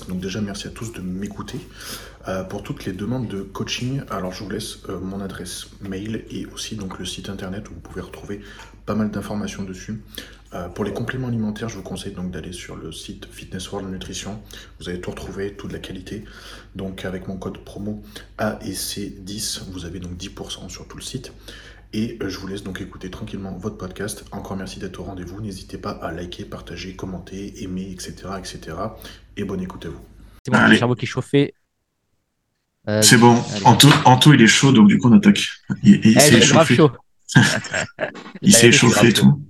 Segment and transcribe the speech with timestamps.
[0.00, 1.58] Donc déjà merci à tous de m'écouter.
[2.28, 6.24] Euh, pour toutes les demandes de coaching, alors je vous laisse euh, mon adresse mail
[6.30, 8.40] et aussi donc le site internet où vous pouvez retrouver
[8.86, 10.02] pas mal d'informations dessus.
[10.54, 13.90] Euh, pour les compléments alimentaires, je vous conseille donc d'aller sur le site Fitness World
[13.90, 14.40] Nutrition.
[14.78, 16.24] Vous allez tout retrouver, toute la qualité.
[16.76, 18.02] Donc avec mon code promo
[18.38, 21.32] AEC10, vous avez donc 10% sur tout le site.
[21.94, 24.24] Et je vous laisse donc écouter tranquillement votre podcast.
[24.32, 25.42] Encore merci d'être au rendez-vous.
[25.42, 28.14] N'hésitez pas à liker, partager, commenter, aimer, etc.
[28.38, 28.76] etc.
[29.36, 30.00] Et bonne écoute à vous.
[30.44, 31.54] C'est bon, le cerveau qui est chauffé.
[32.88, 33.42] Euh, c'est bon.
[33.64, 35.48] Anto, il est chaud, donc du coup on attaque.
[35.82, 36.78] Il, s'est échauffé.
[38.42, 39.40] il s'est échauffé et tout.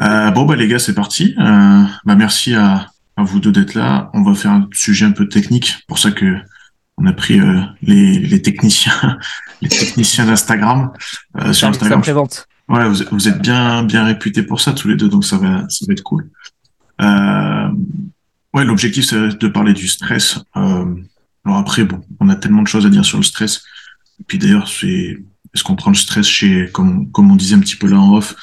[0.00, 1.34] Euh, bon bah les gars, c'est parti.
[1.36, 4.10] bah merci à, à vous deux d'être là.
[4.14, 5.76] On va faire un sujet un peu technique.
[5.86, 6.36] Pour ça que
[7.00, 9.18] on a pris euh, les, les, techniciens,
[9.62, 10.92] les techniciens d'Instagram
[11.38, 12.02] euh, sur Instagram.
[12.68, 15.64] Voilà, vous, vous, êtes bien bien réputés pour ça tous les deux, donc ça va
[15.68, 16.30] ça va être cool.
[17.00, 17.68] Euh,
[18.54, 20.38] ouais, l'objectif c'est de parler du stress.
[20.56, 20.94] Euh,
[21.44, 23.62] alors après, bon, on a tellement de choses à dire sur le stress.
[24.20, 25.18] Et puis d'ailleurs, c'est
[25.54, 28.16] est-ce qu'on prend le stress chez, comme comme on disait un petit peu là en
[28.16, 28.34] off,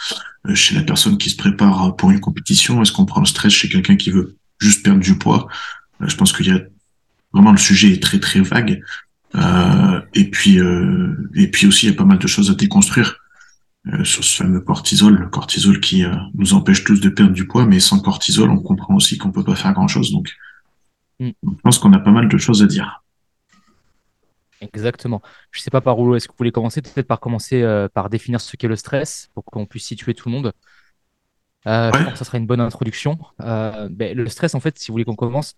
[0.48, 2.82] euh, chez la personne qui se prépare pour une compétition?
[2.82, 5.48] Est-ce qu'on prend le stress chez quelqu'un qui veut juste perdre du poids?
[6.00, 6.62] Je pense qu'il y a
[7.34, 8.82] Vraiment, le sujet est très très vague.
[9.36, 12.56] Euh, et puis euh, et puis aussi, il y a pas mal de choses à
[12.56, 13.18] déconstruire
[13.94, 17.48] euh, sur ce fameux cortisol, le cortisol qui euh, nous empêche tous de perdre du
[17.48, 20.12] poids, mais sans cortisol, on comprend aussi qu'on peut pas faire grand chose.
[20.12, 20.36] Donc,
[21.20, 21.30] mm.
[21.44, 23.04] je pense qu'on a pas mal de choses à dire.
[24.62, 25.22] Exactement.
[25.52, 26.82] Je sais pas par où est-ce que vous voulez commencer.
[26.82, 30.30] Peut-être par commencer euh, par définir ce qu'est le stress pour qu'on puisse situer tout
[30.30, 30.54] le monde?
[31.66, 33.20] Je pense que ça sera une bonne introduction.
[33.40, 35.56] Ben, le stress, en fait, si vous voulez qu'on commence,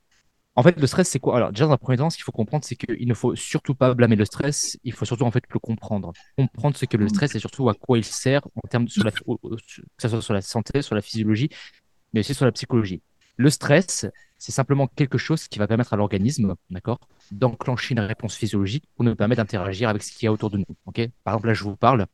[0.55, 1.38] en fait, le stress, c'est quoi?
[1.38, 3.75] Alors, déjà, dans un premier temps, ce qu'il faut comprendre, c'est qu'il ne faut surtout
[3.75, 4.78] pas blâmer le stress.
[4.83, 6.11] Il faut surtout en fait le comprendre.
[6.37, 9.11] Comprendre ce que le stress et surtout à quoi il sert en termes sur la,
[9.11, 9.17] que
[9.99, 11.49] ce soit sur la santé, sur la physiologie,
[12.14, 13.02] mais aussi sur la psychologie.
[13.38, 14.05] Le stress,
[14.38, 16.99] c'est simplement quelque chose qui va permettre à l'organisme, d'accord,
[17.32, 20.58] d'enclencher une réponse physiologique pour nous permettre d'interagir avec ce qu'il y a autour de
[20.58, 20.65] nous.
[20.88, 20.99] Ok?
[21.23, 22.05] Par exemple, là, je vous parle,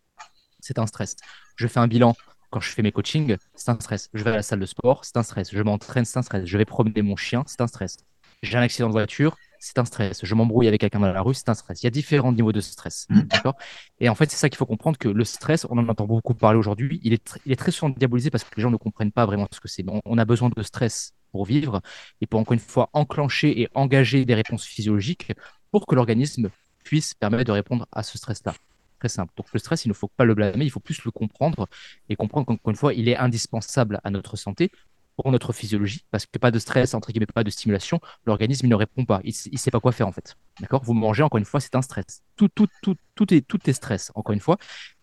[0.59, 1.16] c'est un stress.
[1.56, 2.16] Je fais un bilan
[2.51, 4.09] quand je fais mes coachings, c'est un stress.
[4.13, 5.50] Je vais à la salle de sport, c'est un stress.
[5.51, 6.45] Je m'entraîne, c'est un stress.
[6.45, 7.97] Je vais promener mon chien, c'est un stress
[8.45, 10.19] j'ai un accident de voiture, c'est un stress.
[10.23, 11.81] Je m'embrouille avec quelqu'un dans la rue, c'est un stress.
[11.81, 13.07] Il y a différents niveaux de stress.
[13.09, 13.22] Mm.
[13.22, 13.56] D'accord?
[14.00, 16.35] Et en fait, c'est ça qu'il faut comprendre que le stress, on en entend beaucoup
[16.35, 19.11] parler aujourd'hui, il est, il est très souvent diabolisé parce que les gens ne comprennent
[19.11, 19.83] pas vraiment ce que c'est.
[20.06, 21.81] On, a besoin de stress pour vivre
[22.22, 25.33] et pour encore une fois enclencher et engager des réponses physiologiques
[25.72, 26.50] pour que l'organisme
[26.83, 28.53] puisse permettre de répondre à ce stress-là.
[29.00, 29.33] Très simple.
[29.35, 31.67] Donc le stress, il ne faut pas le blâmer, il faut plus le comprendre
[32.07, 34.72] et comprendre qu'encore une fois, il est indispensable à notre santé
[35.15, 38.75] pour notre physiologie, parce que pas de stress, entre guillemets, pas de stimulation, l'organisme ne
[38.75, 39.21] répond pas.
[39.23, 40.35] Il ne sait pas quoi faire en fait.
[40.59, 40.83] D'accord?
[40.83, 42.21] Vous mangez, encore une fois, c'est un stress.
[42.35, 44.57] Tout, tout, tout, tout, est, tout est stress, encore une fois.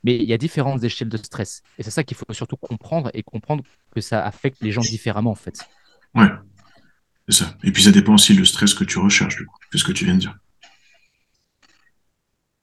[0.04, 1.62] Mais il y a différentes échelles de stress.
[1.78, 3.64] Et c'est ça qu'il faut surtout comprendre et comprendre
[3.94, 5.66] que ça affecte les gens différemment en fait.
[6.14, 6.28] Ouais,
[7.28, 7.56] c'est ça.
[7.62, 9.92] Et puis ça dépend aussi du stress que tu recherches, du coup, c'est ce que
[9.92, 10.38] tu viens de dire.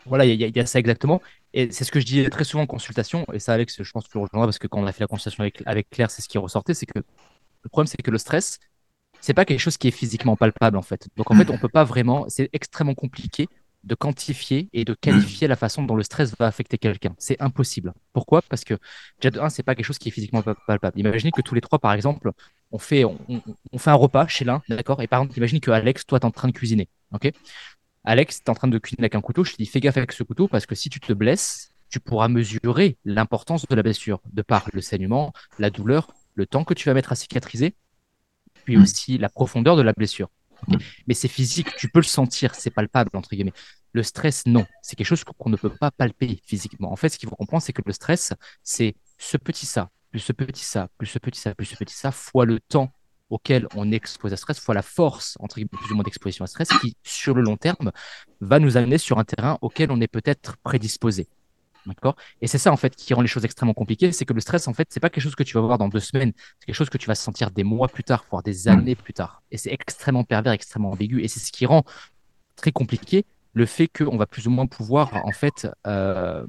[0.06, 1.22] Voilà, il y, a ça exactement.
[1.54, 3.26] Et c'est ce que je dis très souvent en consultation.
[3.32, 5.02] Et ça, Alex, je pense que tu le rejoindras parce que quand on a fait
[5.02, 7.00] la consultation avec, avec Claire, c'est ce qui ressortait c'est que
[7.64, 8.60] le problème, c'est que le stress,
[9.22, 11.08] c'est pas quelque chose qui est physiquement palpable en fait.
[11.18, 13.48] Donc en fait, on peut pas vraiment, c'est extrêmement compliqué
[13.84, 17.16] de quantifier et de qualifier la façon dont le stress va affecter quelqu'un.
[17.18, 17.94] C'est impossible.
[18.12, 18.42] Pourquoi?
[18.42, 18.76] Parce que
[19.22, 21.00] déjà de un, c'est pas quelque chose qui est physiquement palpable.
[21.00, 22.32] Imaginez que tous les trois, par exemple,
[22.72, 25.02] on fait, on, fait un repas chez l'un, d'accord?
[25.02, 27.32] Et par exemple, imagine que Alex, toi, t'es en train de cuisiner, ok?
[28.04, 29.44] Alex, t'es en train de cuisiner avec un couteau.
[29.44, 32.00] Je te dis, fais gaffe avec ce couteau parce que si tu te blesses, tu
[32.00, 36.74] pourras mesurer l'importance de la blessure de par le saignement, la douleur, le temps que
[36.74, 37.76] tu vas mettre à cicatriser,
[38.64, 38.82] puis mm.
[38.82, 40.30] aussi la profondeur de la blessure.
[41.08, 43.54] Mais c'est physique, tu peux le sentir, c'est palpable, entre guillemets.
[43.94, 44.66] Le stress, non.
[44.82, 46.92] C'est quelque chose qu'on ne peut pas palper physiquement.
[46.92, 48.34] En fait, ce qu'il faut comprendre, c'est que le stress,
[48.64, 51.96] c'est ce petit ça, plus ce petit ça, plus ce petit ça, plus ce petit
[51.96, 52.92] ça, fois le temps
[53.30, 56.48] auquel on expose à stress, fois la force, entre guillemets, plus ou moins d'exposition à
[56.48, 57.92] stress, qui, sur le long terme,
[58.42, 61.28] va nous amener sur un terrain auquel on est peut-être prédisposé.
[61.86, 62.16] D'accord?
[62.42, 64.12] Et c'est ça, en fait, qui rend les choses extrêmement compliquées.
[64.12, 65.90] C'est que le stress, en fait, c'est pas quelque chose que tu vas voir dans
[65.90, 66.34] deux semaines.
[66.60, 69.14] C'est quelque chose que tu vas sentir des mois plus tard, voire des années plus
[69.14, 69.42] tard.
[69.52, 71.22] Et c'est extrêmement pervers, extrêmement ambigu.
[71.22, 71.84] Et c'est ce qui rend
[72.56, 76.46] très compliqué le fait qu'on va plus ou moins pouvoir, en fait, euh,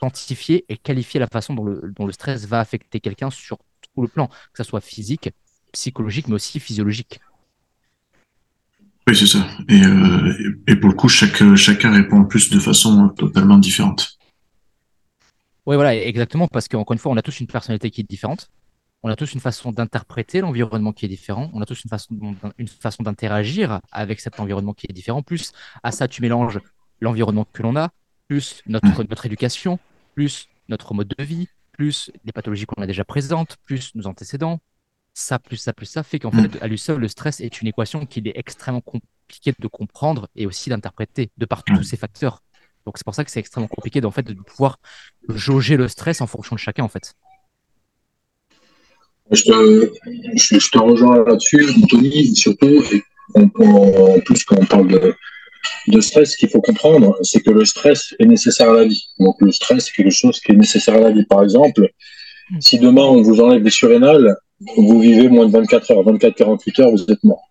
[0.00, 3.58] quantifier et qualifier la façon dont le, dont le stress va affecter quelqu'un sur
[3.94, 5.30] tout le plan, que ce soit physique,
[5.72, 7.20] psychologique, mais aussi physiologique.
[9.06, 9.46] Oui, c'est ça.
[9.68, 14.18] Et, euh, et, pour le coup, chaque, chacun répond en plus de façon totalement différente.
[15.66, 18.50] Oui, voilà, exactement, parce qu'encore une fois, on a tous une personnalité qui est différente.
[19.02, 21.50] On a tous une façon d'interpréter l'environnement qui est différent.
[21.52, 25.22] On a tous une façon, une façon d'interagir avec cet environnement qui est différent.
[25.22, 25.52] Plus
[25.82, 26.60] à ça, tu mélanges
[27.00, 27.90] l'environnement que l'on a,
[28.28, 29.06] plus notre, mmh.
[29.08, 29.78] notre éducation,
[30.14, 34.60] plus notre mode de vie, plus les pathologies qu'on a déjà présentes, plus nos antécédents,
[35.12, 37.68] ça plus ça plus ça fait qu'en fait, à lui seul, le stress est une
[37.68, 42.42] équation qu'il est extrêmement compliqué de comprendre et aussi d'interpréter de par tous ces facteurs.
[42.86, 44.78] Donc c'est pour ça que c'est extrêmement compliqué en fait, de pouvoir
[45.28, 47.14] jauger le stress en fonction de chacun en fait.
[49.30, 49.92] Je te,
[50.36, 53.02] je, te rejoins là-dessus, Anthony, surtout, et
[53.34, 53.48] en,
[54.20, 55.14] plus quand on parle de,
[55.88, 59.02] de stress, ce qu'il faut comprendre, c'est que le stress est nécessaire à la vie.
[59.18, 61.24] Donc le stress, c'est quelque chose qui est nécessaire à la vie.
[61.24, 61.88] Par exemple,
[62.60, 64.36] si demain on vous enlève les surrénales,
[64.76, 67.50] vous vivez moins de 24 heures, 24-48 heures, vous êtes mort.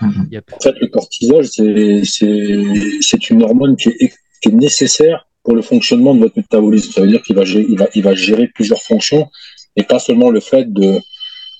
[0.00, 0.40] Mm-hmm.
[0.52, 6.14] En fait, le cortisol, c'est une hormone qui est, qui est, nécessaire pour le fonctionnement
[6.14, 6.92] de votre métabolisme.
[6.92, 9.28] Ça veut dire qu'il va, il va, il va gérer plusieurs fonctions
[9.76, 10.98] et pas seulement le fait de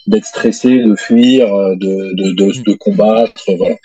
[0.07, 1.47] d'être stressé, de fuir,
[1.77, 3.45] de, de, de, de combattre.
[3.57, 3.77] Voilà.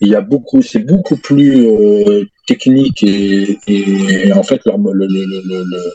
[0.00, 5.06] Il y a beaucoup, c'est beaucoup plus euh, technique et, et, en fait, le, le,
[5.06, 5.94] le,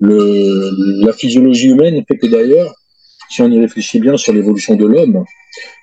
[0.00, 2.74] le, la physiologie humaine fait que d'ailleurs,
[3.30, 5.24] si on y réfléchit bien sur l'évolution de l'homme,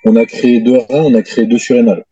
[0.06, 2.04] on a créé deux reins, on a créé deux surrénales.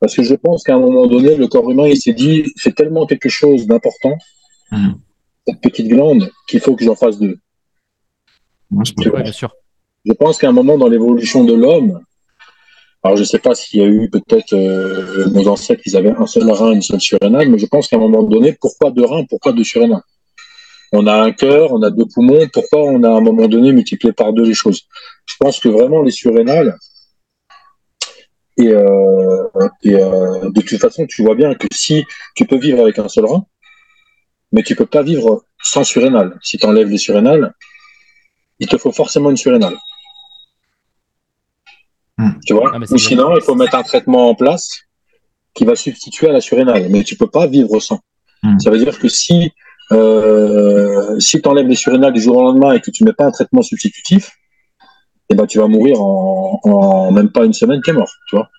[0.00, 2.74] Parce que je pense qu'à un moment donné, le corps humain, il s'est dit, c'est
[2.74, 4.16] tellement quelque chose d'important,
[4.70, 4.92] mm.
[5.46, 7.38] cette petite glande, qu'il faut que j'en fasse deux.
[8.70, 9.54] bien sûr.
[10.04, 12.00] Je pense qu'à un moment dans l'évolution de l'homme,
[13.04, 16.10] alors je ne sais pas s'il y a eu peut-être euh, nos ancêtres, ils avaient
[16.10, 19.04] un seul rein, une seule surrénale, mais je pense qu'à un moment donné, pourquoi deux
[19.04, 20.02] reins, pourquoi deux surrénales
[20.92, 22.46] on a un cœur, on a deux poumons.
[22.52, 24.82] Pourquoi on a à un moment donné multiplié par deux les choses?
[25.26, 26.76] Je pense que vraiment les surrénales,
[28.58, 32.04] et, euh, euh, de toute façon, tu vois bien que si
[32.34, 33.46] tu peux vivre avec un seul rein,
[34.52, 36.38] mais tu peux pas vivre sans surrénale.
[36.42, 37.54] Si tu enlèves les surrénales,
[38.58, 39.76] il te faut forcément une surrénale.
[42.18, 42.32] Hmm.
[42.46, 42.76] Tu vois?
[42.90, 44.68] Ou sinon, il faut mettre un traitement en place
[45.54, 46.88] qui va substituer à la surrénale.
[46.90, 48.00] Mais tu peux pas vivre sans.
[48.42, 48.58] Hmm.
[48.58, 49.52] Ça veut dire que si
[49.92, 53.26] euh, si tu enlèves les surrénales du jour au lendemain et que tu mets pas
[53.26, 54.32] un traitement substitutif,
[55.32, 58.50] eh ben, tu vas mourir en, même pas une semaine, tu es mort, tu vois.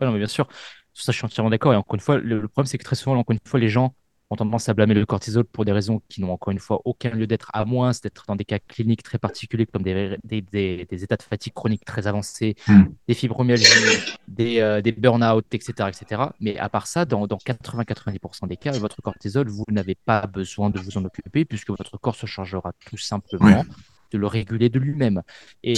[0.00, 0.48] Ouais, non, mais bien sûr.
[0.92, 1.72] Ça, je suis entièrement d'accord.
[1.72, 3.94] Et encore une fois, le, problème, c'est que très souvent, encore une fois, les gens
[4.30, 7.10] ont tendance à blâmer le cortisol pour des raisons qui n'ont encore une fois aucun
[7.10, 11.16] lieu d'être, à moins d'être dans des cas cliniques très particuliers comme des, des, états
[11.16, 12.84] de fatigue chronique très avancés, hmm.
[13.06, 16.22] des fibromyalgies, des, euh, des burn-out, etc., etc.
[16.40, 20.70] Mais à part ça, dans, dans 80-90% des cas, votre cortisol, vous n'avez pas besoin
[20.70, 23.64] de vous en occuper puisque votre corps se chargera tout simplement.
[24.10, 25.22] De le réguler de lui-même.
[25.62, 25.74] Et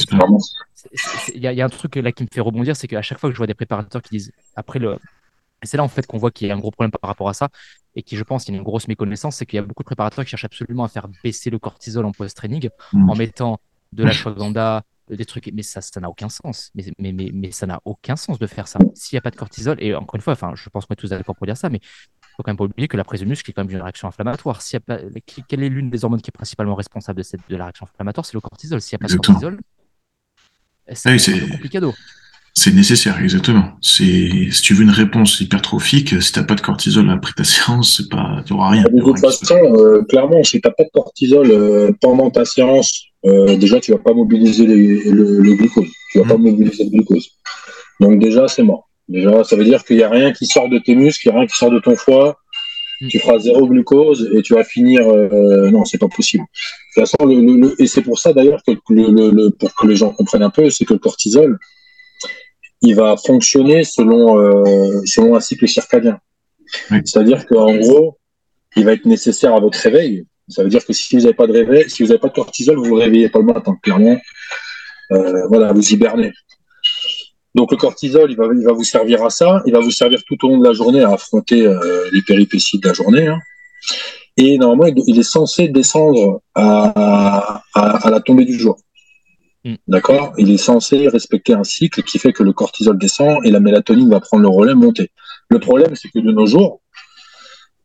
[1.35, 3.35] il y, a un truc là qui me fait rebondir, c'est qu'à chaque fois que
[3.35, 4.99] je vois des préparateurs qui disent, après le,
[5.63, 7.35] c'est là en fait qu'on voit qu'il y a un gros problème par rapport à
[7.35, 7.49] ça
[7.95, 9.83] et qui, je pense, qu'il y a une grosse méconnaissance, c'est qu'il y a beaucoup
[9.83, 13.11] de préparateurs qui cherchent absolument à faire baisser le cortisol en post-training mmh.
[13.11, 13.61] en mettant
[13.93, 16.71] de la shwaganda, des trucs, mais ça, ça n'a aucun sens.
[16.75, 18.79] Mais, mais, mais, mais ça n'a aucun sens de faire ça.
[18.95, 20.97] S'il n'y a pas de cortisol, et encore une fois, enfin, je pense qu'on est
[20.97, 23.21] tous d'accord pour dire ça, mais il faut quand même pas oublier que la prise
[23.21, 24.63] de muscle est quand même une réaction inflammatoire.
[24.63, 24.99] S'il y a pas,
[25.49, 28.27] quelle est l'une des hormones qui est principalement responsable de, cette, de la réaction inflammatoire?
[28.27, 28.81] C'est le cortisol.
[28.81, 29.61] S'il n'y a pas de cortisol,
[30.93, 31.81] c'est ah compliqué
[32.59, 33.65] c'est nécessaire, exactement.
[33.83, 37.99] C'est si tu veux une réponse hypertrophique, si t'as pas de cortisol après ta séance,
[37.99, 38.85] c'est pas, tu auras rien.
[38.85, 43.57] De toute façon, euh, clairement, si t'as pas de cortisol euh, pendant ta séance, euh,
[43.59, 45.89] déjà tu vas pas mobiliser le, glucose.
[46.13, 46.43] Tu vas pas mm.
[46.43, 47.29] mobiliser le glucose.
[48.01, 48.86] Donc déjà c'est mort.
[49.09, 51.33] Déjà, ça veut dire qu'il y a rien qui sort de tes muscles, il y
[51.33, 52.39] a rien qui sort de ton foie.
[53.01, 53.09] Mm.
[53.09, 55.07] Tu feras zéro glucose et tu vas finir.
[55.07, 56.45] non, c'est pas possible.
[56.45, 60.11] De toute façon, le, et c'est pour ça d'ailleurs que le, pour que les gens
[60.11, 61.59] comprennent un peu, c'est que le cortisol
[62.83, 66.19] il va fonctionner selon, euh, selon un cycle circadien.
[66.91, 68.19] C'est-à-dire qu'en gros,
[68.77, 70.27] il va être nécessaire à votre réveil.
[70.49, 72.35] Ça veut dire que si vous n'avez pas de réveil, si vous n'avez pas de
[72.35, 74.17] cortisol, vous ne vous réveillez pas le matin, clairement.
[75.13, 76.33] Euh, voilà, vous hibernez.
[77.57, 79.63] Donc le cortisol, il va, il va vous servir à ça.
[79.67, 81.79] Il va vous servir tout au long de la journée à affronter euh,
[82.13, 83.27] les péripéties de la journée.
[83.27, 83.41] Hein.
[84.37, 88.77] Et normalement, il est censé descendre à, à, à la tombée du jour.
[89.65, 89.77] Mm.
[89.89, 90.35] D'accord?
[90.37, 94.11] Il est censé respecter un cycle qui fait que le cortisol descend et la mélatonine
[94.11, 95.09] va prendre le relais, monter.
[95.49, 96.83] Le problème, c'est que de nos jours,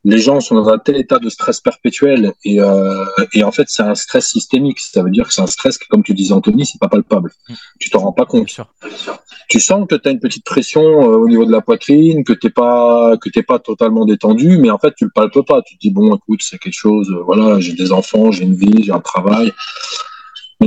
[0.04, 3.66] les gens sont dans un tel état de stress perpétuel et, euh, et en fait,
[3.68, 4.80] c'est un stress systémique.
[4.80, 7.32] Ça veut dire que c'est un stress que, comme tu disais, Anthony, c'est pas palpable.
[7.80, 8.60] Tu t'en rends pas compte.
[9.48, 12.34] Tu sens que tu as une petite pression euh, au niveau de la poitrine, que
[12.34, 15.62] t'es pas que t'es pas totalement détendu, mais en fait, tu le palpes pas.
[15.62, 17.10] Tu te dis bon, écoute, c'est quelque chose.
[17.12, 19.54] Euh, voilà, j'ai des enfants, j'ai une vie, j'ai un travail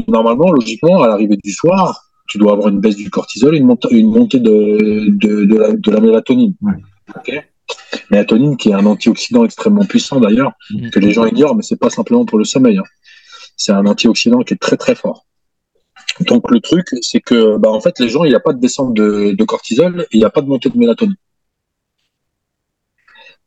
[0.08, 3.66] normalement, logiquement, à l'arrivée du soir, tu dois avoir une baisse du cortisol et une,
[3.66, 6.54] montée, une montée de, de, la, mélatonine.
[8.10, 10.90] Mélatonine qui est un antioxydant extrêmement puissant d'ailleurs, mhm.
[10.90, 12.78] que les gens ignorent, mais c'est pas simplement pour le sommeil.
[12.78, 12.84] Hein.
[13.56, 15.26] C'est un antioxydant qui est très très fort.
[16.20, 18.60] Donc le truc, c'est que bah, en fait, les gens, il n'y a pas de
[18.60, 21.16] descente de, cortisol et il n'y a pas de montée de mélatonine.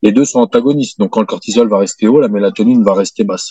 [0.02, 0.98] Les deux sont antagonistes.
[0.98, 3.50] Donc quand le cortisol va rester haut, la mélatonine va rester basse.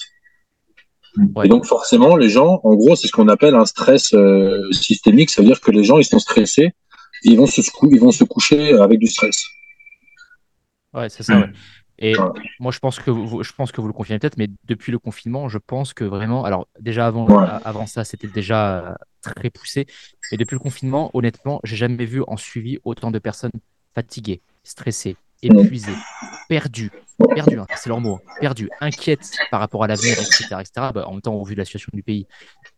[1.44, 5.32] Et donc forcément, les gens, en gros, c'est ce qu'on appelle un stress euh, systémique.
[5.32, 6.74] Ça veut dire que les gens, ils sont stressés,
[7.24, 9.44] et ils vont se, ils vont se coucher avec du stress.
[10.98, 11.38] Ouais, c'est ça.
[11.38, 11.52] Ouais.
[12.00, 12.16] Et
[12.60, 15.00] moi, je pense que vous, je pense que vous le confirmez peut-être, mais depuis le
[15.00, 19.88] confinement, je pense que vraiment, alors déjà avant, avant ça, c'était déjà très poussé,
[20.32, 23.52] et depuis le confinement, honnêtement, j'ai jamais vu en suivi autant de personnes
[23.96, 25.96] fatiguées, stressées, épuisées,
[26.50, 26.92] perdues,
[27.34, 30.92] perdues, hein, c'est leur mot, hein, perdues, inquiètes par rapport à l'avenir, etc., etc.
[30.94, 32.28] Bah, en même temps, au vu de la situation du pays,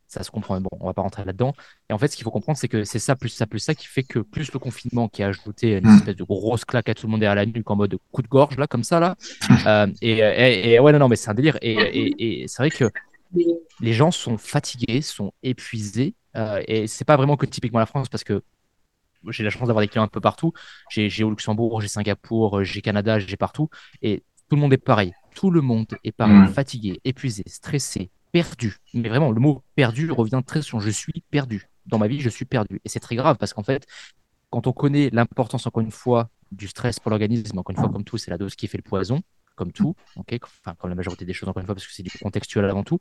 [0.10, 1.54] ça se comprend, mais bon, on va pas rentrer là-dedans.
[1.90, 3.76] Et en fait, ce qu'il faut comprendre, c'est que c'est ça, plus ça, plus ça,
[3.76, 5.98] qui fait que plus le confinement qui a ajouté une mm.
[5.98, 8.24] espèce de grosse claque à tout le monde et à la nuque en mode coup
[8.24, 9.16] de gorge, là, comme ça, là.
[9.66, 11.58] Euh, et, et, ouais, non, non, mais c'est un délire.
[11.62, 12.90] Et, et c'est vrai que
[13.80, 16.16] les gens sont fatigués, sont épuisés.
[16.36, 18.42] Euh, et c'est pas vraiment que typiquement la France, parce que
[19.28, 20.54] j'ai la chance d'avoir des clients un peu partout.
[20.90, 23.70] J'ai au Luxembourg, j'ai Singapour, j'ai Canada, j'ai partout.
[24.02, 25.14] Et tout le monde est pareil.
[25.36, 26.48] Tout le monde est pareil, mm.
[26.48, 28.78] fatigué, épuisé, stressé, perdu.
[28.94, 30.80] Mais vraiment, le mot perdu revient très souvent.
[30.80, 31.68] Je suis perdu.
[31.86, 32.82] Dans ma vie, je suis perdu.
[32.86, 33.86] Et c'est très grave parce qu'en fait,
[34.50, 38.04] quand on connaît l'importance, encore une fois, du stress pour l'organisme, encore une fois, comme
[38.04, 39.22] tout, c'est la dose qui fait le poison,
[39.56, 42.04] comme tout, ok enfin, comme la majorité des choses, encore une fois, parce que c'est
[42.04, 42.98] du contextuel avant tout,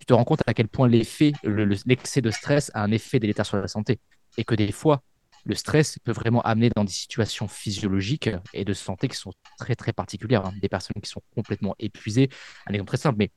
[0.00, 3.46] tu te rends compte à quel point l'effet, l'excès de stress a un effet délétère
[3.46, 4.00] sur la santé.
[4.38, 5.02] Et que des fois,
[5.44, 9.74] le stress peut vraiment amener dans des situations physiologiques et de santé qui sont très,
[9.74, 10.46] très particulières.
[10.46, 10.54] Hein.
[10.60, 12.30] Des personnes qui sont complètement épuisées.
[12.66, 13.30] Un exemple très simple, mais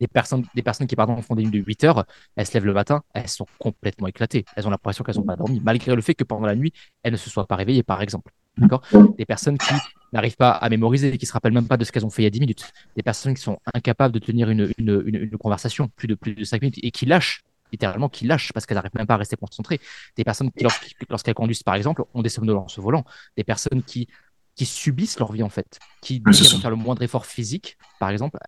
[0.00, 2.04] des personnes, des personnes qui pardon, font des nuits de 8 heures,
[2.36, 4.44] elles se lèvent le matin, elles sont complètement éclatées.
[4.56, 6.72] Elles ont l'impression qu'elles n'ont pas dormi, malgré le fait que pendant la nuit,
[7.02, 8.32] elles ne se soient pas réveillées, par exemple.
[8.58, 8.82] D'accord?
[9.16, 9.72] Des personnes qui
[10.12, 12.22] n'arrivent pas à mémoriser, qui ne se rappellent même pas de ce qu'elles ont fait
[12.22, 12.72] il y a 10 minutes.
[12.96, 16.78] Des personnes qui sont incapables de tenir une, conversation plus de, plus de 5 minutes
[16.82, 19.80] et qui lâchent, littéralement, qui lâchent parce qu'elles n'arrivent même pas à rester concentrées.
[20.16, 20.66] Des personnes qui,
[21.08, 23.04] lorsqu'elles conduisent, par exemple, ont des somnolences au volant.
[23.36, 24.08] Des personnes qui
[24.54, 27.78] qui subissent leur vie en fait, qui dès qu'elles vont faire le moindre effort physique,
[27.98, 28.38] par exemple,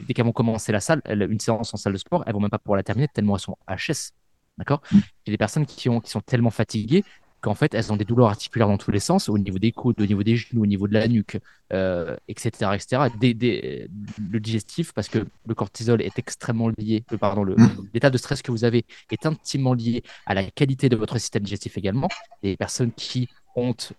[0.00, 2.50] dès qu'elles vont commencer la salle, une séance en salle de sport, elles vont même
[2.50, 4.12] pas pouvoir la terminer tellement elles sont HS,
[4.56, 4.82] d'accord?
[4.92, 4.96] Mm.
[4.96, 7.04] Il y a des personnes qui, ont, qui sont tellement fatiguées
[7.40, 10.00] qu'en fait elles ont des douleurs articulaires dans tous les sens, au niveau des coudes,
[10.00, 11.38] au niveau des genoux, au niveau de la nuque,
[11.72, 13.02] euh, etc., etc.
[13.20, 13.88] Des,
[14.30, 17.88] le digestif, parce que le cortisol est extrêmement lié, euh, pardon, mm.
[17.94, 21.42] l'état de stress que vous avez est intimement lié à la qualité de votre système
[21.42, 22.08] digestif également.
[22.42, 23.28] Des personnes qui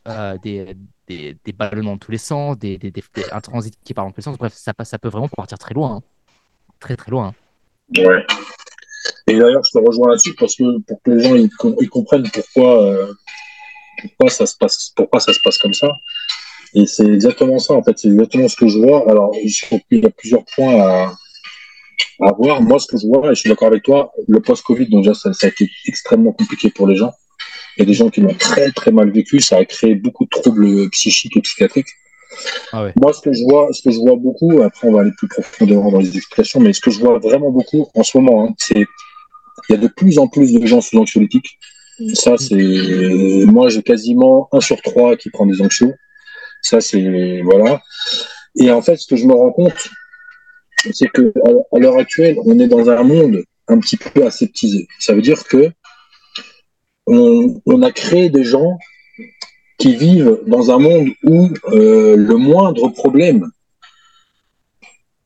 [0.07, 0.75] euh, des,
[1.07, 2.93] des, des, ballonnements de tous les sens, des, des,
[3.31, 4.37] un transit qui part dans tous les sens.
[4.37, 5.97] Bref, ça, ça peut vraiment partir très loin.
[5.97, 6.01] Hein.
[6.79, 7.33] Très, très loin.
[7.97, 8.25] Ouais.
[9.27, 12.83] Et d'ailleurs, je te rejoins là-dessus parce que pour que les gens ils, comprennent pourquoi,
[12.83, 13.13] euh,
[14.01, 15.89] pourquoi, ça se passe, pourquoi ça se passe comme ça.
[16.73, 17.97] Et c'est exactement ça, en fait.
[17.97, 19.09] C'est exactement ce que je vois.
[19.09, 21.13] Alors, il y a plusieurs points à,
[22.21, 22.61] à voir.
[22.61, 25.13] Moi, ce que je vois, et je suis d'accord avec toi, le post-Covid, donc déjà,
[25.13, 27.13] ça a été extrêmement compliqué pour les gens.
[27.77, 29.39] Il y a des gens qui l'ont très très mal vécu.
[29.39, 31.89] Ça a créé beaucoup de troubles psychiques et psychiatriques.
[32.71, 35.11] Ah Moi, ce que je vois, ce que je vois beaucoup, après on va aller
[35.17, 38.45] plus profondément dans les explications, mais ce que je vois vraiment beaucoup en ce moment,
[38.45, 38.85] hein, c'est
[39.67, 41.59] il y a de plus en plus de gens sous anxiolytiques.
[42.13, 45.93] Ça, c'est moi, j'ai quasiment un sur trois qui prend des anxios.
[46.61, 47.81] Ça, c'est voilà.
[48.57, 49.89] Et en fait, ce que je me rends compte,
[50.91, 51.33] c'est que
[51.73, 54.87] à l'heure actuelle, on est dans un monde un petit peu aseptisé.
[54.99, 55.71] Ça veut dire que
[57.09, 58.77] on, a créé des gens
[59.77, 63.49] qui vivent dans un monde où euh, le moindre problème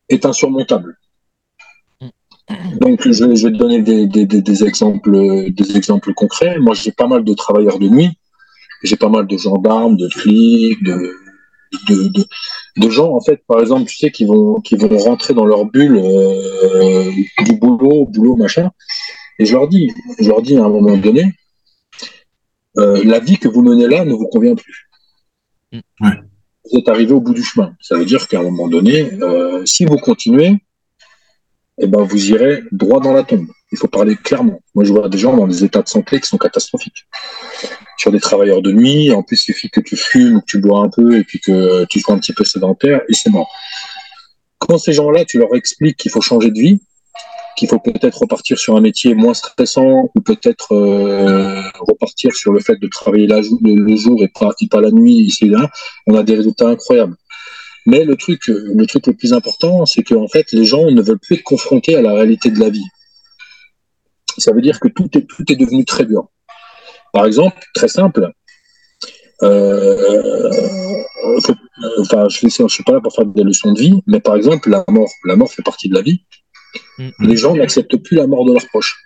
[0.10, 0.98] est insurmontable.
[2.80, 6.60] Donc, je, vais te donner des, exemples, des exemples concrets.
[6.60, 8.12] Moi, j'ai pas mal de travailleurs de nuit,
[8.84, 14.12] j'ai pas mal de gendarmes, de flics, de, gens, en fait, par exemple, tu sais,
[14.12, 17.12] qui vont, vont rentrer dans leur bulle euh,
[17.46, 18.72] du boulot, boulot, machin.
[19.40, 21.34] Et je leur dis, je leur dis à un moment donné,
[22.78, 24.90] euh, la vie que vous menez là ne vous convient plus.
[25.72, 26.10] Mm.
[26.72, 27.76] Vous êtes arrivé au bout du chemin.
[27.82, 30.58] Ça veut dire qu'à un moment donné, euh, si vous continuez,
[31.78, 33.48] eh ben, vous irez droit dans la tombe.
[33.72, 34.62] Il faut parler clairement.
[34.76, 37.06] Moi, je vois des gens dans des états de santé qui sont catastrophiques.
[37.98, 40.60] Sur des travailleurs de nuit, en plus, il suffit que tu fumes ou que tu
[40.60, 43.50] bois un peu et puis que tu sois un petit peu sédentaire et c'est mort.
[44.60, 46.80] Quand ces gens-là, tu leur expliques qu'il faut changer de vie,
[47.58, 52.60] qu'il faut peut-être repartir sur un métier moins stressant ou peut-être euh, repartir sur le
[52.60, 55.70] fait de travailler le, jour et pas, la nuit ici là,
[56.08, 57.16] on a des résultats incroyables.
[57.86, 61.20] Mais le truc, le truc le plus important, c'est qu'en fait, les gens ne veulent
[61.20, 62.86] plus être confrontés à la réalité de la vie.
[64.38, 66.30] Ça veut dire que tout est, tout est devenu très dur.
[67.12, 68.32] Par exemple, très simple,
[69.44, 70.54] euh,
[72.00, 74.70] enfin, je ne suis pas là pour faire des leçons de vie, mais par exemple,
[74.70, 76.24] la mort, la mort fait partie de la vie.
[76.98, 77.10] Mm.
[77.20, 78.98] Les gens n'acceptent plus la mort de leurs proches.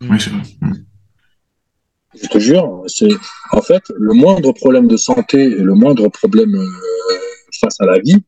[0.00, 0.42] Oui, c'est vrai.
[0.60, 0.72] Mm.
[2.22, 3.08] Je te jure, c'est
[3.52, 6.66] en fait le moindre problème de santé et le moindre problème euh,
[7.58, 8.22] face à la vie,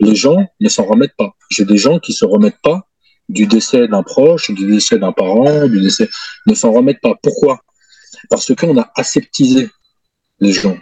[0.00, 1.32] les gens ne s'en remettent pas.
[1.50, 2.88] J'ai des gens qui se remettent pas
[3.28, 6.08] du décès d'un proche, du décès d'un parent, du décès,
[6.46, 7.14] ne s'en remettent pas.
[7.22, 7.60] Pourquoi?
[8.30, 9.68] Parce qu'on a aseptisé
[10.40, 10.76] les gens.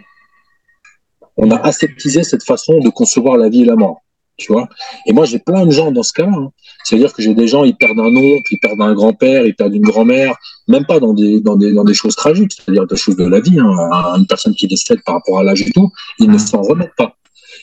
[1.35, 4.01] On a aseptisé cette façon de concevoir la vie et la mort.
[4.37, 4.69] Tu vois
[5.05, 6.31] Et moi, j'ai plein de gens dans ce cas-là.
[6.31, 6.51] Hein.
[6.83, 9.73] C'est-à-dire que j'ai des gens, ils perdent un oncle, ils perdent un grand-père, ils perdent
[9.73, 10.35] une grand-mère,
[10.67, 13.39] même pas dans des, dans des, dans des choses tragiques, c'est-à-dire des choses de la
[13.39, 13.59] vie.
[13.59, 14.15] Hein.
[14.17, 16.39] Une personne qui décède par rapport à l'âge et tout, ils ne mmh.
[16.39, 17.15] s'en remettent pas.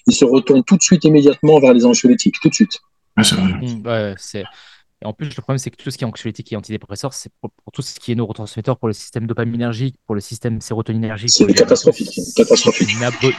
[0.07, 2.81] Ils se retournent tout de suite, immédiatement vers les anxiolytiques, tout de suite.
[3.23, 3.53] c'est vrai.
[3.53, 4.15] Mmh, ouais,
[5.05, 7.51] en plus, le problème, c'est que tout ce qui est anxiolytique et antidépresseur, c'est pour,
[7.73, 11.31] tout ce qui est neurotransmetteur, pour le système dopaminergique, pour le système sérotoninergique.
[11.31, 12.19] C'est catastrophique.
[12.35, 12.89] catastrophique.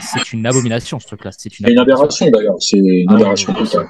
[0.00, 1.30] C'est une, abomination, ce truc-là.
[1.36, 2.56] C'est une, aberration, d'ailleurs.
[2.60, 3.88] C'est une ah aberration totale.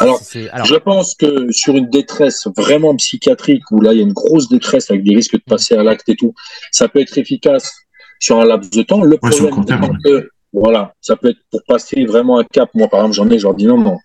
[0.00, 0.20] Alors,
[0.64, 4.48] je pense que sur une détresse vraiment psychiatrique, où là, il y a une grosse
[4.48, 6.34] détresse avec des risques de passer à l'acte et tout,
[6.72, 7.72] ça peut être efficace
[8.18, 9.02] sur un laps de temps.
[9.02, 12.68] Le problème, c'est que, voilà, ça peut être pour passer vraiment un cap.
[12.74, 13.98] Moi, par exemple, j'en ai, je leur dis non, non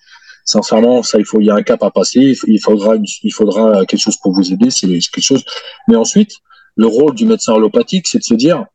[0.51, 2.36] sincèrement, ça, il y a un cap à passer.
[2.48, 4.70] Il faudra, il faudra quelque chose pour vous aider.
[4.70, 5.43] C'est quelque chose.
[5.88, 6.31] Mais ensuite,
[6.75, 8.65] le rôle du médecin allopathique, c'est de se dire,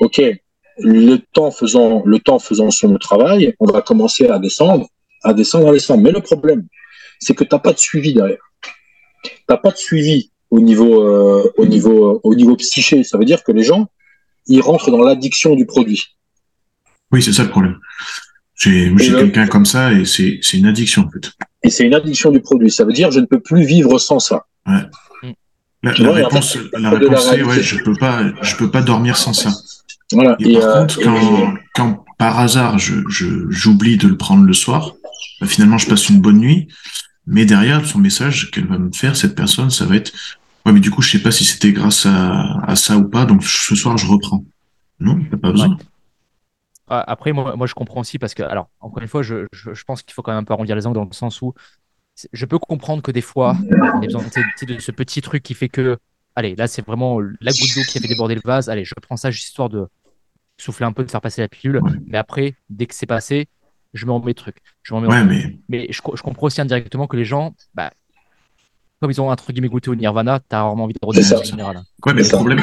[0.00, 0.20] ok,
[0.78, 4.86] le temps faisant, le temps faisant son travail, on va commencer à descendre,
[5.22, 6.02] à descendre, à descendre.
[6.02, 6.66] Mais le problème,
[7.20, 8.44] c'est que t'as pas de suivi derrière.
[9.46, 13.04] T'as pas de suivi au niveau, euh, au niveau, euh, au niveau psyché.
[13.04, 13.86] Ça veut dire que les gens,
[14.46, 16.02] ils rentrent dans l'addiction du produit.
[17.12, 17.78] Oui, c'est ça le problème.
[18.60, 21.32] J'ai quelqu'un comme ça et c'est une addiction en fait.
[21.62, 22.70] Et c'est une addiction du produit.
[22.70, 24.44] Ça veut dire je ne peux plus vivre sans ça.
[24.66, 24.82] Ouais.
[25.82, 29.32] La, la réponse, la réponse c'est ouais, je peux pas, je peux pas dormir sans
[29.32, 29.50] ça.
[30.12, 30.36] Voilà.
[30.40, 32.94] Et, par euh, contre, quand, quand par hasard je
[33.48, 34.92] j'oublie de le prendre le soir,
[35.40, 36.68] bah, finalement je passe une bonne nuit,
[37.26, 40.12] mais derrière son message qu'elle va me faire cette personne, ça va être
[40.66, 43.24] ouais mais du coup je sais pas si c'était grâce à, à ça ou pas,
[43.24, 44.44] donc ce soir je reprends.
[44.98, 45.78] Non, t'as pas besoin.
[46.90, 50.02] Après, moi, moi, je comprends aussi parce que, alors, encore une fois, je, je, pense
[50.02, 51.54] qu'il faut quand même un peu arrondir les angles dans le sens où
[52.32, 55.68] je peux comprendre que des fois, on a besoin de, ce petit truc qui fait
[55.68, 55.98] que,
[56.34, 58.68] allez, là, c'est vraiment la goutte d'eau qui a fait déborder le vase.
[58.68, 59.86] Allez, je prends ça juste histoire de
[60.58, 61.80] souffler un peu, de faire passer la pilule.
[62.06, 63.48] Mais après, dès que c'est passé,
[63.94, 64.58] je me remets le truc.
[64.82, 65.58] Je mais...
[65.68, 67.92] mais je, je, comprends aussi indirectement que les gens, bah,
[69.00, 71.82] comme ils ont entre guillemets goûté au Nirvana, t'as rarement envie de redescendre en général.
[72.04, 72.62] Ouais, mais le problème,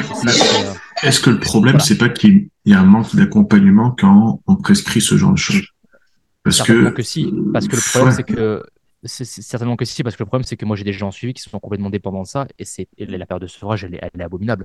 [1.02, 5.00] est-ce que le problème, c'est pas qu'il y a un manque d'accompagnement quand on prescrit
[5.00, 5.66] ce genre de choses?
[6.44, 7.02] Parce certainement que...
[7.02, 8.62] si, parce que le problème, c'est que
[9.02, 11.34] c'est certainement que si, parce que le problème, c'est que moi, j'ai des gens suivis
[11.34, 14.20] qui sont complètement dépendants de ça, et c'est la période de sevrage, elle est, elle
[14.20, 14.64] est abominable.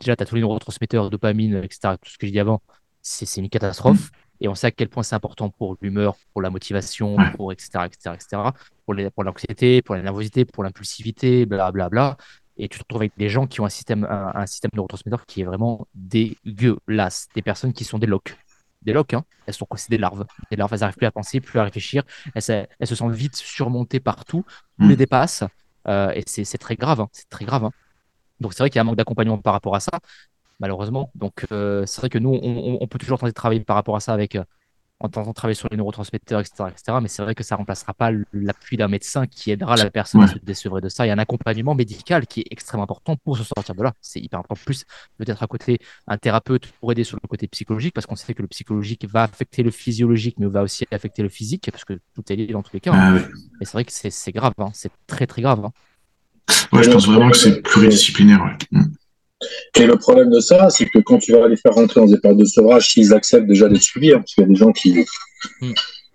[0.00, 2.60] Déjà, tu as tous les neurotransmetteurs, dopamine, etc., tout ce que j'ai dit avant,
[3.00, 4.10] c'est une catastrophe.
[4.44, 7.86] Et on sait à quel point c'est important pour l'humeur, pour la motivation, pour etc.,
[7.86, 8.42] etc., etc.,
[8.84, 11.88] pour, les, pour l'anxiété, pour la nervosité, pour l'impulsivité, blablabla.
[11.88, 12.16] Bla, bla.
[12.58, 15.40] Et tu te retrouves avec des gens qui ont un système, un, système neurotransmetteur qui
[15.40, 17.28] est vraiment dégueulasse.
[17.34, 18.36] Des personnes qui sont des locs.
[18.82, 19.24] Des locs, hein.
[19.46, 20.26] elles sont des larves.
[20.50, 22.02] Des larves, elles n'arrivent plus à penser, plus à réfléchir.
[22.34, 24.44] Elles, elles se sentent vite surmontées partout.
[24.78, 24.98] On les mm.
[24.98, 25.44] dépasse.
[25.88, 27.00] Euh, et c'est très grave.
[27.00, 27.08] Hein.
[27.12, 27.64] C'est très grave.
[27.64, 27.70] Hein.
[28.40, 30.00] Donc c'est vrai qu'il y a un manque d'accompagnement par rapport à ça
[30.60, 31.10] malheureusement.
[31.14, 34.00] Donc, euh, c'est vrai que nous, on, peut toujours tenter de travailler par rapport à
[34.00, 34.44] ça avec, euh,
[35.00, 36.64] en tentant de travailler sur les neurotransmetteurs, etc.
[36.70, 36.98] etc.
[37.02, 40.22] mais c'est vrai que ça ne remplacera pas l'appui d'un médecin qui aidera la personne
[40.22, 41.04] à se désevrer de ça.
[41.04, 43.92] Il y a un accompagnement médical qui est extrêmement important pour se sortir de là.
[44.00, 44.62] C'est hyper important.
[44.64, 44.84] Plus,
[45.18, 48.42] peut-être à côté, un thérapeute pour aider sur le côté psychologique, parce qu'on sait que
[48.42, 52.32] le psychologique va affecter le physiologique, mais va aussi affecter le physique, parce que tout
[52.32, 52.92] est lié dans tous les cas.
[52.92, 53.18] Hein.
[53.18, 54.70] Ah mais c'est vrai que c'est grave, hein.
[54.72, 55.64] c'est très très grave.
[55.64, 55.72] Hein.
[56.72, 58.56] Ouais, je pense vraiment que c'est pluridisciplinaire.
[58.70, 58.84] Mm.
[59.78, 62.18] Et le problème de ça, c'est que quand tu vas les faire rentrer dans des
[62.18, 64.72] périodes de sevrage, s'ils acceptent déjà d'être suivis, hein, parce qu'il y a des gens
[64.72, 65.04] qui.
[65.60, 65.72] Hmm.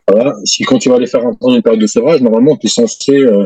[0.08, 2.66] Voilà, si quand tu vas les faire rentrer dans une période de sevrage, normalement, tu
[2.66, 3.46] es censé euh,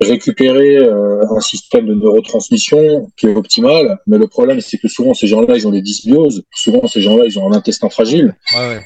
[0.00, 3.98] récupérer euh, un système de neurotransmission qui est optimal.
[4.06, 6.44] Mais le problème, c'est que souvent, ces gens-là, ils ont des dysbioses.
[6.54, 8.36] Souvent, ces gens-là, ils ont un intestin fragile.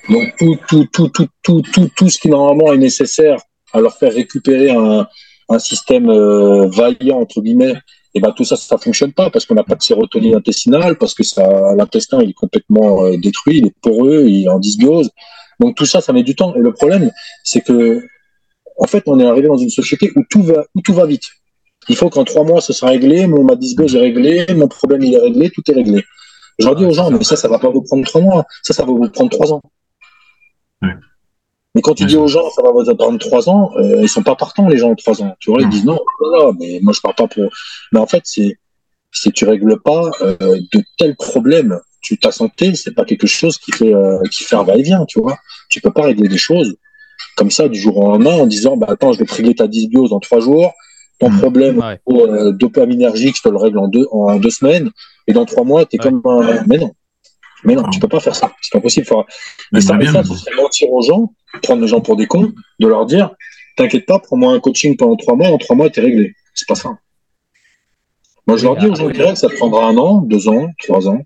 [0.08, 3.38] Donc, tout, tout, tout, tout, tout, tout, tout ce qui normalement est nécessaire
[3.72, 5.06] à leur faire récupérer un,
[5.48, 7.74] un système euh, vaillant, entre guillemets,
[8.16, 11.12] et ben tout ça, ça fonctionne pas parce qu'on n'a pas de sérotonine intestinale, parce
[11.12, 15.10] que ça, l'intestin il est complètement euh, détruit, il est poreux, il est en dysbiose.
[15.60, 16.54] Donc tout ça, ça met du temps.
[16.54, 17.12] Et le problème,
[17.44, 18.02] c'est que,
[18.78, 21.28] en fait, on est arrivé dans une société où tout va, où tout va vite.
[21.90, 25.02] Il faut qu'en trois mois, ça sera réglé, mon, ma dysbiose est réglée, mon problème
[25.02, 26.02] il est réglé, tout est réglé.
[26.58, 28.82] Je dis aux gens, mais ça, ça va pas vous prendre trois mois, ça, ça
[28.86, 29.60] va vous prendre trois ans.
[31.76, 34.22] Mais quand tu dis aux gens, ça va vous attendre trois ans, euh, ils sont
[34.22, 35.36] pas partants, les gens, en trois ans.
[35.40, 36.00] Tu vois, ils disent non,
[36.58, 37.50] mais moi, je pars pas pour.
[37.92, 38.56] Mais en fait, c'est,
[39.12, 40.36] si tu règles pas euh,
[40.72, 44.56] de tels problèmes, tu, ta santé, c'est pas quelque chose qui fait, euh, qui fait
[44.56, 45.36] un va-et-vient, tu vois.
[45.68, 46.76] Tu peux pas régler des choses
[47.36, 49.66] comme ça du jour au lendemain en disant, bah, attends, je vais te régler ta
[49.66, 50.72] dysbiose en trois jours.
[51.18, 51.38] Ton mmh.
[51.40, 52.00] problème ouais.
[52.08, 54.90] euh, dopaminergique, je te le règle en deux, en deux semaines.
[55.26, 56.64] Et dans trois mois, tu es comme un.
[56.66, 56.92] Mais non.
[57.66, 58.54] Mais non, tu peux pas faire ça.
[58.62, 59.06] C'est impossible.
[59.72, 63.04] Mais ça, ça c'est mentir aux gens, prendre les gens pour des cons, de leur
[63.06, 63.30] dire,
[63.76, 66.34] t'inquiète pas, prends-moi un coaching pendant trois mois, en trois mois, t'es réglé.
[66.54, 66.96] C'est pas ça.
[68.46, 71.20] Moi, je leur dis aux gens que ça prendra un an, deux ans, trois ans.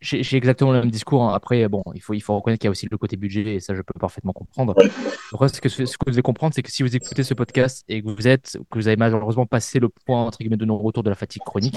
[0.00, 1.22] J'ai exactement le même discours.
[1.24, 1.34] Hein.
[1.34, 3.60] Après, bon, il faut, il faut reconnaître qu'il y a aussi le côté budget et
[3.60, 4.74] ça, je peux parfaitement comprendre.
[4.78, 8.02] ce que, ce que vous devez comprendre, c'est que si vous écoutez ce podcast et
[8.02, 11.10] que vous êtes, que vous avez malheureusement passé le point entre guillemets de non-retour de
[11.10, 11.76] la fatigue chronique,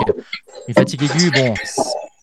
[0.67, 1.53] une fatigue aiguë, bon,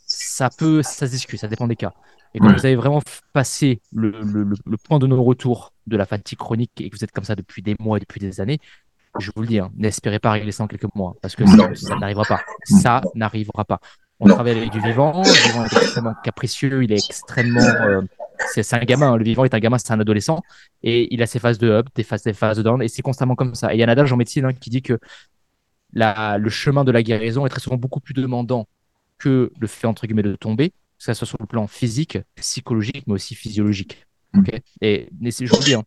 [0.06, 1.92] ça peut, ça se discute, ça dépend des cas.
[2.34, 3.00] Et quand vous avez vraiment
[3.32, 7.12] passé le, le, le, point de non-retour de la fatigue chronique et que vous êtes
[7.12, 8.58] comme ça depuis des mois et depuis des années,
[9.20, 11.94] je vous le dis, hein, n'espérez pas régler ça en quelques mois parce que ça
[11.96, 12.40] n'arrivera pas.
[12.64, 13.78] Ça n'arrivera pas.
[14.24, 15.22] On travaille avec du vivant.
[15.22, 16.82] Le vivant est extrêmement capricieux.
[16.82, 17.60] Il est extrêmement.
[17.60, 18.00] Euh,
[18.52, 19.12] c'est un gamin.
[19.12, 19.16] Hein.
[19.16, 20.42] Le vivant est un gamin, c'est un adolescent.
[20.82, 22.82] Et il a ses phases de up, des phases, des phases de down.
[22.82, 23.72] Et c'est constamment comme ça.
[23.72, 24.98] Et il y a un adage en médecine hein, qui dit que
[25.92, 28.66] la, le chemin de la guérison est très souvent beaucoup plus demandant
[29.18, 33.04] que le fait, entre guillemets, de tomber, que ce soit sur le plan physique, psychologique,
[33.06, 34.06] mais aussi physiologique.
[34.32, 34.42] Mm.
[34.80, 35.84] et, je vous dis, hein,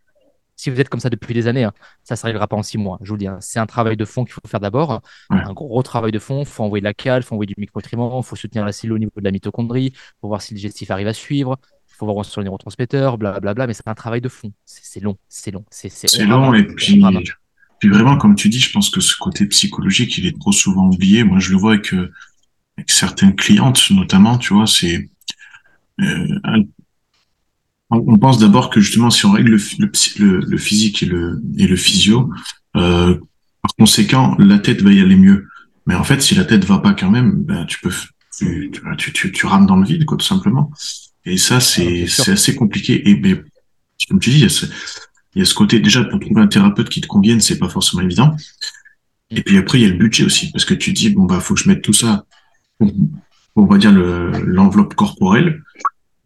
[0.57, 2.77] si vous êtes comme ça depuis des années, hein, ça ne s'arrivera pas en six
[2.77, 2.97] mois.
[3.01, 3.37] Je vous le dis, hein.
[3.39, 5.01] c'est un travail de fond qu'il faut faire d'abord.
[5.29, 6.39] Un gros travail de fond.
[6.39, 8.71] Il faut envoyer de la cale, il faut envoyer du micronutriments, il faut soutenir la
[8.71, 11.57] cellule au niveau de la mitochondrie, il faut voir si le digestif arrive à suivre.
[11.89, 14.51] Il faut voir sur les neurotransmetteurs, blablabla, mais c'est un travail de fond.
[14.65, 15.63] C'est long, c'est long.
[15.69, 17.01] C'est long, et puis,
[17.79, 20.87] puis vraiment, comme tu dis, je pense que ce côté psychologique, il est trop souvent
[20.87, 21.23] oublié.
[21.23, 22.11] Moi, je le vois avec, euh,
[22.77, 25.09] avec certaines clientes, notamment, tu vois, c'est
[26.01, 26.39] euh,
[27.89, 31.75] on pense d'abord que justement, si on règle le, le, physique et le, et le
[31.75, 32.29] physio,
[32.75, 33.17] euh,
[33.61, 35.47] par conséquent, la tête va y aller mieux.
[35.85, 37.91] Mais en fait, si la tête va pas quand même, ben, tu peux,
[38.37, 40.71] tu, tu, tu, tu, rames dans le vide, quoi, tout simplement.
[41.25, 43.09] Et ça, c'est ah, c'est assez compliqué.
[43.09, 43.43] Et ben,
[44.09, 44.65] comme tu dis, il y, a ce,
[45.35, 47.69] il y a ce côté déjà pour trouver un thérapeute qui te convienne, c'est pas
[47.69, 48.35] forcément évident.
[49.29, 51.39] Et puis après, il y a le budget aussi, parce que tu dis bon bah
[51.39, 52.25] faut que je mette tout ça,
[52.79, 55.63] on va dire l'enveloppe corporelle.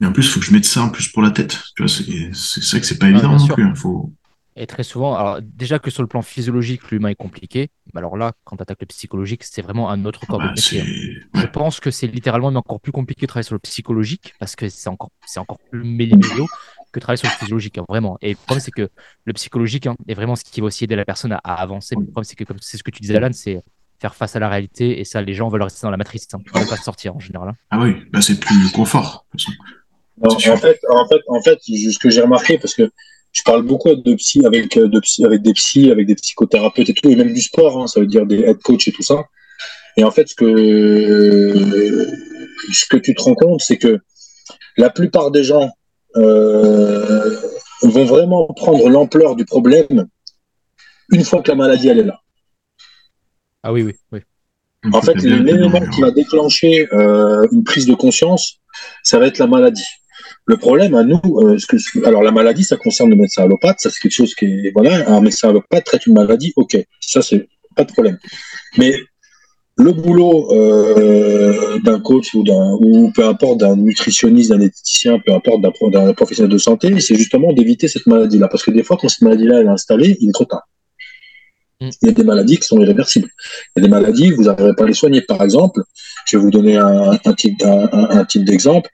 [0.02, 1.62] Mais en plus, il faut que je mette ça en plus pour la tête.
[1.76, 3.64] Tu vois, c'est vrai que c'est pas évident non plus.
[3.64, 3.76] Hein.
[3.76, 4.12] Faut...
[4.56, 7.70] Et très souvent, alors déjà que sur le plan physiologique, l'humain est compliqué.
[7.96, 10.82] Alors là, quand tu attaques le psychologique, c'est vraiment un autre corps de bah, métier.
[10.82, 11.42] Hein.
[11.42, 14.68] Je pense que c'est littéralement encore plus compliqué de travailler sur le psychologique parce que
[14.68, 16.48] c'est encore, encore plus mélimélo
[16.92, 18.18] que de travailler sur le physiologique, hein, vraiment.
[18.22, 18.90] Et le problème, c'est que
[19.24, 21.96] le psychologique est vraiment ce qui va aussi aider la personne à, avancer.
[21.96, 23.64] Mais le problème, c'est que, comme c'est ce que tu disais, Alan, c'est
[24.02, 25.00] faire face à la réalité.
[25.00, 26.28] Et ça, les gens veulent rester dans la matrice.
[26.34, 27.54] Ils ne veulent pas sortir en général.
[27.70, 29.26] Ah oui, bah, c'est plus confort.
[30.22, 32.90] En, fait, en fait, en fait, ce que j'ai remarqué, parce que
[33.32, 36.94] je parle beaucoup de psy avec, de psy, avec des psys, avec des psychothérapeutes et
[36.94, 39.24] tout, et même du sport, hein, ça veut dire des head coach et tout ça.
[39.98, 41.54] Et en fait, ce que,
[42.72, 44.00] ce que tu te rends compte, c'est que
[44.78, 45.72] la plupart des gens
[46.16, 47.38] euh,
[47.84, 50.08] vont vraiment prendre l'ampleur du problème
[51.12, 52.20] une fois que la maladie elle est là.
[53.64, 54.20] Ah oui, oui, oui.
[54.92, 58.58] En fait, l'élément qui va déclencher euh, une prise de conscience,
[59.04, 59.86] ça va être la maladie.
[60.46, 63.80] Le problème à nous, euh, ce que, alors la maladie, ça concerne le médecin allopathe,
[63.80, 67.22] ça c'est quelque chose qui est, voilà, un médecin allopathe traite une maladie, ok, ça
[67.22, 68.18] c'est pas de problème.
[68.78, 68.94] Mais
[69.78, 75.34] le boulot euh, d'un coach ou d'un ou peu importe d'un nutritionniste, d'un éthicien, peu
[75.34, 79.10] importe d'un professionnel de santé, c'est justement d'éviter cette maladie-là, parce que des fois quand
[79.10, 80.68] cette maladie-là est installée, il est trop tard.
[81.82, 81.90] Mm.
[82.02, 83.30] Il y a des maladies qui sont irréversibles.
[83.76, 85.22] Il y a des maladies, vous n'arriverez pas à les soigner.
[85.22, 85.82] Par exemple,
[86.28, 88.90] je vais vous donner un, un type, un, type d'exemple.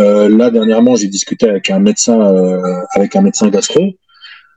[0.00, 3.80] Euh, là, dernièrement, j'ai discuté avec un médecin, euh, avec un médecin gastro,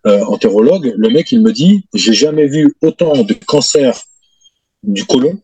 [0.08, 0.94] euh, entérologue.
[0.98, 4.00] Le mec, il me dit, j'ai jamais vu autant de cancer
[4.84, 5.42] du côlon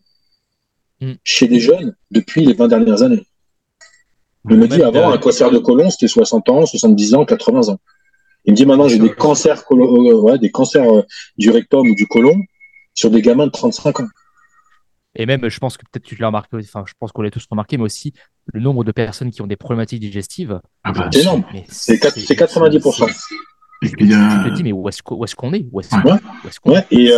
[1.02, 1.14] mm.
[1.24, 3.24] chez des jeunes depuis les 20 dernières années.
[4.50, 7.80] Il me dit, avant, un cancer de côlon, c'était 60 ans, 70 ans, 80 ans.
[8.46, 11.04] Il me dit maintenant j'ai des cancers, ouais, des cancers
[11.38, 12.36] du rectum ou du côlon
[12.96, 14.08] sur des gamins de 35 ans.
[15.16, 17.46] Et même, je pense que peut-être tu l'as remarqué, enfin, je pense qu'on l'a tous
[17.50, 18.14] remarqué, mais aussi
[18.54, 20.60] le nombre de personnes qui ont des problématiques digestives.
[20.84, 21.44] Ah bah, c'est énorme.
[21.68, 23.10] C'est 90%.
[23.84, 27.12] Et puis, je me dis, mais où est-ce qu'on est, Où est-ce qu'on est, Et,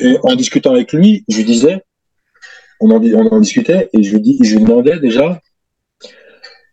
[0.00, 1.84] et, en discutant avec lui, je lui disais,
[2.80, 5.40] on en, on en discutait, et je lui, dis, je lui demandais déjà,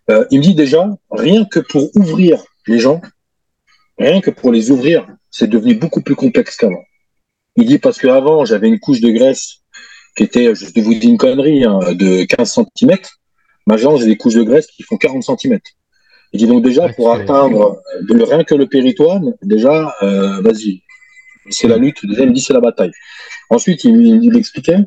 [0.09, 3.01] euh, il me dit déjà, rien que pour ouvrir les gens,
[3.99, 6.83] rien que pour les ouvrir, c'est devenu beaucoup plus complexe qu'avant.
[7.55, 9.59] Il dit parce qu'avant, j'avais une couche de graisse
[10.15, 12.97] qui était, je vous dis une connerie, hein, de 15 cm.
[13.67, 15.59] Maintenant, j'ai des couches de graisse qui font 40 cm.
[16.33, 20.83] Il dit donc déjà, pour atteindre le, rien que le péritoine, déjà, euh, vas-y,
[21.49, 22.05] c'est la lutte.
[22.05, 22.91] Déjà, il me dit c'est la bataille.
[23.49, 24.77] Ensuite, il, il, expliquait,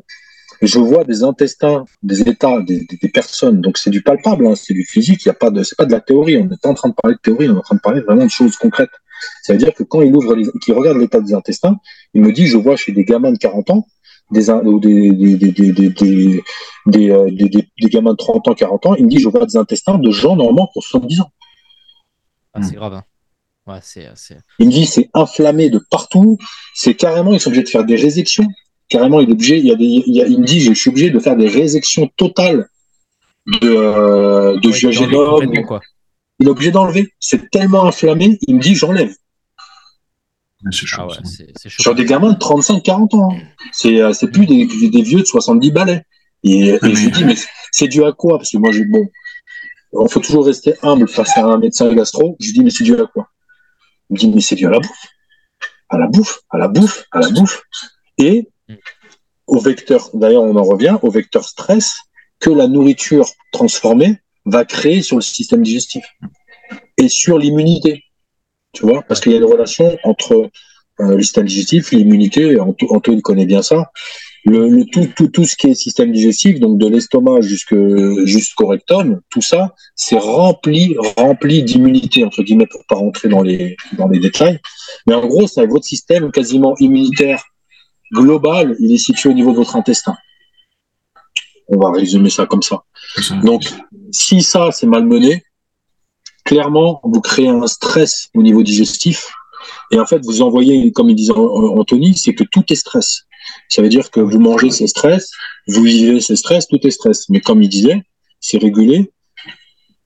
[0.61, 3.59] je vois des intestins, des états, des, personnes.
[3.59, 5.25] Donc c'est du palpable, hein, c'est du physique.
[5.25, 6.37] Il y a pas de, c'est pas de la théorie.
[6.37, 8.01] On n'est pas en train de parler de théorie, on est en train de parler
[8.01, 8.91] vraiment de choses concrètes.
[9.41, 11.77] Ça veut dire que quand il ouvre, qu'il regarde l'état des intestins,
[12.13, 13.87] il me dit, je vois chez des gamins de 40 ans
[14.33, 19.05] des, ou des, des, des, euh, des, des, gamins de 30 ans, 40 ans, il
[19.05, 21.31] me dit je vois des intestins de gens normalement pour 70 ans.
[22.53, 22.93] Ah, c'est grave.
[22.93, 23.03] Hein.
[23.65, 24.09] Ouais, c'est...
[24.59, 26.37] Il me dit c'est inflammé de partout.
[26.75, 28.47] C'est carrément, ils sont obligés de faire des résections.
[28.89, 29.57] Carrément, il est obligé.
[29.57, 31.37] Il, y a des, il, y a- il me dit je suis obligé de faire
[31.37, 32.67] des résections totales
[33.47, 35.79] de, euh, de Ouais, quoi.
[36.39, 37.13] Il est obligé d'enlever.
[37.19, 38.37] C'est tellement inflammé.
[38.47, 39.15] Il me dit j'enlève.
[40.65, 41.01] Ouais, C'est chaud.
[41.01, 41.81] Ah ouais, c'est, c'est chaud.
[41.83, 43.29] Sur des gamins de 35-40 ans.
[43.33, 43.37] hein.
[43.71, 46.03] C'est euh, c'est plus des, des vieux de 70 balais.
[46.43, 47.35] Et, et mais- je lui dis mais
[47.71, 48.37] c'est dû à quoi?
[48.37, 49.05] Parce que moi j'ai bon.
[49.93, 52.35] Il faut toujours rester humble face à un médecin gastro.
[52.39, 53.29] Je lui dis mais c'est dû à quoi?
[54.09, 55.07] Il me dit mais c'est dû à la bouffe.
[55.89, 57.61] À la bouffe, à la bouffe, à la bouffe.
[58.17, 58.49] Et
[59.47, 61.95] au vecteur, d'ailleurs on en revient, au vecteur stress
[62.39, 66.03] que la nourriture transformée va créer sur le système digestif
[66.97, 68.03] et sur l'immunité.
[68.73, 70.49] Tu vois Parce qu'il y a une relation entre
[70.99, 73.91] euh, le système digestif, l'immunité, Anto- Antoine connaît bien ça.
[74.45, 79.21] Le, le tout, tout, tout ce qui est système digestif, donc de l'estomac jusqu'au rectum,
[79.29, 84.19] tout ça, c'est rempli, rempli d'immunité, entre guillemets, pour pas rentrer dans les, dans les
[84.19, 84.59] détails.
[85.07, 87.41] Mais en gros, c'est votre système quasiment immunitaire
[88.13, 90.15] global, il est situé au niveau de votre intestin.
[91.69, 92.83] On va résumer ça comme ça.
[93.43, 93.63] Donc,
[94.11, 95.43] si ça, c'est malmené,
[96.43, 99.31] clairement, vous créez un stress au niveau digestif.
[99.91, 103.23] Et en fait, vous envoyez, comme il disait An- Anthony, c'est que tout est stress.
[103.69, 105.31] Ça veut dire que vous mangez, c'est stress,
[105.67, 107.29] vous vivez, c'est stress, tout est stress.
[107.29, 108.01] Mais comme il disait,
[108.39, 109.11] c'est régulé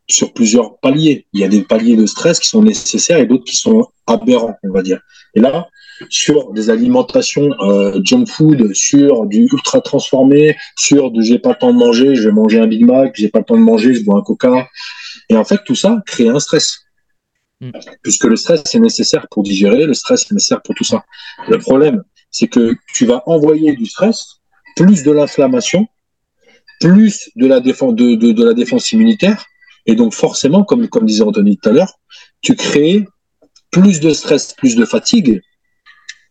[0.09, 1.27] sur plusieurs paliers.
[1.33, 4.55] Il y a des paliers de stress qui sont nécessaires et d'autres qui sont aberrants,
[4.63, 4.99] on va dire.
[5.35, 5.67] Et là,
[6.09, 11.55] sur des alimentations euh, junk food, sur du ultra transformé, sur du j'ai pas le
[11.55, 13.93] temps de manger, je vais manger un Big Mac, j'ai pas le temps de manger,
[13.93, 14.67] je bois un Coca.
[15.29, 16.79] Et en fait, tout ça crée un stress.
[17.61, 17.71] Mm.
[18.03, 21.03] Puisque le stress est nécessaire pour digérer, le stress est nécessaire pour tout ça.
[21.47, 24.39] Le problème, c'est que tu vas envoyer du stress,
[24.75, 25.87] plus de l'inflammation,
[26.79, 29.45] plus de la défense, de, de, de la défense immunitaire,
[29.85, 31.99] et donc forcément, comme, comme disait Anthony tout à l'heure,
[32.41, 33.05] tu crées
[33.71, 35.41] plus de stress, plus de fatigue,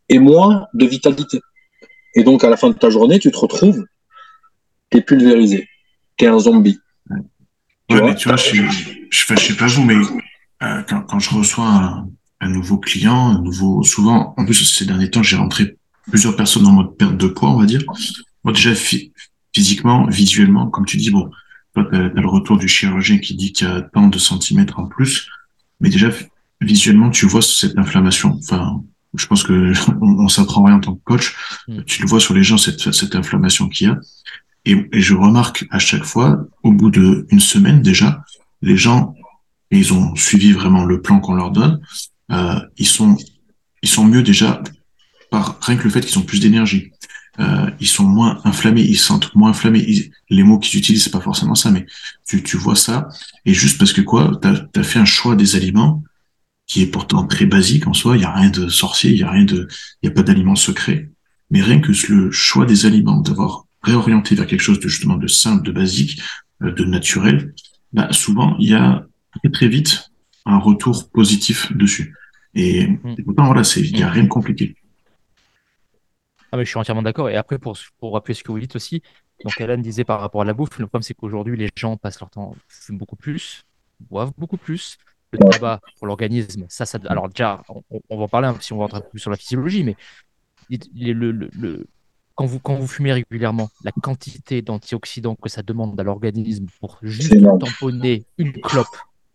[0.08, 1.40] et moins de vitalité.
[2.14, 3.84] Et donc, à la fin de ta journée, tu te retrouves,
[4.90, 5.68] t'es pulvérisé,
[6.16, 6.78] t'es un zombie.
[7.88, 8.62] Tu Ouais, vois mais tu vois, je, je,
[9.10, 9.94] je, je sais pas vous, mais
[10.62, 12.08] euh, quand, quand je reçois un,
[12.40, 15.76] un nouveau client, un nouveau, souvent, en plus ces derniers temps, j'ai rentré
[16.08, 17.82] plusieurs personnes en mode perte de poids, on va dire.
[18.44, 19.12] Moi déjà phy-
[19.54, 21.30] physiquement, visuellement, comme tu dis, bon,
[21.74, 24.78] toi t'as as le retour du chirurgien qui dit qu'il y a tant de centimètres
[24.78, 25.28] en plus,
[25.80, 26.10] mais déjà
[26.60, 28.38] visuellement, tu vois cette inflammation.
[28.42, 28.82] Enfin,
[29.14, 31.34] je pense que on, on s'apprend rien en tant que coach.
[31.68, 31.82] Mm.
[31.86, 33.98] Tu le vois sur les gens cette cette inflammation qu'il y a.
[34.66, 38.22] Et, et je remarque à chaque fois, au bout d'une semaine déjà,
[38.60, 39.14] les gens,
[39.70, 41.80] ils ont suivi vraiment le plan qu'on leur donne.
[42.32, 43.16] Euh, ils sont,
[43.82, 44.62] ils sont mieux déjà
[45.30, 46.90] par rien que le fait qu'ils ont plus d'énergie.
[47.38, 50.10] Euh, ils sont moins inflammés, ils se sentent moins inflammés.
[50.30, 51.86] Les mots qu'ils utilisent, c'est pas forcément ça, mais
[52.26, 53.08] tu, tu vois ça.
[53.44, 56.02] Et juste parce que quoi, t'as as fait un choix des aliments
[56.66, 58.16] qui est pourtant très basique en soi.
[58.16, 59.68] Il y a rien de sorcier, il y a rien de,
[60.02, 61.10] y a pas d'aliments secrets.
[61.50, 65.28] Mais rien que le choix des aliments, d'avoir réorienté vers quelque chose de justement de
[65.28, 66.20] simple, de basique,
[66.62, 67.54] euh, de naturel,
[67.92, 69.92] bah, souvent il y a très très vite
[70.44, 72.14] un retour positif dessus.
[72.54, 72.82] Et,
[73.18, 74.76] et pourtant voilà, c'est il y a rien de compliqué.
[76.50, 77.28] Ah, mais je suis entièrement d'accord.
[77.28, 79.02] Et après, pour, pour appuyer ce que vous dites aussi,
[79.44, 82.20] donc Alan disait par rapport à la bouffe, le problème c'est qu'aujourd'hui, les gens passent
[82.20, 83.64] leur temps, fument beaucoup plus,
[84.10, 84.96] boivent beaucoup plus.
[85.32, 86.98] Le tabac pour l'organisme, ça, ça.
[87.06, 89.36] Alors, déjà, on, on va en parler hein, si on va peu plus sur la
[89.36, 89.96] physiologie, mais
[90.70, 91.86] le-
[92.36, 96.98] quand, vous, quand vous fumez régulièrement, la quantité d'antioxydants que ça demande à l'organisme pour
[97.02, 98.86] juste tamponner une clope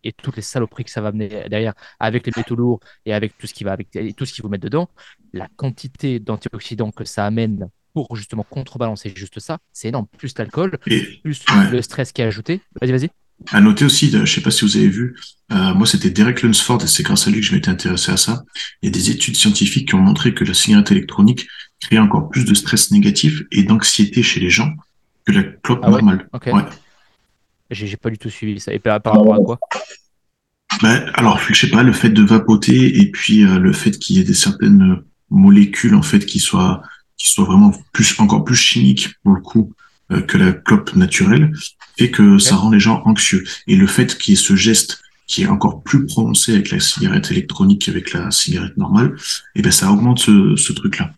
[0.03, 3.37] et toutes les saloperies que ça va amener derrière, avec les métaux lourds et avec
[3.37, 4.89] tout ce qui va avec et tout ce qu'il faut mettre dedans,
[5.33, 10.07] la quantité d'antioxydants que ça amène pour justement contrebalancer juste ça, c'est énorme.
[10.17, 11.69] Plus l'alcool, plus Ouais.
[11.71, 12.61] le stress qui est ajouté.
[12.81, 13.09] Vas-y, vas-y.
[13.51, 15.15] À noter aussi, je sais pas si vous avez vu,
[15.51, 18.17] euh, moi c'était Derek Lunsford et c'est grâce à lui que je m'étais intéressé à
[18.17, 18.43] ça.
[18.81, 21.47] Il y a des études scientifiques qui ont montré que la cigarette électronique
[21.81, 24.73] crée encore plus de stress négatif et d'anxiété chez les gens
[25.25, 26.29] que la clope Ah ouais normale.
[26.47, 26.63] Ouais.
[27.69, 28.73] J'ai pas du tout suivi ça.
[28.73, 29.59] Et par, par rapport à quoi?
[30.81, 34.17] Ben, alors, je sais pas, le fait de vapoter et puis euh, le fait qu'il
[34.17, 36.81] y ait des certaines molécules en fait qui soient
[37.17, 39.73] qui soient vraiment plus encore plus chimiques pour le coup
[40.11, 41.53] euh, que la clope naturelle
[41.97, 43.43] fait que ça rend les gens anxieux.
[43.67, 46.79] Et le fait qu'il y ait ce geste qui est encore plus prononcé avec la
[46.79, 49.15] cigarette électronique qu'avec la cigarette normale,
[49.55, 51.13] et ben ça augmente ce, ce truc-là.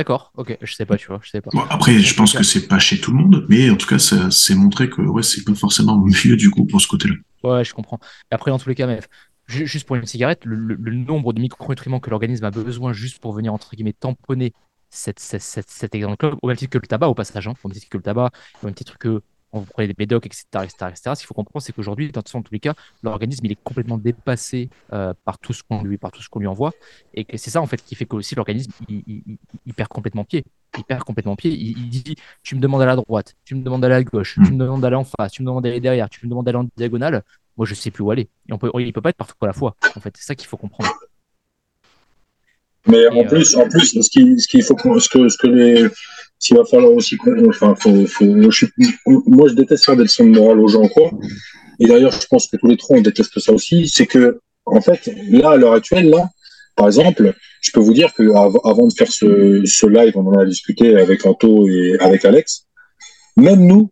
[0.00, 1.50] D'accord, ok, je sais pas, tu vois, je sais pas.
[1.52, 3.98] Bon, après, je pense que c'est pas chez tout le monde, mais en tout cas,
[3.98, 7.16] ça c'est montré que ouais, c'est pas forcément mieux du coup pour ce côté-là.
[7.44, 7.98] Ouais, je comprends.
[8.30, 9.00] Après, dans tous les cas, mais
[9.46, 12.94] ju- juste pour une cigarette, le, le- le nombre de micronutriments que l'organisme a besoin
[12.94, 14.54] juste pour venir, entre guillemets, tamponner
[14.88, 17.68] cette, cette, cette, cet exemple, au même titre que le tabac, au passage, hein, au
[17.68, 18.30] même titre que le tabac,
[18.62, 19.20] au même titre que
[19.52, 21.14] on vous prenez des médocs, etc., etc., etc.
[21.14, 23.52] Ce qu'il faut comprendre, c'est qu'aujourd'hui, de toute façon, en tous les cas, l'organisme, il
[23.52, 26.72] est complètement dépassé euh, par tout ce qu'on lui, par tout ce qu'on lui envoie,
[27.14, 29.88] et que c'est ça en fait qui fait que aussi l'organisme, il, il- il perd
[29.88, 30.44] complètement pied.
[30.78, 31.50] Il perd complètement pied.
[31.52, 34.52] Il, il dit, tu me demandes à la droite, tu me demandes à gauche, tu
[34.52, 36.68] me demandes d'aller en face, tu me demandes d'aller derrière, tu me demandes d'aller en
[36.76, 37.22] diagonale.
[37.56, 38.28] Moi, je sais plus où aller.
[38.48, 39.74] Et on peut, il peut pas être partout à la fois.
[39.96, 40.90] En fait, c'est ça qu'il faut comprendre.
[42.86, 45.88] Mais en euh, plus, en plus, ce qu'il ce faut ce que ce que les
[46.40, 47.16] s'il va falloir aussi
[47.48, 48.68] enfin faut, faut- je suis-
[49.06, 51.10] moi je déteste faire des leçons de morale aux gens quoi.
[51.78, 54.80] Et d'ailleurs, je pense que tous les trois on déteste ça aussi, c'est que en
[54.80, 56.28] fait, là à l'heure actuelle là,
[56.76, 60.26] par exemple, je peux vous dire que av- avant de faire ce, ce live, on
[60.26, 62.66] en a discuté avec Anto et avec Alex,
[63.36, 63.90] même nous,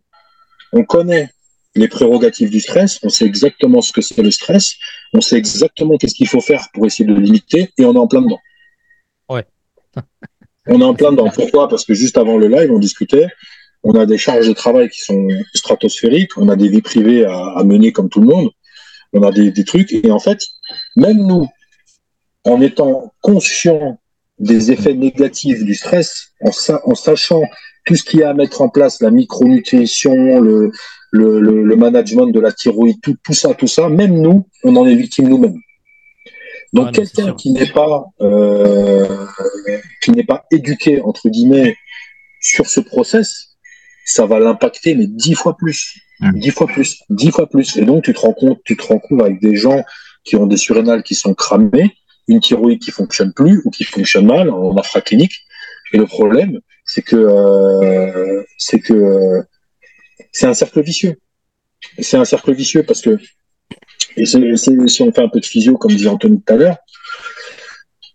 [0.73, 1.29] on connaît
[1.75, 4.75] les prérogatives du stress, on sait exactement ce que c'est le stress,
[5.13, 7.97] on sait exactement qu'est-ce qu'il faut faire pour essayer de le limiter, et on est
[7.99, 8.39] en plein dedans.
[9.29, 9.45] Ouais.
[10.67, 11.29] on est en plein dedans.
[11.33, 13.27] Pourquoi Parce que juste avant le live, on discutait,
[13.83, 17.63] on a des charges de travail qui sont stratosphériques, on a des vies privées à,
[17.63, 18.49] mener comme tout le monde,
[19.13, 20.39] on a des, trucs, et en fait,
[20.95, 21.47] même nous,
[22.45, 23.99] en étant conscients
[24.37, 27.41] des effets négatifs du stress, en, sa- en sachant
[27.85, 32.51] tout ce qu'il y a à mettre en place, la micronutrition, le management de la
[32.51, 35.57] thyroïde, tout, tout ça, tout ça, même nous, on en est victime nous-mêmes.
[36.73, 39.25] Donc quelqu'un qui n'est pas euh,
[40.01, 41.75] qui n'est pas éduqué entre guillemets
[42.41, 43.57] sur ce process,
[44.05, 46.39] ça va l'impacter mais dix fois plus, Mm.
[46.39, 47.77] dix fois plus, dix fois plus.
[47.77, 49.83] Et donc tu te rends compte, tu te rends compte avec des gens
[50.23, 51.95] qui ont des surrénales qui sont cramées,
[52.27, 55.33] une thyroïde qui fonctionne plus ou qui fonctionne mal en infraclinique.
[55.93, 59.41] Et le problème, c'est que euh, c'est que euh,
[60.31, 61.15] c'est un cercle vicieux.
[61.99, 63.17] C'est un cercle vicieux parce que
[64.19, 66.77] et si on fait un peu de physio, comme disait Anthony tout à l'heure,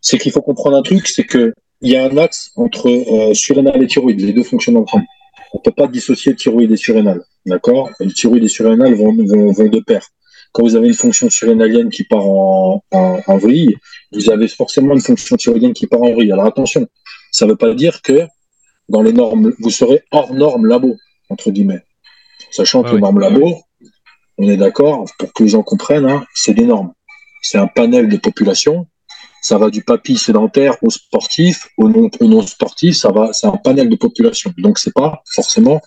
[0.01, 3.35] c'est qu'il faut comprendre un truc, c'est que il y a un axe entre euh,
[3.35, 4.21] surrénal et thyroïde.
[4.21, 5.05] Les deux fonctionnent ensemble.
[5.53, 7.23] On peut pas dissocier thyroïde et surrénal.
[7.45, 7.91] D'accord?
[8.01, 10.03] Le thyroïde et surrénal vont, vont, vont de pair.
[10.53, 13.77] Quand vous avez une fonction surrénalienne qui part en, en, en vrille,
[14.13, 16.33] vous avez forcément une fonction thyroïdienne qui part en vrille.
[16.33, 16.87] Alors attention,
[17.33, 18.27] ça ne veut pas dire que
[18.89, 20.97] dans les normes, vous serez hors normes labo,
[21.29, 21.83] entre guillemets.
[22.51, 23.01] Sachant que les ouais.
[23.01, 23.59] normes labo,
[24.39, 26.93] on est d'accord, pour que les gens comprennent, hein, c'est des normes.
[27.43, 28.87] C'est un panel de population.
[29.43, 33.47] Ça va du papy sédentaire au sportif, au non, au non sportif, ça va, c'est
[33.47, 34.53] un panel de population.
[34.57, 35.81] Donc c'est pas forcément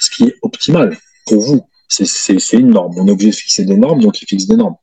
[0.00, 1.68] ce qui est optimal pour vous.
[1.88, 2.94] C'est, une norme.
[2.96, 4.76] On est obligé de fixer des normes, donc il fixe des normes.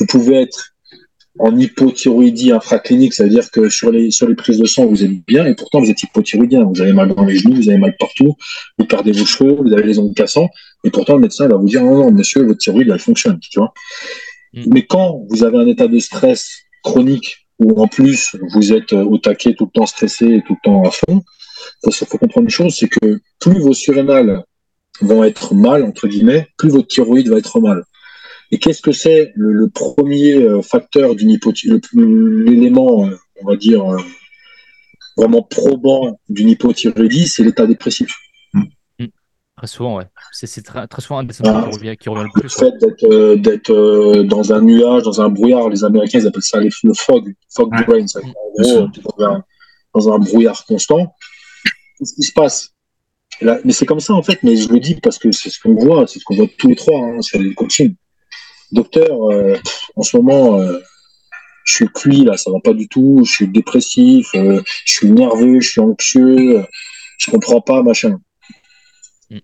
[0.00, 0.72] Vous pouvez être
[1.38, 5.04] en hypothyroïdie infraclinique, ça veut dire que sur les, sur les prises de sang, vous
[5.04, 6.64] êtes bien, et pourtant vous êtes hypothyroïdien.
[6.64, 8.36] Vous avez mal dans les genoux, vous avez mal partout,
[8.78, 10.48] vous perdez vos cheveux, vous avez les ongles cassants,
[10.86, 13.58] et pourtant le médecin va vous dire, non, non, monsieur, votre thyroïde, elle fonctionne, tu
[13.58, 13.74] vois.
[14.54, 14.62] Mm.
[14.72, 16.48] Mais quand vous avez un état de stress
[16.84, 20.54] chronique, où en plus vous êtes euh, au taquet, tout le temps stressé, et tout
[20.54, 21.22] le temps à fond,
[21.82, 24.44] faut, faut comprendre une chose, c'est que plus vos surrénales
[25.00, 27.82] vont être mal, entre guillemets, plus votre thyroïde va être mal.
[28.52, 33.56] Et qu'est-ce que c'est le, le premier euh, facteur d'une hypothyroïdie, l'élément, euh, on va
[33.56, 33.84] dire,
[35.16, 38.16] vraiment probant d'une hypothyroïdie, c'est l'état dépressif.
[39.56, 40.04] Très souvent, ouais.
[40.32, 41.68] C'est très, très souvent un des symptômes Ah.
[41.70, 42.56] qui revient, qui revient le Le plus.
[42.58, 42.70] ouais.
[42.70, 46.60] fait d'être euh, euh, dans un nuage, dans un brouillard, les Américains ils appellent ça
[46.60, 47.84] les- le fog, fog Ouais.
[47.84, 48.06] brain.
[48.06, 48.20] ça.
[48.20, 48.88] En gros,
[49.18, 49.44] dans un,
[49.94, 51.14] dans un brouillard constant.
[51.98, 52.70] Qu'est-ce qui se passe?
[53.40, 55.58] Là, Mais c'est comme ça en fait, mais je le dis parce que c'est ce
[55.58, 57.94] qu'on voit, c'est ce qu'on voit tous les trois hein, sur les coachings.
[58.72, 59.56] Docteur, euh,
[59.94, 60.78] en ce moment, euh,
[61.64, 65.10] je suis cuit là, ça va pas du tout, je suis dépressif, euh, je suis
[65.10, 66.62] nerveux, je suis anxieux,
[67.18, 68.18] je comprends pas, machin.
[69.30, 69.38] Mm.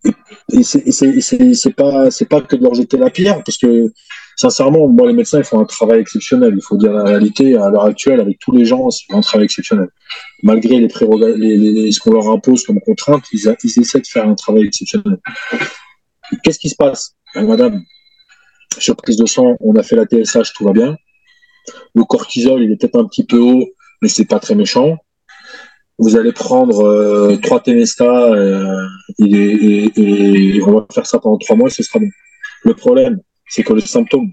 [0.52, 3.92] Et c'est pas pas que de leur jeter la pierre parce que
[4.36, 6.54] sincèrement, moi les médecins font un travail exceptionnel.
[6.56, 9.46] Il faut dire la réalité à l'heure actuelle avec tous les gens, c'est un travail
[9.46, 9.88] exceptionnel.
[10.42, 10.88] Malgré les
[11.36, 15.18] les, les- ce qu'on leur impose comme contrainte, ils, essaient de faire un travail exceptionnel.
[16.42, 17.82] Qu'est-ce qui se passe, Ben, Madame
[18.78, 20.96] Sur prise de sang, on a fait la TSH, tout va bien.
[21.94, 23.66] Le cortisol, il est peut-être un petit peu haut,
[24.00, 24.96] mais c'est pas très méchant.
[25.98, 28.86] Vous allez prendre euh, trois Temesta euh,
[29.18, 32.08] et, et- et on va faire ça pendant trois mois, ce sera bon.
[32.64, 34.32] Le problème, c'est que le symptôme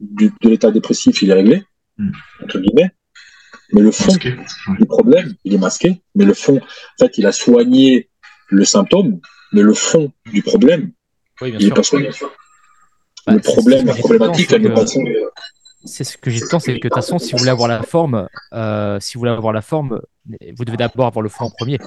[0.00, 1.62] du- de l'état dépressif, il est réglé,
[1.98, 2.10] Mm.
[2.44, 2.90] entre guillemets,
[3.72, 4.34] mais le fond Masqué.
[4.78, 8.08] Du problème, il est masqué, mais le fond, en fait, il a soigné
[8.48, 9.20] le symptôme,
[9.52, 10.92] mais le fond du problème,
[11.40, 12.10] Oui, bien il n'est pas soigné.
[13.26, 15.16] Bah, le problème, la problématique, elle n'est pas soignée.
[15.90, 17.82] C'est ce que j'ai dit c'est que de toute façon, si vous voulez avoir la
[17.82, 21.50] forme, euh, si vous voulez avoir la forme, vous devez d'abord avoir le fond en
[21.50, 21.78] premier.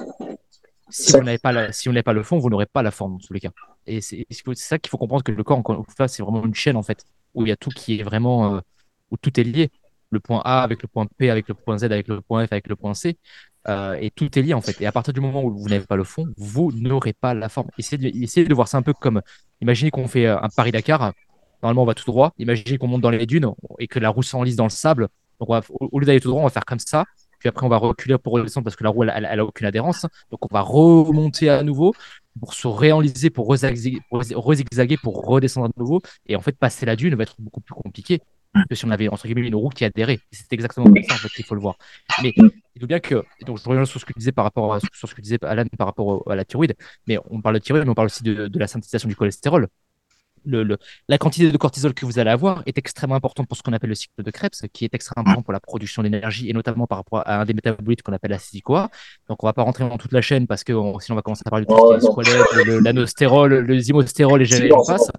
[0.89, 3.51] Si vous n'avez pas, le fond, vous n'aurez pas la forme dans tous les cas.
[3.87, 4.25] Et c'est
[4.55, 7.45] ça qu'il faut comprendre que le corps, encore c'est vraiment une chaîne en fait, où
[7.45, 8.59] il y a tout qui est vraiment, euh,
[9.09, 9.71] où tout est lié.
[10.09, 12.51] Le point A avec le point P, avec le point Z, avec le point F,
[12.51, 13.17] avec le point C.
[13.69, 14.79] Euh, et tout est lié en fait.
[14.81, 17.47] Et à partir du moment où vous n'avez pas le fond, vous n'aurez pas la
[17.47, 17.69] forme.
[17.77, 19.21] Essayez de, essayez de voir ça un peu comme,
[19.61, 21.13] imaginez qu'on fait un Paris-Dakar,
[21.63, 24.23] normalement on va tout droit, imaginez qu'on monte dans les dunes et que la roue
[24.23, 25.07] s'enlise dans le sable.
[25.39, 27.05] Donc au lieu d'aller tout droit, on va faire comme ça.
[27.39, 30.05] Puis après, on va reculer pour redescendre parce que la roue, elle, a aucune adhérence.
[30.31, 31.93] Donc on va remonter à nouveau
[32.39, 36.01] pour se réenliser, pour rezigzaguer, pour redescendre à nouveau.
[36.25, 38.21] Et en fait, passer la dune va être beaucoup plus compliqué
[38.69, 40.19] que si on avait entre guillemets une roue qui adhérait.
[40.31, 41.75] C'est exactement ça en fait qu'il faut le voir.
[42.21, 44.73] Mais il faut bien que donc je reviens sur ce que tu disais par rapport
[44.73, 46.75] à ce que disait Alan par rapport à la thyroïde.
[47.07, 49.67] Mais on parle de thyroïde, mais on parle aussi de, de la synthétisation du cholestérol
[50.45, 50.77] le,
[51.07, 53.89] la quantité de cortisol que vous allez avoir est extrêmement importante pour ce qu'on appelle
[53.89, 56.99] le cycle de Krebs, qui est extrêmement important pour la production d'énergie et notamment par
[56.99, 58.89] rapport à un des métabolites qu'on appelle l'acide-CoA.
[59.29, 61.43] Donc, on va pas rentrer dans toute la chaîne parce que sinon, on va commencer
[61.45, 65.11] à parler de tout ce qui est le l'anostérol, le zimostérol et j'allais en face.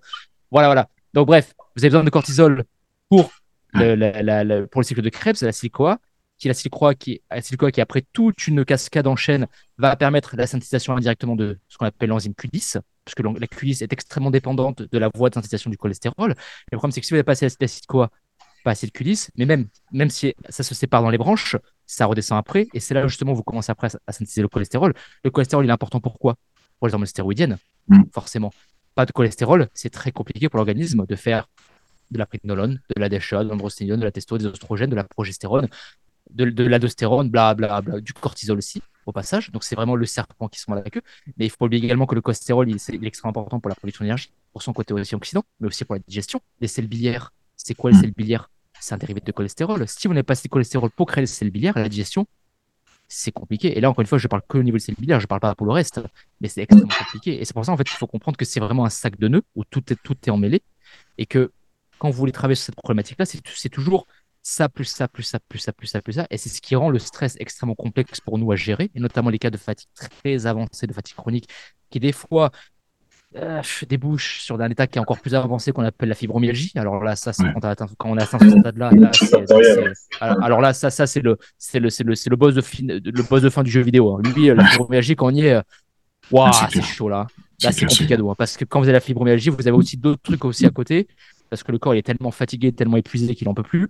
[0.51, 0.89] Voilà, voilà.
[1.13, 2.65] Donc, bref, vous avez besoin de cortisol
[3.09, 3.31] pour
[3.73, 5.99] le, pour le cycle de Krebs, l'acide-CoA
[6.39, 9.47] qui est l'acide qui, qui après toute une cascade en chaîne
[9.79, 13.83] va permettre la synthétisation indirectement de ce qu'on appelle l'enzyme Q10, parce que la Q10
[13.83, 16.35] est extrêmement dépendante de la voie de synthétisation du cholestérol.
[16.73, 18.11] le problème, c'est que si vous n'avez pas assez d'acide CoA,
[18.65, 22.07] pas assez de Q10, mais même, même si ça se sépare dans les branches, ça
[22.07, 24.95] redescend après, et c'est là justement où vous commencez après à synthétiser le cholestérol.
[25.23, 26.37] Le cholestérol, il est important pourquoi?
[26.79, 28.05] Pour les hormones stéroïdiennes, mm.
[28.13, 28.53] forcément.
[28.95, 31.49] Pas de cholestérol, c'est très compliqué pour l'organisme de faire
[32.11, 35.05] de la prénolone, de la DHA, de l'androstérione, de la testo, des oestrogènes, de la
[35.05, 35.69] progestérone,
[36.31, 39.51] de, de l'aldostérone, bla, bla, bla, du cortisol aussi, au passage.
[39.51, 41.03] Donc, c'est vraiment le serpent qui se met la queue.
[41.37, 44.05] Mais il faut oublier également que le cholestérol, il, est extrêmement important pour la production
[44.05, 46.41] d'énergie, pour son côté aussi oxydant, mais aussi pour la digestion.
[46.61, 48.01] Les sels biliaires, c'est quoi les mm.
[48.01, 48.51] sels biliaires?
[48.81, 49.87] C'est un dérivé de cholestérol.
[49.89, 52.27] Si vous n'avez pas assez de cholestérol pour créer les sels biliaires, la digestion,
[53.09, 53.77] c'est compliqué.
[53.77, 55.41] Et là, encore une fois, je parle que au niveau des sels biliaires, je parle
[55.41, 56.01] pas pour le reste,
[56.41, 57.41] mais c'est extrêmement compliqué.
[57.41, 59.29] Et c'est pour ça, en fait, il faut comprendre que c'est vraiment un sac de
[59.29, 60.63] nœuds où tout est, tout est emmêlé
[61.19, 61.53] et que
[61.99, 64.07] quand vous voulez travailler sur cette problématique-là, c'est toujours
[64.47, 66.27] ça, plus ça, plus ça, plus ça, plus ça, plus ça.
[66.31, 69.31] Et c'est ce qui rend le stress extrêmement complexe pour nous à gérer, et notamment
[69.31, 71.49] les cas de fatigue très avancée, de fatigue chronique,
[71.91, 72.51] qui des fois
[73.37, 76.73] euh, débouchent sur un état qui est encore plus avancé qu'on appelle la fibromyalgie.
[76.77, 78.91] Alors là, ça, quand, quand, on a atteint ce stade-là,
[80.21, 82.83] alors, là, ça, ça c'est le, c'est le, c'est le, c'est le boss de fin,
[82.87, 84.15] le boss de fin du jeu vidéo.
[84.15, 84.23] Hein.
[84.37, 85.63] Lui, la fibromyalgie, quand on y est,
[86.31, 87.27] waouh, c'est chaud là.
[87.63, 90.21] Là, c'est compliqué, hein, parce que quand vous avez la fibromyalgie, vous avez aussi d'autres
[90.21, 91.09] trucs aussi à côté,
[91.49, 93.89] parce que le corps il est tellement fatigué, tellement épuisé qu'il en peut plus.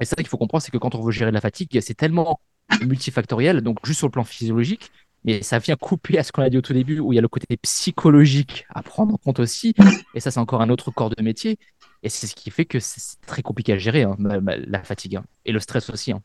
[0.00, 2.40] Et ça qu'il faut comprendre, c'est que quand on veut gérer la fatigue, c'est tellement
[2.82, 4.90] multifactoriel, donc juste sur le plan physiologique,
[5.24, 7.18] mais ça vient couper à ce qu'on a dit au tout début, où il y
[7.18, 9.74] a le côté psychologique à prendre en compte aussi.
[10.14, 11.58] Et ça, c'est encore un autre corps de métier.
[12.04, 15.16] Et c'est ce qui fait que c'est très compliqué à gérer, hein, la fatigue.
[15.16, 16.12] Hein, et le stress aussi.
[16.12, 16.22] Hein.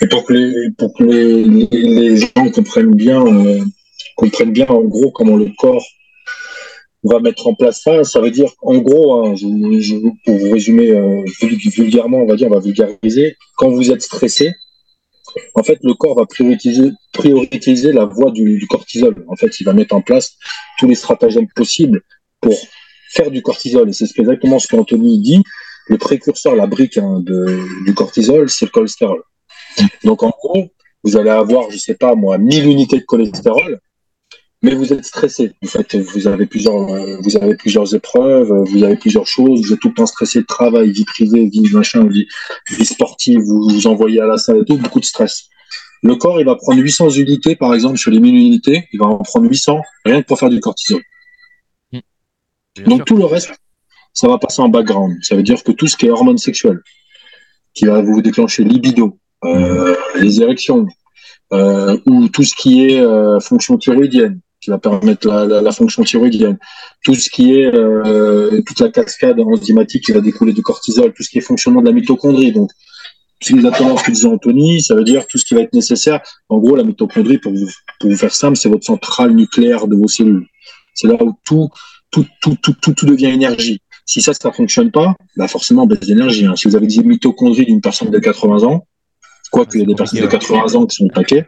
[0.00, 3.64] Et pour que les, pour que les, gens comprennent bien, euh,
[4.16, 5.84] comprennent bien en gros comment le corps
[7.04, 8.04] va mettre en place ça.
[8.04, 9.46] Ça veut dire, en gros, hein, je,
[10.24, 13.36] pour vous résumer euh, vulgairement, on va dire, on va vulgariser.
[13.56, 14.52] Quand vous êtes stressé,
[15.54, 19.24] en fait, le corps va prioriser, la voie du, cortisol.
[19.28, 20.32] En fait, il va mettre en place
[20.78, 22.02] tous les stratagèmes possibles
[22.40, 22.54] pour
[23.10, 23.88] faire du cortisol.
[23.88, 25.42] Et c'est exactement ce qu'Anthony dit.
[25.88, 29.22] Le précurseur, la brique hein, du cortisol, c'est le cholestérol.
[30.04, 30.68] Donc, en gros,
[31.02, 33.80] vous allez avoir, je sais pas moi, 1000 unités de cholestérol
[34.64, 35.52] mais vous êtes stressé.
[35.62, 39.74] En fait, vous avez plusieurs, euh, vous avez plusieurs épreuves, vous avez plusieurs choses, vous
[39.74, 42.26] êtes tout le temps stressé, travail, vie privée, vie machin, vie,
[42.70, 45.44] vie sportive, vous vous envoyez à la salle et tout, beaucoup de stress.
[46.02, 49.06] Le corps, il va prendre 800 unités, par exemple, sur les 1000 unités, il va
[49.06, 51.02] en prendre 800 rien que pour faire du cortisol.
[51.92, 52.00] Mmh.
[52.86, 53.52] Donc tout le reste,
[54.14, 55.18] ça va passer en background.
[55.20, 56.80] Ça veut dire que tout ce qui est hormones sexuelles,
[57.74, 60.86] qui va vous déclencher libido, euh, les érections,
[61.52, 66.56] euh, ou tout ce qui est euh, fonction thyroïdienne, qui va permettre la, fonction thyroïdienne,
[67.04, 71.22] tout ce qui est euh, toute la cascade enzymatique qui va découler du cortisol, tout
[71.22, 72.50] ce qui est fonctionnement de la mitochondrie.
[72.50, 72.70] Donc,
[73.42, 76.20] c'est exactement ce que disait Anthony, ça veut dire tout ce qui va être nécessaire.
[76.48, 77.68] En gros, la mitochondrie, pour vous,
[78.00, 80.46] pour vous faire simple, c'est votre centrale nucléaire de vos cellules.
[80.94, 81.68] C'est là où tout,
[82.10, 83.82] tout, tout, tout, tout, tout devient énergie.
[84.06, 86.46] Si ça, ça fonctionne pas, bah forcément, baisse d'énergie.
[86.46, 86.56] Hein.
[86.56, 88.86] Si vous avez des mitochondries d'une personne de 80 ans,
[89.50, 91.46] quoi qu'il y a des personnes de 80 ans qui sont paquets,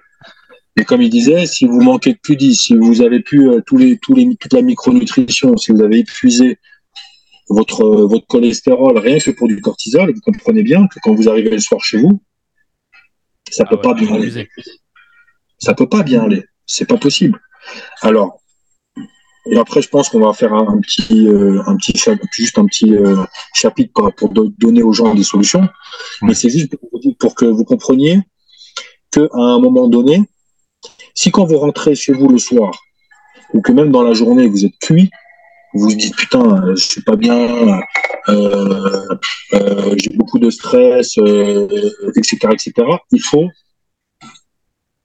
[0.76, 3.78] et comme il disait, si vous manquez de Q10, si vous avez plus euh, tous
[3.78, 6.58] les, tous les, toute la micronutrition, si vous avez épuisé
[7.48, 11.30] votre, euh, votre cholestérol rien que pour du cortisol, vous comprenez bien que quand vous
[11.30, 12.20] arrivez le soir chez vous,
[13.50, 14.48] ça ne ah peut pas bien aller.
[15.58, 16.44] Ça peut pas bien aller.
[16.66, 17.40] C'est pas possible.
[18.02, 18.42] Alors,
[19.50, 21.94] et après, je pense qu'on va faire un, petit, euh, un petit,
[22.32, 22.92] juste un petit
[23.54, 25.66] chapitre pour, donner aux gens des solutions.
[26.20, 28.20] Mais c'est juste pour, pour, que vous compreniez
[29.12, 30.28] qu'à un moment donné,
[31.16, 32.70] si quand vous rentrez chez vous le soir,
[33.54, 35.10] ou que même dans la journée, vous êtes cuit,
[35.72, 37.80] vous vous dites putain, euh, je suis pas bien,
[38.28, 39.16] euh,
[39.54, 42.72] euh, j'ai beaucoup de stress, etc., etc.
[43.10, 43.48] Il faut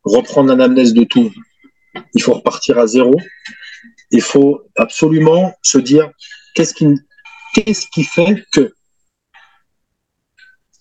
[0.03, 1.31] reprendre l'anamnèse de tout.
[2.13, 3.15] Il faut repartir à zéro.
[4.11, 6.09] Il faut absolument se dire
[6.55, 6.87] qu'est-ce qui,
[7.53, 8.73] qu'est-ce qui fait que,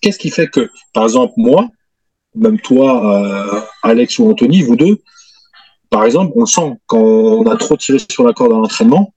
[0.00, 1.68] qu'est-ce qui fait que, par exemple, moi,
[2.34, 5.00] même toi, Alex ou Anthony, vous deux,
[5.90, 9.12] par exemple, on sent quand on a trop tiré sur la corde à l'entraînement.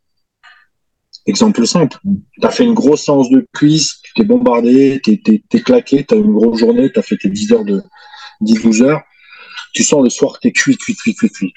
[1.25, 5.61] Exemple simple, tu as fait une grosse séance de cuisse, tu t'es bombardé, tu es,
[5.61, 7.81] claqué, tu as une grosse journée, tu as fait tes 10 heures de
[8.41, 9.01] 10-12 heures.
[9.73, 11.53] Tu sens le soir que tu es cuit, cuit, cuit, cuit, cuit.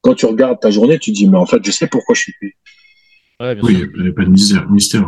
[0.00, 2.22] Quand tu regardes ta journée, tu te dis, mais en fait, je sais pourquoi je
[2.22, 2.54] suis cuit.
[3.40, 4.70] oui, il n'y a pas de mystère.
[4.70, 5.04] mystère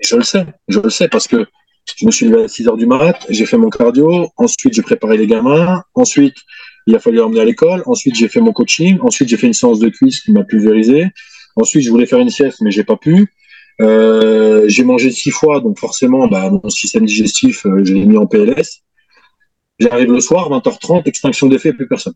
[0.00, 1.46] Je le sais, je le sais parce que
[1.96, 4.82] je me suis levé à 6 heures du mat, j'ai fait mon cardio, ensuite j'ai
[4.82, 6.36] préparé les gamins, ensuite
[6.86, 7.82] il a fallu l'emmener à l'école.
[7.86, 8.98] Ensuite, j'ai fait mon coaching.
[9.00, 11.06] Ensuite, j'ai fait une séance de cuisse qui m'a pulvérisé.
[11.56, 13.32] Ensuite, je voulais faire une sieste, mais j'ai pas pu.
[13.80, 18.16] Euh, j'ai mangé six fois, donc forcément, bah, mon système digestif, euh, je l'ai mis
[18.16, 18.82] en PLS.
[19.78, 22.14] J'arrive le soir, 20h30, extinction d'effet, plus personne.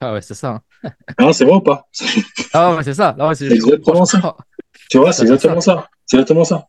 [0.00, 0.60] Ah ouais, c'est ça.
[0.84, 0.90] Hein.
[1.18, 1.86] hein c'est vrai ou pas?
[2.52, 3.14] Ah ouais, c'est ça.
[3.34, 4.36] c'est exactement ça.
[4.88, 5.88] Tu vois, c'est exactement ça.
[6.06, 6.66] C'est exactement ça.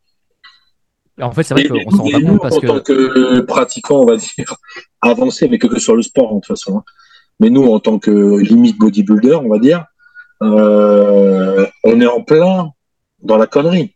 [1.21, 4.05] En fait, c'est vrai qu'on s'en rend pas compte parce en tant que pratiquant, on
[4.05, 4.55] va dire,
[5.01, 6.77] avancé, mais que, sur le sport, de toute façon.
[6.77, 6.83] Hein.
[7.39, 9.85] Mais nous, en tant que limite bodybuilder, on va dire,
[10.41, 12.71] euh, on est en plein
[13.21, 13.95] dans la connerie.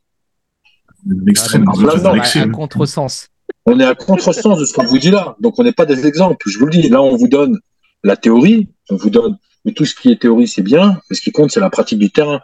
[1.05, 3.27] L'extrême, ah, contresens.
[3.65, 5.35] On est à contresens de ce qu'on vous dit là.
[5.39, 6.49] Donc, on n'est pas des exemples.
[6.49, 6.89] Je vous le dis.
[6.89, 7.59] Là, on vous donne
[8.03, 8.69] la théorie.
[8.89, 11.01] On vous donne, mais tout ce qui est théorie, c'est bien.
[11.09, 12.39] Mais ce qui compte, c'est la pratique du terrain.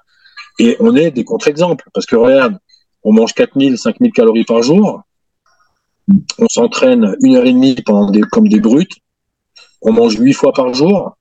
[0.59, 1.89] Et on est des contre-exemples.
[1.93, 2.57] Parce que regarde,
[3.03, 5.03] on mange 4000, 5000 calories par jour.
[6.39, 8.97] On s'entraîne une heure et demie pendant des, comme des brutes.
[9.81, 11.15] On mange huit fois par jour.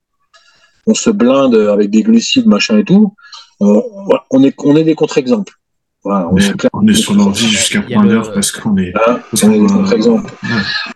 [0.87, 3.13] On se blinde avec des glucides, machin et tout.
[3.59, 5.53] On, est, on est des contre-exemples.
[6.03, 8.93] on, est, sur l'envie jusqu'à point d'heure parce qu'on est.
[8.95, 10.33] Ah, on est des contre-exemples.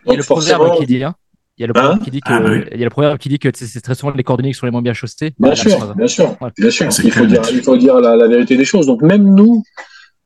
[0.06, 1.14] Il y a le proverbe qui dit, hein.
[1.58, 3.18] il y a le proverbe qui dit que, ah, bah il y a le proverbe
[3.18, 5.34] qui dit que c'est très souvent les cordonniers qui sont les moins bien chaussés.
[5.38, 6.88] Bien sûr, bien sûr, bien sûr.
[7.04, 8.88] Il faut dire, il faut dire la, la, vérité des choses.
[8.88, 9.64] Donc même nous,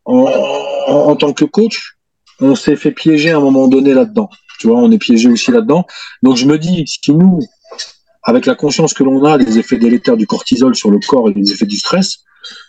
[0.08, 1.98] en, tant que coach,
[2.40, 4.30] on s'est fait piéger à un moment donné là-dedans.
[4.60, 5.86] Tu vois, on est piégé aussi là-dedans.
[6.24, 7.40] Donc je me dis, si nous,
[8.24, 11.34] avec la conscience que l'on a des effets délétères du cortisol sur le corps et
[11.34, 12.20] des effets du stress,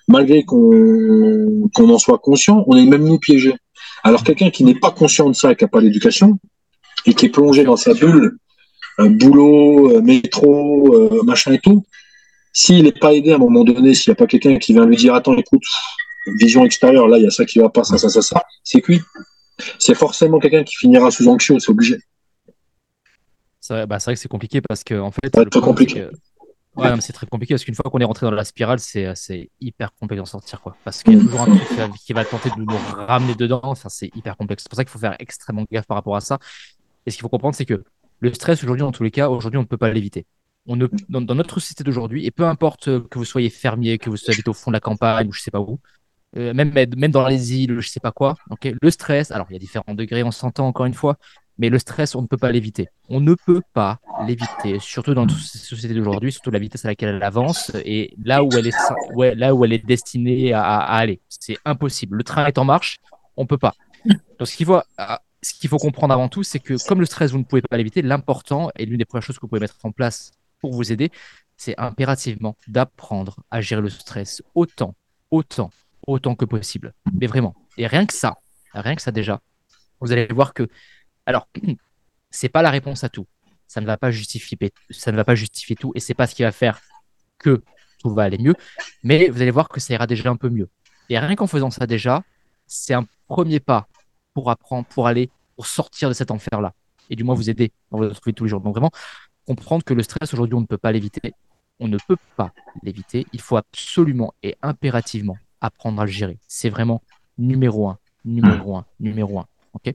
[0.09, 3.55] malgré qu'on en soit conscient, on est même nous piégés.
[4.03, 6.39] Alors quelqu'un qui n'est pas conscient de ça et qui n'a pas d'éducation,
[7.07, 8.37] et qui est plongé dans sa bulle,
[8.99, 11.85] un boulot, euh, métro, euh, machin et tout,
[12.53, 14.85] s'il n'est pas aidé à un moment donné, s'il n'y a pas quelqu'un qui vient
[14.85, 15.63] lui dire, attends, écoute,
[16.37, 18.81] vision extérieure, là, il y a ça qui va pas, ça, ça, ça, ça, c'est
[18.81, 19.01] cuit.
[19.79, 21.99] C'est forcément quelqu'un qui finira sous anxieux, c'est obligé.
[23.61, 25.35] C'est bah, vrai, que c'est compliqué parce que, en fait.
[25.35, 26.09] C'est compliqué.
[26.77, 29.93] Ouais, c'est très compliqué parce qu'une fois qu'on est rentré dans la spirale, c'est hyper
[30.01, 30.61] complexe d'en sortir.
[30.61, 30.77] Quoi.
[30.85, 32.77] Parce qu'il y a toujours un truc qui va tenter de nous
[33.07, 33.61] ramener dedans.
[33.65, 34.63] Enfin, c'est hyper complexe.
[34.63, 36.39] C'est pour ça qu'il faut faire extrêmement gaffe par rapport à ça.
[37.05, 37.83] Et ce qu'il faut comprendre, c'est que
[38.21, 40.27] le stress, aujourd'hui, en tous les cas, aujourd'hui, on ne peut pas l'éviter.
[40.67, 44.17] On ne, dans, notre société d'aujourd'hui, et peu importe que vous soyez fermier, que vous
[44.17, 45.81] soyez au fond de la campagne ou je sais pas où,
[46.37, 46.73] euh, même,
[47.11, 48.37] dans les îles, je sais pas quoi.
[48.63, 51.17] le stress, alors il y a différents degrés, on s'entend encore une fois,
[51.59, 52.89] mais le stress, on ne peut pas l'éviter.
[53.09, 57.17] On ne peut pas l'éviter, surtout dans notre société d'aujourd'hui, surtout la vitesse à laquelle
[57.17, 61.21] elle avance et là où elle est, là où elle est destinée à, aller.
[61.29, 62.17] C'est impossible.
[62.17, 62.99] Le train est en marche,
[63.37, 63.75] on peut pas.
[64.39, 67.07] Donc ce qu'il faut, ah, ce qu'il faut comprendre avant tout, c'est que comme le
[67.07, 69.61] stress, vous ne pouvez pas l'éviter, l'important et l'une des premières choses que vous pouvez
[69.61, 71.11] mettre en place pour vous aider,
[71.57, 74.95] c'est impérativement d'apprendre à gérer le stress autant,
[75.31, 75.71] autant
[76.09, 76.95] autant que possible.
[77.13, 77.55] Mais vraiment.
[77.77, 78.39] Et rien que ça,
[78.75, 79.41] rien que ça déjà,
[80.01, 80.69] vous allez voir que,
[81.27, 81.49] alors,
[82.31, 83.27] c'est pas la réponse à tout.
[83.67, 84.57] Ça ne va pas justifier,
[84.91, 86.81] ça ne va pas justifier tout, et c'est pas ce qui va faire
[87.39, 87.63] que
[87.99, 88.55] tout va aller mieux.
[89.03, 90.71] Mais vous allez voir que ça ira déjà un peu mieux.
[91.11, 92.23] Et rien qu'en faisant ça déjà,
[92.67, 93.87] c'est un premier pas
[94.33, 96.73] pour apprendre, pour aller, pour sortir de cet enfer-là.
[97.11, 98.61] Et du moins vous aider dans votre vie tous les jours.
[98.61, 98.91] Donc vraiment,
[99.47, 101.35] comprendre que le stress aujourd'hui, on ne peut pas l'éviter.
[101.81, 102.53] On ne peut pas
[102.83, 103.27] l'éviter.
[103.33, 106.39] Il faut absolument et impérativement apprendre à le gérer.
[106.49, 107.03] C'est vraiment
[107.39, 109.47] numéro un, numéro un, numéro un.
[109.75, 109.95] Ok?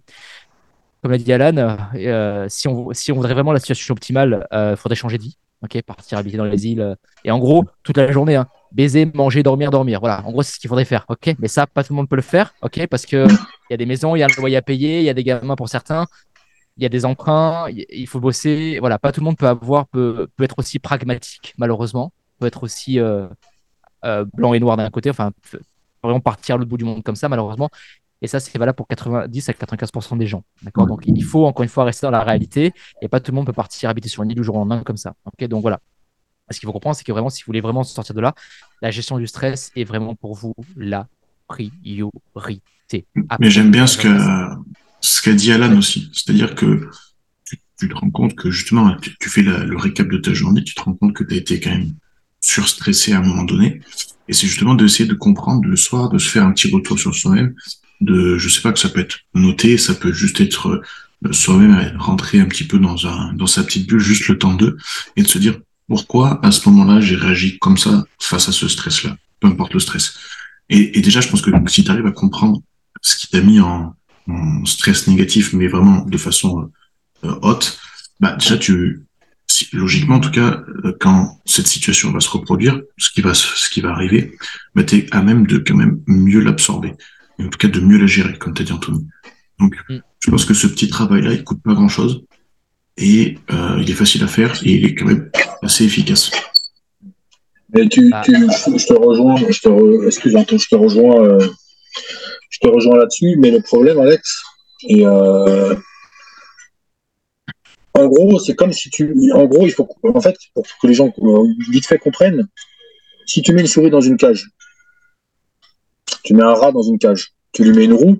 [1.01, 4.47] Comme l'a dit Alan, euh, euh, si, on, si on voudrait vraiment la situation optimale,
[4.51, 5.37] il euh, faudrait changer de vie.
[5.61, 6.97] Ok, partir habiter dans les îles.
[7.23, 9.99] et en gros, toute la journée, hein, baiser, manger, dormir, dormir.
[10.01, 11.05] Voilà, en gros, c'est ce qu'il faudrait faire.
[11.07, 12.53] Ok, mais ça, pas tout le monde peut le faire.
[12.61, 14.99] Ok, parce que il y a des maisons, il y a un loyer à payer,
[14.99, 16.05] il y a des gamins pour certains,
[16.77, 18.77] il y a des emprunts, il faut bosser.
[18.79, 22.63] Voilà, pas tout le monde peut avoir, peut, peut être aussi pragmatique, malheureusement, peut être
[22.63, 23.27] aussi euh,
[24.33, 25.31] blanc et noir d'un côté, enfin,
[26.03, 27.69] vraiment partir à l'autre bout du monde comme ça, malheureusement.
[28.23, 30.43] Et ça, c'est valable pour 90 à 95% des gens.
[30.61, 30.87] D'accord?
[30.87, 33.45] Donc, il faut encore une fois rester dans la réalité et pas tout le monde
[33.45, 35.13] peut partir habiter sur une île du jour au lendemain comme ça.
[35.25, 35.45] Ok?
[35.49, 35.81] Donc, voilà.
[36.49, 38.33] Ce qu'il faut comprendre, c'est que vraiment, si vous voulez vraiment sortir de là,
[38.81, 41.07] la gestion du stress est vraiment pour vous la
[41.47, 43.05] priorité.
[43.39, 44.07] Mais j'aime bien ce que
[45.01, 46.09] ce qu'a dit Alan aussi.
[46.13, 46.89] C'est-à-dire que
[47.45, 50.81] tu, te rends compte que justement, tu, fais le récap de ta journée, tu te
[50.81, 51.93] rends compte que tu as été quand même
[52.43, 53.81] surstressé à un moment donné.
[54.27, 57.15] Et c'est justement d'essayer de comprendre le soir, de se faire un petit retour sur
[57.15, 57.55] soi-même,
[58.01, 60.83] de, je sais pas que ça peut être noté, ça peut juste être
[61.25, 64.53] euh, soi-même rentrer un petit peu dans un, dans sa petite bulle, juste le temps
[64.53, 64.77] d'eux,
[65.15, 68.67] et de se dire pourquoi à ce moment-là j'ai réagi comme ça face à ce
[68.67, 70.17] stress-là, peu importe le stress.
[70.69, 72.61] Et, déjà, je pense que si tu arrives à comprendre
[73.01, 73.95] ce qui t'a mis en,
[74.27, 76.71] en, stress négatif, mais vraiment de façon
[77.23, 77.79] euh, haute,
[78.19, 79.05] bah déjà tu
[79.71, 83.69] logiquement en tout cas, euh, quand cette situation va se reproduire, ce qui va ce
[83.69, 84.35] qui va arriver,
[84.75, 86.93] bah, tu es à même de quand même mieux l'absorber,
[87.39, 89.05] en tout cas de mieux la gérer, comme tu as dit Anthony.
[89.59, 89.99] Donc, mm.
[90.19, 92.23] je pense que ce petit travail-là, il coûte pas grand-chose
[92.97, 95.29] et euh, il est facile à faire et il est quand même
[95.61, 96.31] assez efficace.
[97.73, 98.21] Mais tu, ah.
[98.23, 101.47] tu je te rejoins, je te excuse, je te rejoins, euh,
[102.49, 103.35] je te rejoins là-dessus.
[103.39, 104.43] Mais le problème, Alex,
[104.87, 105.75] et euh,
[107.93, 110.93] en gros, c'est comme si tu, en gros, il faut, en fait, pour que les
[110.93, 111.13] gens
[111.69, 112.47] vite fait comprennent,
[113.25, 114.47] si tu mets une souris dans une cage,
[116.23, 118.19] tu mets un rat dans une cage, tu lui mets une roue,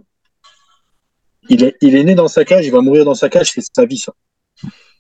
[1.50, 3.64] il est, il est né dans sa cage, il va mourir dans sa cage, c'est
[3.76, 4.14] sa vie, ça.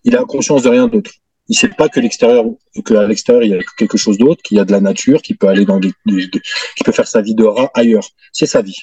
[0.04, 1.12] Il a conscience de rien d'autre.
[1.50, 2.46] Il sait pas que l'extérieur,
[2.84, 5.22] que à l'extérieur, il y a quelque chose d'autre, qu'il y a de la nature,
[5.22, 8.08] qui peut aller dans des, qui peut faire sa vie de rat ailleurs.
[8.32, 8.78] C'est sa vie.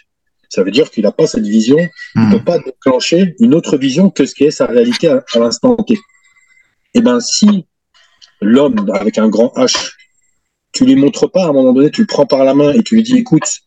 [0.51, 1.79] Ça veut dire qu'il n'a pas cette vision,
[2.17, 2.31] il ne hmm.
[2.33, 5.97] peut pas déclencher une autre vision que ce qui est sa réalité à, l'instant T.
[6.95, 7.67] Eh ben, si
[8.43, 9.93] l'homme avec un grand H,
[10.73, 12.83] tu lui montres pas à un moment donné, tu le prends par la main et
[12.83, 13.61] tu lui dis, écoute,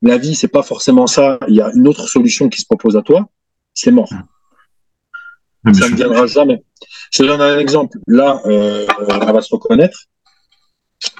[0.00, 2.96] la vie, c'est pas forcément ça, il y a une autre solution qui se propose
[2.96, 3.28] à toi,
[3.74, 4.08] c'est mort.
[4.08, 6.64] ça ne viendra jamais.
[7.12, 7.98] Je te donne un exemple.
[8.06, 10.06] Là, euh, elle va se reconnaître.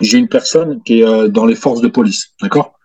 [0.01, 2.79] J'ai une personne qui est euh, dans les forces de police, d'accord?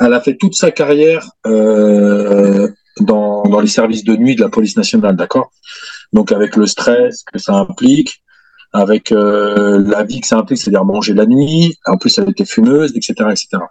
[0.00, 2.68] Elle a fait toute sa carrière euh,
[3.00, 5.52] dans, les services de nuit de la police nationale, d'accord?
[6.12, 8.22] Donc avec le stress que ça implique,
[8.72, 11.76] avec euh, la vie que ça implique, c'est-à-dire manger la nuit.
[11.86, 13.62] En plus, elle était fumeuse, etc., etc.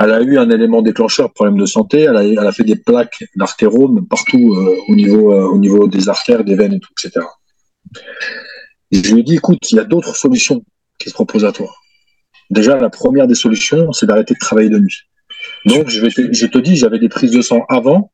[0.00, 2.00] Elle a eu un élément déclencheur, problème de santé.
[2.00, 4.56] Elle a, fait des plaques d'artérome partout
[4.88, 7.24] au niveau, euh, au niveau des artères, des veines et tout, etc.
[8.90, 10.64] je lui ai dit, écoute, il y a d'autres solutions
[10.98, 11.72] qui se proposent à toi.
[12.50, 14.96] Déjà, la première des solutions, c'est d'arrêter de travailler de nuit.
[15.64, 18.12] Donc, je, te dis, j'avais des prises de sang avant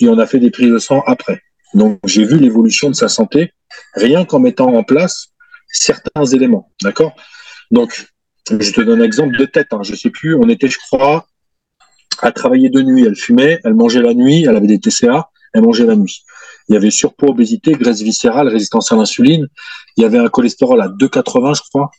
[0.00, 1.40] et on a fait des prises de sang après.
[1.74, 3.52] Donc, j'ai vu l'évolution de sa santé
[3.94, 5.28] rien qu'en mettant en place
[5.68, 6.72] certains éléments.
[6.82, 7.14] D'accord?
[7.70, 8.06] Donc,
[8.50, 9.68] je te donne un exemple de tête.
[9.72, 9.82] Hein.
[9.82, 11.26] Je sais plus, on était, je crois,
[12.20, 13.04] à travailler de nuit.
[13.04, 16.22] Elle fumait, elle mangeait la nuit, elle avait des TCA, elle mangeait la nuit.
[16.68, 19.46] Il y avait surpoids, obésité, graisse viscérale, résistance à l'insuline.
[19.96, 21.90] Il y avait un cholestérol à 2,80, je crois.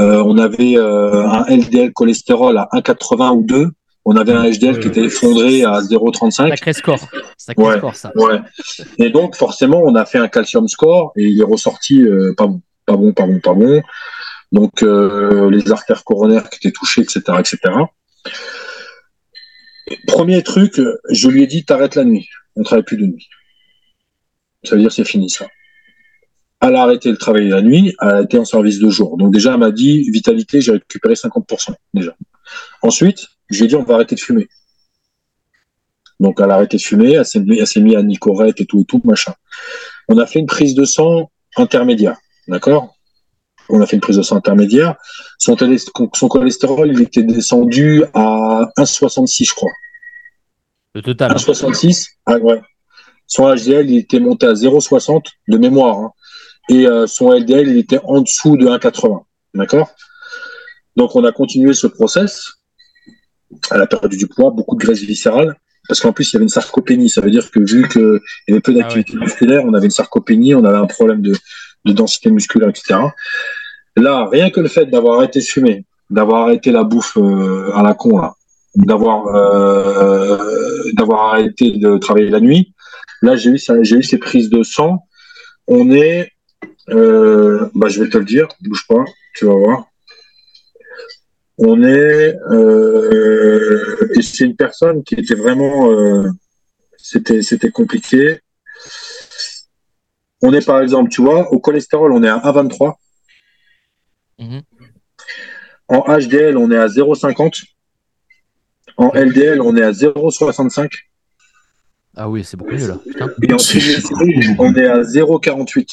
[0.00, 3.70] Euh, on avait euh, un LDL cholestérol à 1,80 ou 2.
[4.04, 6.48] On avait un HDL qui était effondré à 0,35.
[6.48, 7.08] Sacré score.
[7.36, 8.12] Sacré ouais, score, ça.
[8.16, 8.40] Ouais.
[8.98, 12.46] Et donc, forcément, on a fait un calcium score et il est ressorti euh, pas
[12.46, 13.82] bon, pas bon, pas bon, pas bon
[14.52, 17.58] donc euh, les artères coronaires qui étaient touchées, etc., etc.
[20.06, 20.80] Premier truc,
[21.10, 23.28] je lui ai dit t'arrêtes la nuit, on ne travaille plus de nuit.
[24.62, 25.48] Ça veut dire c'est fini ça.
[26.60, 29.16] Elle a arrêté le travail la nuit, elle a été en service de jour.
[29.16, 32.14] Donc déjà, elle m'a dit vitalité, j'ai récupéré 50% déjà.
[32.82, 34.48] Ensuite, j'ai dit on va arrêter de fumer.
[36.20, 38.84] Donc elle a arrêté de fumer, elle s'est mise mis à Nicorette et tout et
[38.84, 39.34] tout, machin.
[40.08, 42.16] On a fait une prise de sang intermédiaire,
[42.48, 42.94] d'accord?
[43.68, 44.96] On a fait une prise de sang intermédiaire.
[45.38, 49.70] Son, cholestérol, il était descendu à 1,66, je crois.
[50.94, 51.32] Le total.
[51.32, 52.60] 1,66 ah, ouais.
[53.26, 55.98] Son HDL, il était monté à 0,60 de mémoire.
[55.98, 56.12] Hein.
[56.68, 59.22] Et euh, son LDL, il était en dessous de 1,80.
[59.54, 59.90] D'accord?
[60.96, 62.52] Donc, on a continué ce process.
[63.70, 65.56] Elle a perdu du poids, beaucoup de graisse viscérale.
[65.88, 67.08] Parce qu'en plus, il y avait une sarcopénie.
[67.08, 69.90] Ça veut dire que vu qu'il y avait peu ah d'activité musculaire, on avait une
[69.90, 71.34] sarcopénie, on avait un problème de,
[71.84, 73.00] de densité musculaire, etc.
[73.96, 77.82] Là, rien que le fait d'avoir arrêté de fumer, d'avoir arrêté la bouffe euh, à
[77.82, 78.34] la con, là,
[78.74, 80.38] d'avoir euh,
[80.94, 82.72] d'avoir arrêté de travailler la nuit,
[83.20, 85.06] là j'ai eu j'ai eu ces prises de sang.
[85.66, 86.30] On est,
[86.88, 89.84] euh, bah, je vais te le dire, bouge pas, tu vas voir.
[91.58, 92.36] On est,
[94.14, 95.90] et c'est une personne qui était vraiment,
[96.96, 98.40] c'était c'était compliqué.
[100.42, 102.94] On est par exemple, tu vois, au cholestérol, on est à 1,23.
[104.38, 104.62] Mhm.
[105.88, 107.64] En HDL, on est à 0,50.
[108.96, 110.90] En LDL, on est à 0,65.
[112.16, 112.98] Ah oui, c'est beaucoup mieux là.
[113.42, 115.88] Et en triglycérides, on est à 0,48.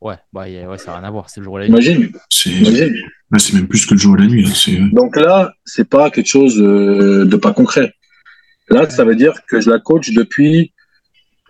[0.00, 1.30] Ouais, bah, y a- ouais, ça n'a rien à voir.
[1.30, 1.72] C'est le jour et la nuit.
[1.86, 2.94] Imagine, C'est imagine.
[3.30, 4.44] là, c'est même plus que le jour et la nuit.
[4.44, 7.94] là, C'est Donc là, c'est pas quelque chose euh, de pas concret.
[8.68, 10.72] Là, ça veut dire que je la coach depuis,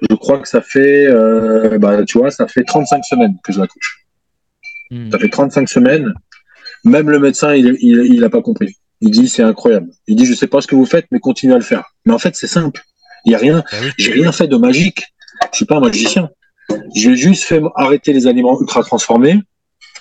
[0.09, 3.61] je crois que ça fait, euh, bah, tu vois, ça fait 35 semaines que je
[3.61, 4.05] la coach.
[4.91, 5.11] Hmm.
[5.11, 6.13] Ça fait 35 semaines.
[6.85, 8.77] Même le médecin, il, il, il a pas compris.
[9.03, 9.89] Il dit, c'est incroyable.
[10.09, 11.85] Il dit, je sais pas ce que vous faites, mais continuez à le faire.
[12.05, 12.83] Mais en fait, c'est simple.
[13.25, 13.63] Il y a rien.
[13.71, 13.91] Bah oui.
[13.99, 15.05] J'ai rien fait de magique.
[15.53, 16.29] Je suis pas un magicien.
[16.95, 19.41] J'ai juste fait arrêter les aliments ultra transformés.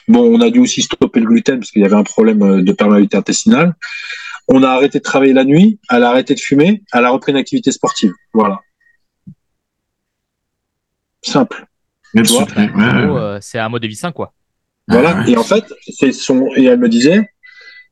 [0.08, 2.62] Bon, on a dû aussi stopper le gluten parce qu'il y avait un problème euh,
[2.64, 3.76] de perméabilité intestinale.
[4.48, 5.80] On a arrêté de travailler la nuit.
[5.90, 6.82] Elle a arrêté de fumer.
[6.92, 8.14] Elle a repris une activité sportive.
[8.34, 8.60] Voilà.
[11.22, 11.66] Simple.
[13.18, 14.34] euh, c'est un mode de vie sain, quoi.
[14.88, 15.24] Voilà.
[15.28, 17.30] Et en fait, c'est son, et elle me disait,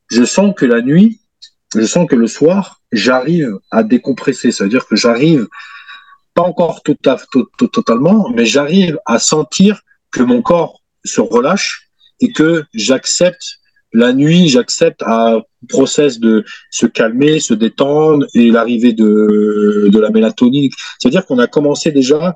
[0.10, 1.22] je sens que la nuit,
[1.76, 4.52] je sens que le soir, j'arrive à décompresser.
[4.52, 5.48] Ça veut dire que j'arrive,
[6.38, 9.82] pas encore tout à, to- to- totalement, mais j'arrive à sentir
[10.12, 10.74] que mon corps
[11.14, 11.90] se relâche
[12.24, 13.46] et que j'accepte
[13.94, 16.34] la nuit, j'accepte un process de
[16.80, 20.70] se calmer, se détendre et l'arrivée de, de la mélatonine.
[21.00, 22.36] C'est-à-dire qu'on a commencé déjà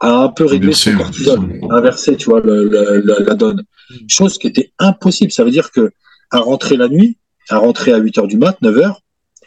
[0.00, 1.02] à un peu régler Inverser, son ouais.
[1.04, 3.60] cortisol, inverser, tu vois, le- le- la, la donne.
[3.90, 3.94] Mm.
[4.08, 5.30] Chose qui était impossible.
[5.32, 5.84] Ça veut dire que
[6.30, 7.18] à rentrer la nuit,
[7.48, 9.00] à rentrer à 8 heures du mat, 9 heures,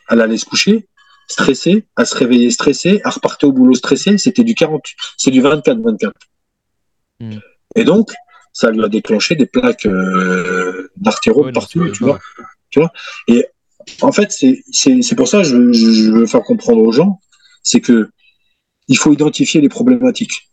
[0.10, 0.88] elle allait se coucher,
[1.28, 4.82] stressée, à se réveiller stressée, à repartir au boulot stressée, c'était du 40,
[5.18, 6.12] c'est du 24-24.
[7.20, 7.38] Mm.
[7.76, 8.12] Et donc,
[8.54, 10.90] ça lui a déclenché des plaques euh,
[11.48, 11.92] non, partout, c'est-
[12.70, 12.92] tu vois.
[13.28, 13.46] Et
[14.02, 17.20] en fait, c'est pour ça que je, je, je veux faire comprendre aux gens,
[17.64, 18.10] c'est que
[18.88, 20.50] il faut identifier les problématiques.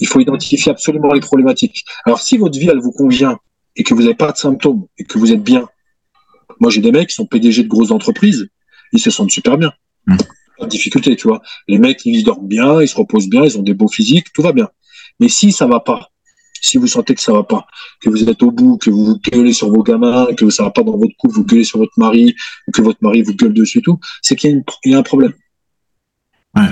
[0.00, 1.84] Il faut identifier absolument les problématiques.
[2.04, 3.38] Alors, si votre vie elle vous convient
[3.76, 5.68] et que vous n'avez pas de symptômes et que vous êtes bien,
[6.60, 8.48] moi j'ai des mecs qui sont PDG de grosses entreprises,
[8.92, 9.72] ils se sentent super bien.
[10.06, 11.42] De difficulté, tu vois.
[11.68, 14.42] Les mecs ils dorment bien, ils se reposent bien, ils ont des beaux physiques, tout
[14.42, 14.68] va bien.
[15.20, 16.10] Mais si ça va pas,
[16.60, 17.66] si vous sentez que ça va pas,
[18.00, 20.70] que vous êtes au bout, que vous vous gueulez sur vos gamins, que ça va
[20.70, 22.34] pas dans votre couple, vous gueulez sur votre mari,
[22.66, 25.02] ou que votre mari vous gueule dessus et tout, c'est qu'il y, a y un
[25.02, 25.32] problème.
[26.54, 26.70] Ouais.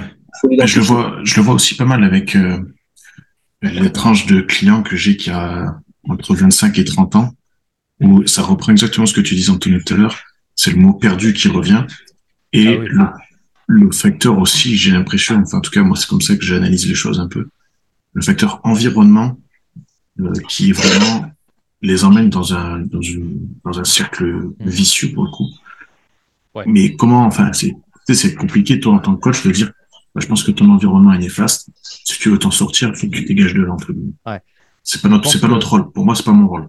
[0.65, 2.59] Je le vois, je le vois aussi pas mal avec euh,
[3.63, 5.77] les tranches de clients que j'ai qui a
[6.09, 7.35] entre 25 et 30 ans,
[8.01, 10.19] où ça reprend exactement ce que tu disais Anthony tout à l'heure.
[10.57, 11.87] C'est le mot perdu qui revient.
[12.55, 12.87] Et Ah oui.
[13.69, 16.45] le, le facteur aussi, j'ai l'impression, enfin en tout cas moi c'est comme ça que
[16.45, 17.49] j'analyse les choses un peu,
[18.15, 19.37] le facteur environnement
[20.21, 21.31] euh, qui vraiment
[21.83, 25.49] les emmène dans un dans une dans un cercle vicieux pour le coup.
[26.55, 26.65] Ouais.
[26.67, 29.73] Mais comment, enfin c'est compliqué toi en tant que coach de dire
[30.15, 31.69] bah, je pense que ton environnement est néfaste.
[31.83, 33.73] Si tu veux t'en sortir, il faut que tu dégages de là.
[33.73, 34.13] entre guillemets.
[34.27, 34.41] Ouais.
[34.85, 35.91] C'est pas notre, c'est pas notre rôle.
[35.91, 36.69] Pour moi, c'est pas mon rôle.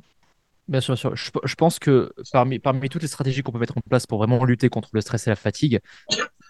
[0.67, 1.15] Bien sûr, bien sûr.
[1.15, 4.17] Je, je pense que parmi, parmi toutes les stratégies qu'on peut mettre en place pour
[4.17, 5.79] vraiment lutter contre le stress et la fatigue,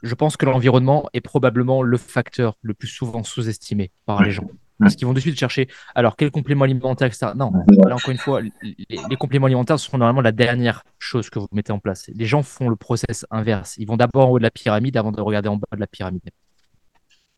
[0.04, 4.48] je pense que l'environnement est probablement le facteur le plus souvent sous-estimé par les gens.
[4.80, 7.32] Parce qu'ils vont de suite chercher, alors quel complément alimentaire, etc.
[7.36, 7.52] Non,
[7.86, 11.48] là encore une fois, les, les compléments alimentaires sont normalement la dernière chose que vous
[11.54, 12.10] mettez en place.
[12.14, 13.76] Les gens font le process inverse.
[13.78, 15.88] Ils vont d'abord en haut de la pyramide avant de regarder en bas de la
[15.88, 16.30] pyramide.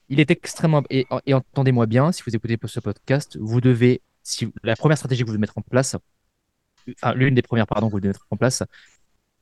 [0.09, 0.83] Il est extrêmement.
[0.89, 4.01] Et, et entendez-moi bien, si vous écoutez ce podcast, vous devez.
[4.23, 5.95] Si, la première stratégie que vous devez mettre en place,
[7.15, 8.63] l'une des premières, pardon, que vous devez mettre en place,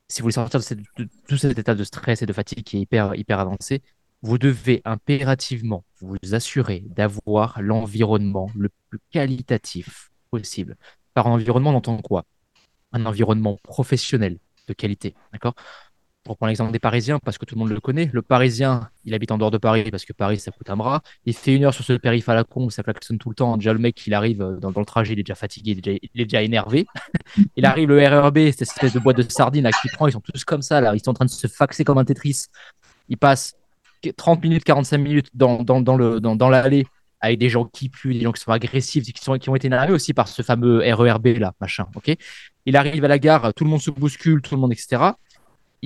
[0.08, 2.80] si vous voulez sortir de tout cet état de stress et de fatigue qui est
[2.80, 3.82] hyper, hyper avancé,
[4.22, 10.76] vous devez impérativement vous assurer d'avoir l'environnement le plus qualitatif possible.
[11.14, 12.24] Par environnement, on entend quoi?
[12.92, 14.38] Un environnement professionnel
[14.68, 15.54] de qualité, d'accord?
[16.26, 19.14] Pour prendre l'exemple des Parisiens, parce que tout le monde le connaît, le Parisien, il
[19.14, 21.00] habite en dehors de Paris parce que Paris, ça coûte un bras.
[21.24, 23.56] Il fait une heure sur ce périph' à la con, ça klaxonne tout le temps.
[23.56, 26.24] Déjà, le mec, il arrive euh, dans, le trajet, il est déjà fatigué, il est
[26.24, 26.86] déjà, énervé.
[27.56, 30.20] Il arrive le RERB, cette espèce de boîte de sardines là, qui prend, ils sont
[30.20, 32.46] tous comme ça, là, ils sont en train de se faxer comme un Tetris.
[33.08, 33.54] Ils passent
[34.16, 36.86] 30 minutes, 45 minutes dans, dans l'allée
[37.20, 39.66] avec des gens qui puent, des gens qui sont agressifs, qui, sont, qui ont été
[39.66, 42.14] énervés aussi par ce fameux RERB là, machin, ok?
[42.66, 45.12] Il arrive à la gare, tout le monde se bouscule, tout le monde, etc.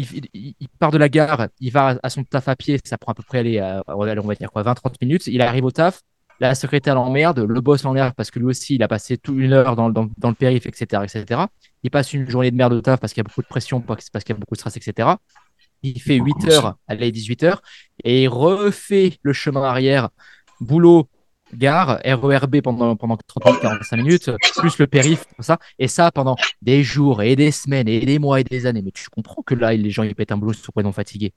[0.00, 3.14] Il, part de la gare, il va à son taf à pied, ça prend à
[3.14, 5.26] peu près, euh, on va dire quoi, 20-30 minutes.
[5.26, 6.00] Il arrive au taf,
[6.40, 9.52] la secrétaire l'emmerde, le boss l'emmerde parce que lui aussi, il a passé toute une
[9.52, 11.42] heure dans, le périph', etc., etc.
[11.82, 13.80] Il passe une journée de merde au taf parce qu'il y a beaucoup de pression,
[13.80, 15.08] parce qu'il y a beaucoup de stress, etc.
[15.82, 16.52] Il fait Faut 8 commencer.
[16.52, 17.62] heures, allez, 18 heures,
[18.04, 20.08] et il refait le chemin arrière,
[20.60, 21.08] boulot,
[21.54, 26.10] gare, RERB pendant, pendant 30 minutes, 45 minutes, plus le périph', tout ça, et ça
[26.10, 28.82] pendant des jours et des semaines et des mois et des années.
[28.82, 31.32] Mais tu comprends que là, les gens, ils pètent un boulot, ils sont complètement fatigués.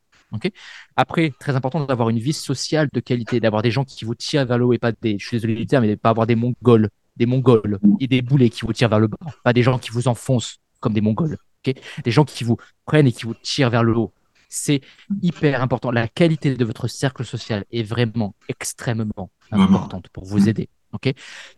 [0.95, 4.45] Après, très important d'avoir une vie sociale de qualité, d'avoir des gens qui vous tirent
[4.45, 7.25] vers le haut et pas des, je suis désolé mais pas avoir des mongols, des
[7.25, 10.07] mongols et des boulets qui vous tirent vers le bas, pas des gens qui vous
[10.07, 11.37] enfoncent comme des mongols.
[11.63, 14.11] des gens qui vous prennent et qui vous tirent vers le haut.
[14.55, 14.81] C'est
[15.23, 15.89] hyper important.
[15.89, 20.69] La qualité de votre cercle social est vraiment extrêmement importante pour vous aider.
[20.91, 21.11] Ok,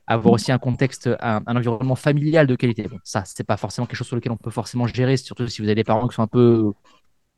[0.08, 2.84] avoir aussi un contexte, un, un environnement familial de qualité.
[2.88, 5.62] Bon, ça, c'est pas forcément quelque chose sur lequel on peut forcément gérer, surtout si
[5.62, 6.72] vous avez des parents qui sont un peu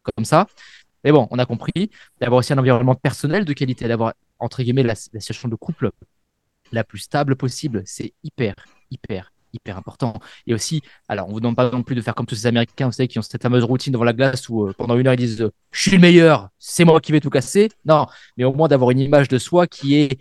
[0.03, 0.45] comme ça.
[1.03, 1.89] Mais bon, on a compris.
[2.21, 5.89] D'avoir aussi un environnement personnel de qualité, d'avoir entre guillemets la, la situation de couple
[6.71, 7.81] la plus stable possible.
[7.85, 8.53] C'est hyper,
[8.91, 10.13] hyper, hyper important.
[10.45, 12.87] Et aussi, alors on vous demande pas non plus de faire comme tous ces Américains,
[12.87, 15.13] vous savez, qui ont cette fameuse routine devant la glace où euh, pendant une heure
[15.13, 17.69] ils disent euh, je suis le meilleur, c'est moi qui vais tout casser.
[17.85, 20.19] Non, mais au moins d'avoir une image de soi qui est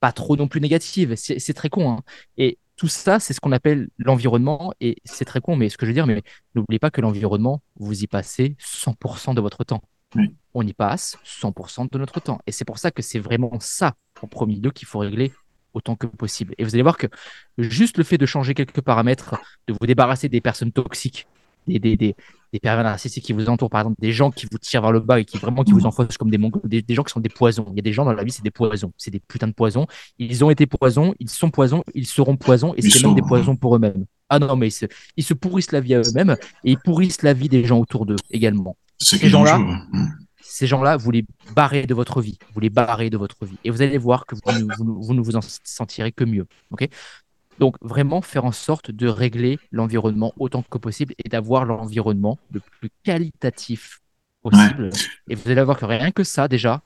[0.00, 1.14] pas trop non plus négative.
[1.16, 1.90] C'est très con.
[1.92, 2.00] hein.
[2.36, 4.72] Et tout ça, c'est ce qu'on appelle l'environnement.
[4.80, 6.22] Et c'est très con, mais ce que je veux dire, mais
[6.56, 9.82] n'oubliez pas que l'environnement, vous y passez 100% de votre temps.
[10.16, 10.34] Oui.
[10.54, 12.40] On y passe 100% de notre temps.
[12.46, 15.32] Et c'est pour ça que c'est vraiment ça, en premier lieu, qu'il faut régler
[15.74, 16.54] autant que possible.
[16.58, 17.06] Et vous allez voir que
[17.58, 19.36] juste le fait de changer quelques paramètres,
[19.68, 21.26] de vous débarrasser des personnes toxiques,
[21.66, 22.16] des, des, des,
[22.52, 25.00] des pervers narcissiques qui vous entourent, par exemple, des gens qui vous tirent vers le
[25.00, 27.20] bas et qui vraiment qui vous enfoncent comme des mongols, des, des gens qui sont
[27.20, 27.66] des poisons.
[27.70, 29.52] Il y a des gens dans la vie, c'est des poisons, c'est des putains de
[29.52, 29.86] poisons.
[30.18, 33.22] Ils ont été poisons, ils sont poisons, ils seront poisons, et c'est sont- même des
[33.22, 34.04] poisons pour eux-mêmes.
[34.28, 37.22] Ah non, mais ils se, ils se pourrissent la vie à eux-mêmes et ils pourrissent
[37.22, 39.58] la vie des gens autour d'eux également Ces gens-là.
[40.42, 41.24] Ces gens-là, vous les
[41.54, 42.38] barrez de votre vie.
[42.54, 43.56] Vous les barrez de votre vie.
[43.64, 46.46] Et vous allez voir que vous, ne- vous, vous ne vous en sentirez que mieux.
[46.70, 46.88] ok?
[47.58, 52.60] Donc, vraiment faire en sorte de régler l'environnement autant que possible et d'avoir l'environnement le
[52.80, 54.00] plus qualitatif
[54.42, 54.90] possible.
[55.28, 56.82] Et vous allez voir que rien que ça, déjà,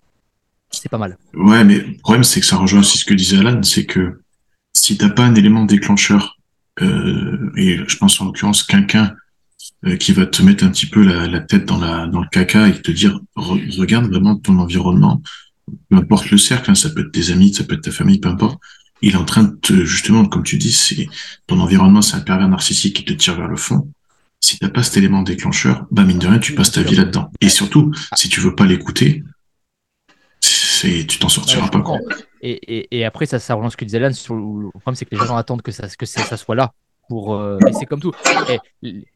[0.70, 1.16] c'est pas mal.
[1.34, 4.20] Ouais, mais le problème, c'est que ça rejoint aussi ce que disait Alan, c'est que
[4.74, 6.36] si t'as pas un élément déclencheur,
[6.82, 9.14] euh, et je pense en l'occurrence quelqu'un
[9.98, 12.68] qui va te mettre un petit peu la, la tête dans la dans le caca
[12.68, 15.22] et te dire Re- regarde vraiment ton environnement,
[15.88, 18.18] peu importe le cercle, hein, ça peut être tes amis, ça peut être ta famille,
[18.18, 18.58] peu importe.
[19.02, 21.06] Il est en train de te, justement, comme tu dis, c'est
[21.46, 23.90] ton environnement, c'est un pervers narcissique qui te tire vers le fond.
[24.40, 27.30] Si t'as pas cet élément déclencheur, bah mine de rien, tu passes ta vie là-dedans.
[27.40, 29.22] Et surtout, si tu veux pas l'écouter,
[30.40, 31.84] c'est tu t'en sortiras Ouais, pas.
[32.42, 34.12] Et, et, et après, ça, ça rejoint ce que disait Alan.
[34.12, 36.54] Sur le le problème, c'est que les gens attendent que ça, que ça, ça soit
[36.54, 36.72] là.
[37.08, 38.12] Pour, euh, mais c'est comme tout.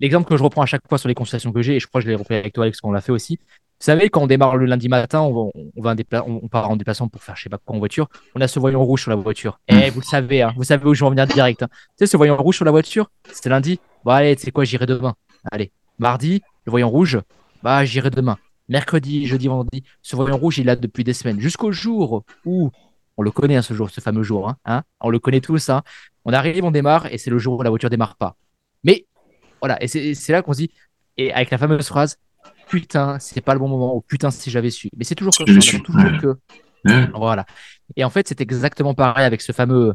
[0.00, 2.00] L'exemple que je reprends à chaque fois sur les consultations que j'ai, et je crois
[2.00, 3.38] que je l'ai repris avec toi, Alex, qu'on l'a fait aussi.
[3.80, 6.40] Vous savez, quand on démarre le lundi matin, on, va, on, va un dépla- on
[6.42, 8.08] on part en déplacement pour faire je sais pas quoi en voiture.
[8.34, 9.58] On a ce voyant rouge sur la voiture.
[9.68, 11.62] Et vous le savez, hein, vous savez où je vais en venir direct.
[11.62, 11.68] hein.
[11.70, 13.80] Tu sais, ce voyant rouge sur la voiture, c'était lundi.
[14.04, 15.14] Bon, allez, tu sais quoi, j'irai demain.
[15.50, 17.18] Allez, mardi, le voyant rouge,
[17.62, 18.36] bah, j'irai demain.
[18.68, 21.40] Mercredi, jeudi, vendredi, ce voyant rouge, il est là depuis des semaines.
[21.40, 22.70] Jusqu'au jour où,
[23.20, 25.68] on le connaît, hein, ce jour, ce fameux jour, hein, hein, on le connaît tous,
[25.68, 25.82] hein.
[26.24, 28.36] On arrive, on démarre, et c'est le jour où la voiture démarre pas.
[28.84, 29.06] Mais,
[29.60, 30.70] voilà, et c'est là qu'on se dit,
[31.16, 32.16] et avec la fameuse phrase,
[32.68, 34.90] putain, c'est pas le bon moment, ou putain, si j'avais su.
[34.96, 36.36] Mais c'est toujours comme ça, su, toujours que
[37.14, 37.44] voilà.
[37.96, 39.94] Et en fait, c'est exactement pareil avec ce fameux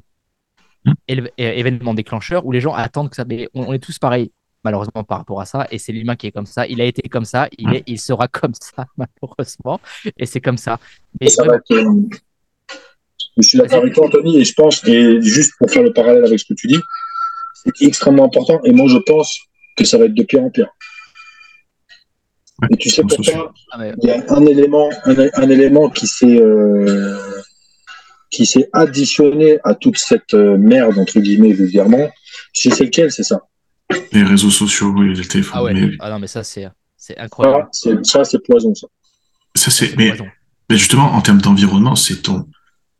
[0.86, 0.94] Hmm.
[1.38, 3.26] événement déclencheur où les gens attendent que ça.
[3.26, 4.32] Mais on, on est tous pareils,
[4.64, 5.68] malheureusement, par rapport à ça.
[5.72, 6.68] Et c'est l'humain qui est comme ça.
[6.68, 7.48] Il a été comme ça.
[7.58, 7.74] Il, Hmm.
[7.74, 9.80] est, il sera comme ça, malheureusement.
[10.18, 10.80] Et c'est comme ça.
[11.20, 11.66] Mais Ça va être,
[13.38, 16.26] je suis d'accord avec toi, Anthony, et je pense, et juste pour faire le parallèle
[16.26, 16.80] avec ce que tu dis,
[17.54, 19.38] c'est extrêmement important, et moi je pense
[19.78, 20.68] que ça va être de pire en pire.
[22.62, 26.08] Ouais, Et tu sais pourquoi ah, Il y a un élément, un, un élément qui
[26.08, 27.18] s'est euh,
[28.32, 32.10] qui s'est additionné à toute cette euh, merde entre guillemets vulgairement.
[32.54, 33.42] Tu sais c'est lequel, c'est ça?
[34.14, 35.54] Les réseaux sociaux, oui, le téléphone.
[35.56, 35.74] ah ouais.
[35.74, 37.68] Mais Ah non, mais ça, c'est c'est incroyable.
[37.72, 38.74] Ça, c'est ça, c'est poison.
[38.74, 38.88] Ça.
[39.56, 40.26] ça, c'est, C'est mais, poison.
[40.70, 42.48] mais justement, en termes d'environnement, c'est ton,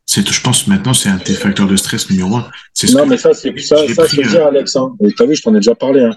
[0.06, 2.50] c'est, je pense maintenant, c'est un de tes facteurs de stress numéro un.
[2.74, 4.76] C'est ce Non, mais ça, c'est ça, ça pris, c'est euh, dire, Alex.
[4.76, 4.96] Hein.
[5.04, 6.02] Et t'as vu, je t'en ai déjà parlé.
[6.02, 6.16] Hein.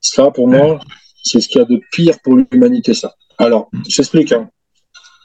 [0.00, 0.80] Ça, pour moi,
[1.22, 3.14] c'est ce qu'il y a de pire pour l'humanité, ça.
[3.38, 3.82] Alors, Mm.
[3.88, 4.32] j'explique.
[4.32, 4.48] Hein.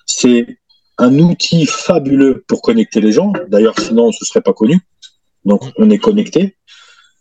[0.06, 0.60] C'est
[0.98, 3.34] un outil fabuleux pour connecter les gens.
[3.48, 4.80] D'ailleurs, sinon, on ne se serait pas connu.
[5.46, 6.56] Donc, on est connecté.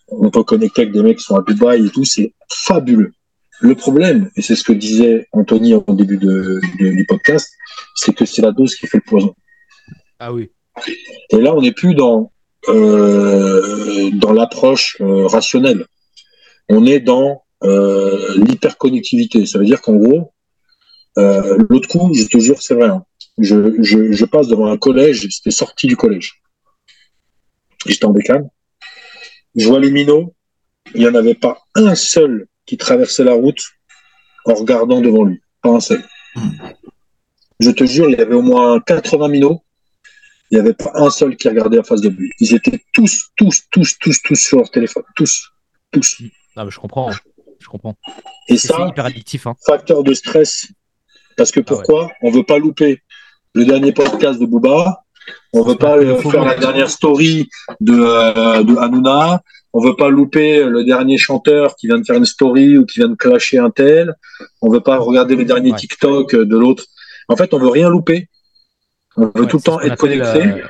[0.08, 2.04] On peut connecter avec des mecs qui sont à Dubaï et tout.
[2.04, 3.12] C'est fabuleux.
[3.60, 7.50] Le problème, et c'est ce que disait Anthony au début de, de- du podcast,
[7.94, 9.34] c'est que c'est la dose qui fait le poison.
[10.18, 10.50] Ah oui.
[11.30, 12.32] Et là, on n'est plus dans,
[12.68, 15.86] euh, dans l'approche euh, rationnelle.
[16.68, 19.46] On est dans euh, l'hyperconnectivité.
[19.46, 20.32] Ça veut dire qu'en gros,
[21.18, 22.88] euh, l'autre coup, je te jure, c'est vrai.
[22.88, 23.04] hein.
[23.38, 26.42] Je, je, je passe devant un collège, c'était sorti du collège.
[27.86, 28.48] J'étais en bécane.
[29.56, 30.34] Je vois les minots.
[30.94, 33.62] Il n'y en avait pas un seul qui traversait la route
[34.44, 35.40] en regardant devant lui.
[35.62, 36.02] Pas un seul.
[37.60, 39.62] Je te jure, il y avait au moins 80 minots.
[40.50, 42.30] Il n'y avait pas un seul qui regardait en face de lui.
[42.40, 45.02] Ils étaient tous, tous, tous, tous, tous sur leur téléphone.
[45.14, 45.48] Tous.
[45.90, 46.22] Tous.
[46.56, 47.10] Ah, mais je comprends.
[47.10, 47.16] hein.
[47.60, 47.96] Je comprends.
[48.48, 49.46] Et ça, hyper addictif.
[49.46, 49.54] Hein.
[49.66, 50.68] facteur de stress.
[51.36, 52.10] Parce que pourquoi?
[52.22, 53.02] On veut pas louper
[53.54, 55.02] le dernier podcast de Booba.
[55.52, 57.48] On veut pas euh, faire la dernière story
[57.80, 59.42] de, euh, de Hanouna.
[59.74, 63.00] On veut pas louper le dernier chanteur qui vient de faire une story ou qui
[63.00, 64.14] vient de clasher un tel.
[64.62, 65.78] On veut pas regarder le dernier Ouais.
[65.78, 66.84] TikTok de l'autre.
[67.28, 68.28] En fait, on veut rien louper.
[69.18, 70.46] On veut Ouais, tout le temps être connecté.
[70.46, 70.66] euh,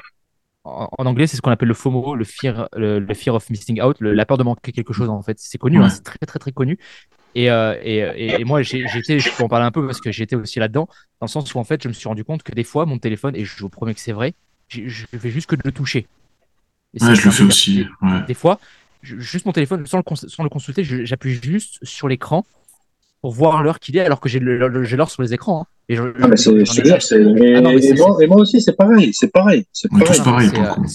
[0.64, 3.48] en, en anglais, c'est ce qu'on appelle le FOMO, le fear, le, le fear of
[3.50, 5.38] missing out, le- la peur de manquer quelque chose en fait.
[5.38, 6.78] C'est connu, hein, c'est très très très connu.
[7.34, 10.00] Et, euh, et, et, et moi, j'ai- j'étais, je peux en parler un peu parce
[10.00, 10.88] que j'étais aussi là-dedans,
[11.20, 12.98] dans le sens où en fait, je me suis rendu compte que des fois, mon
[12.98, 14.34] téléphone, et je vous promets que c'est vrai,
[14.68, 14.82] je
[15.18, 16.06] fais juste que de le toucher.
[16.94, 17.86] Et Ouais, je le fais aussi.
[18.02, 18.22] Ouais.
[18.26, 18.58] Des fois,
[19.02, 22.44] je- juste mon téléphone, sans le, cons- sans le consulter, j'appuie juste sur l'écran
[23.20, 25.62] pour voir l'heure qu'il est, alors que j'ai l'heure sur les écrans.
[25.62, 25.66] hein.
[25.90, 29.32] Et je- Ah, mais c'est et, Ah et moi, et moi aussi, c'est pareil, c'est
[29.32, 30.16] pareil, c'est pareil.
[30.50, 30.86] c'est, le euh, coup.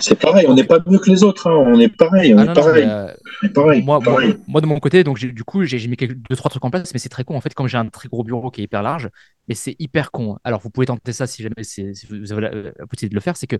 [0.00, 1.54] c'est pareil, on n'est pas mieux que les autres, hein.
[1.54, 3.82] on est pareil, on Ah est non, non, pareil, mais, euh, pareil.
[3.82, 4.36] moi, pareil.
[4.62, 6.94] de mon côté, donc j'ai- du coup, j'ai mis quelques, deux trois trucs en place,
[6.94, 8.82] mais c'est très con en fait, comme j'ai un très gros bureau qui est hyper
[8.82, 9.10] large,
[9.48, 10.38] mais c'est hyper con.
[10.44, 13.20] Alors vous pouvez tenter ça si jamais si vous avez la, la possibilité de le
[13.20, 13.56] faire, c'est que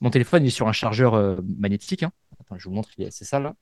[0.00, 2.02] mon téléphone il est sur un chargeur euh, magnétique.
[2.02, 2.12] hein.
[2.40, 3.52] Attends, je vous montre, c'est ça là.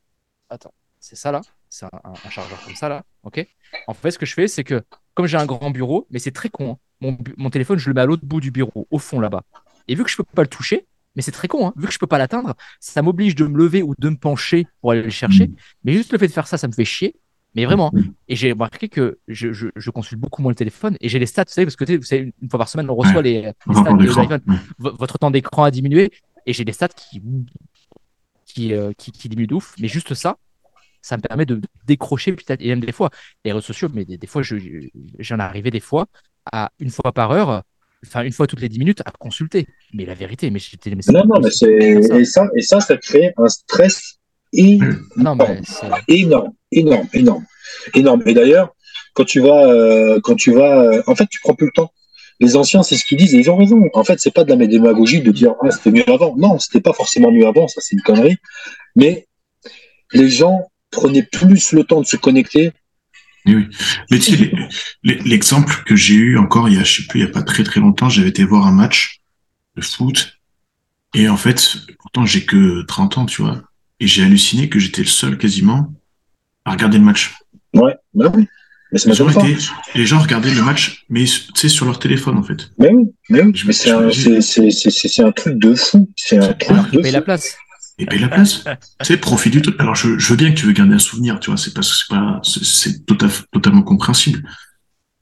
[0.48, 1.40] Attends, c'est ça là.
[1.70, 3.04] C'est un, chargeur comme ça là.
[3.24, 3.46] Ok.
[3.86, 4.82] En fait, ce que je fais, c'est que
[5.14, 6.78] comme j'ai un grand bureau, mais c'est très con.
[7.02, 9.42] hein, mon, téléphone, je le mets à l'autre bout du bureau, au fond là-bas.
[9.86, 10.86] Et vu que je peux pas le toucher,
[11.16, 13.58] mais c'est très con, hein, vu que je peux pas l'atteindre, ça m'oblige de me
[13.58, 15.50] lever ou de me pencher pour aller le chercher.
[15.84, 17.16] Mais juste le fait de faire ça, ça me fait chier.
[17.54, 17.90] Mais vraiment.
[18.28, 21.26] Et j'ai remarqué que je, je, je consulte beaucoup moins le téléphone et j'ai les
[21.26, 23.22] stats, vous savez, parce que vous savez, une fois par semaine, on reçoit Ouais.
[23.22, 24.40] les, stats de l'iPhone.
[24.78, 26.10] V- Votre temps d'écran a diminué
[26.46, 27.22] et j'ai des stats qui,
[28.44, 29.74] qui, euh, qui, qui diminuent de ouf.
[29.80, 30.36] Mais juste ça,
[31.02, 33.10] ça me permet de décrocher peut-être, et même des fois,
[33.44, 34.88] les réseaux sociaux, mais des, des fois, je- je-
[35.18, 36.06] j'en arrivais des fois
[36.52, 37.62] à une fois par heure,
[38.06, 39.66] enfin une fois toutes les 10 minutes à consulter.
[39.94, 40.90] Mais la vérité, mais j'étais.
[40.90, 42.18] Non, non, mais c'est, ça.
[42.18, 44.18] et ça, et ça, ça crée un stress
[44.52, 45.86] énorme, Non, mais c'est.
[46.08, 47.44] énorme, énorme, énorme,
[47.94, 48.22] énorme.
[48.26, 48.74] Et d'ailleurs,
[49.14, 51.92] quand tu vas, euh, quand tu vas, euh, en fait, tu prends plus le temps.
[52.40, 53.82] Les anciens, c'est ce qu'ils disent et ils ont raison.
[53.94, 56.36] En fait, c'est pas de la démagogie de dire ah c'était mieux avant.
[56.36, 58.36] Non, c'était pas forcément mieux avant, ça c'est une connerie.
[58.94, 59.26] Mais
[60.12, 60.60] les gens
[60.90, 62.72] prenaient plus le temps de se connecter.
[63.46, 63.66] Oui, oui.
[64.10, 64.52] Mais tu sais,
[65.02, 67.42] l'exemple que j'ai eu encore il y a, je sais plus, il y a pas
[67.42, 69.20] très très longtemps, j'avais été voir un match
[69.76, 70.38] de foot.
[71.14, 73.62] Et en fait, pourtant j'ai que 30 ans, tu vois.
[74.00, 75.94] Et j'ai halluciné que j'étais le seul quasiment
[76.64, 77.34] à regarder le match.
[77.74, 78.46] Ouais, bah oui.
[78.92, 79.56] Mais ça Les gens, étaient,
[79.94, 82.70] les gens regardaient le match, mais tu sais, sur leur téléphone en fait.
[82.78, 83.52] Mais oui, mais oui.
[83.66, 86.10] Mais c'est un, c'est, c'est, c'est, c'est- c'est un truc de fou.
[86.16, 87.12] C'est un truc de fou.
[87.12, 87.56] la place.
[87.98, 88.62] Et paye la place.
[89.00, 89.76] tu sais, profite du truc.
[89.80, 91.90] Alors, je, je veux bien que tu veux garder un souvenir, tu vois, c'est parce
[91.90, 92.64] que c'est pas, c'est-
[93.28, 94.48] fait- totalement compréhensible.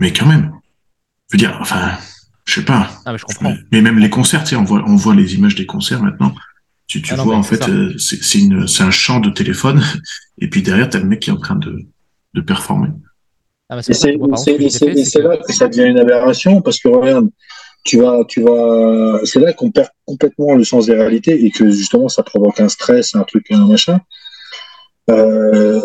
[0.01, 0.53] Mais quand même.
[1.31, 1.93] Je veux dire, enfin,
[2.45, 2.91] je sais pas.
[3.05, 3.55] Ah, mais je comprends.
[3.72, 6.35] Mais même les concerts, tu sais, on voit, on voit les images des concerts maintenant.
[6.87, 9.18] Tu, tu Ah non, vois, en c'est fait, euh, c'est c'est une, c'est un champ
[9.20, 9.83] de téléphone.
[10.39, 11.81] Et puis derrière, t'as le mec qui est en train de,
[12.35, 12.89] de performer.
[13.68, 17.29] Ah, c'est là que ça devient une aberration parce que regarde,
[17.87, 21.70] tu vas, tu vas, c'est là qu'on perd complètement le sens des réalités et que
[21.70, 24.01] justement ça provoque un stress, un truc, un machin.
[25.11, 25.80] Euh,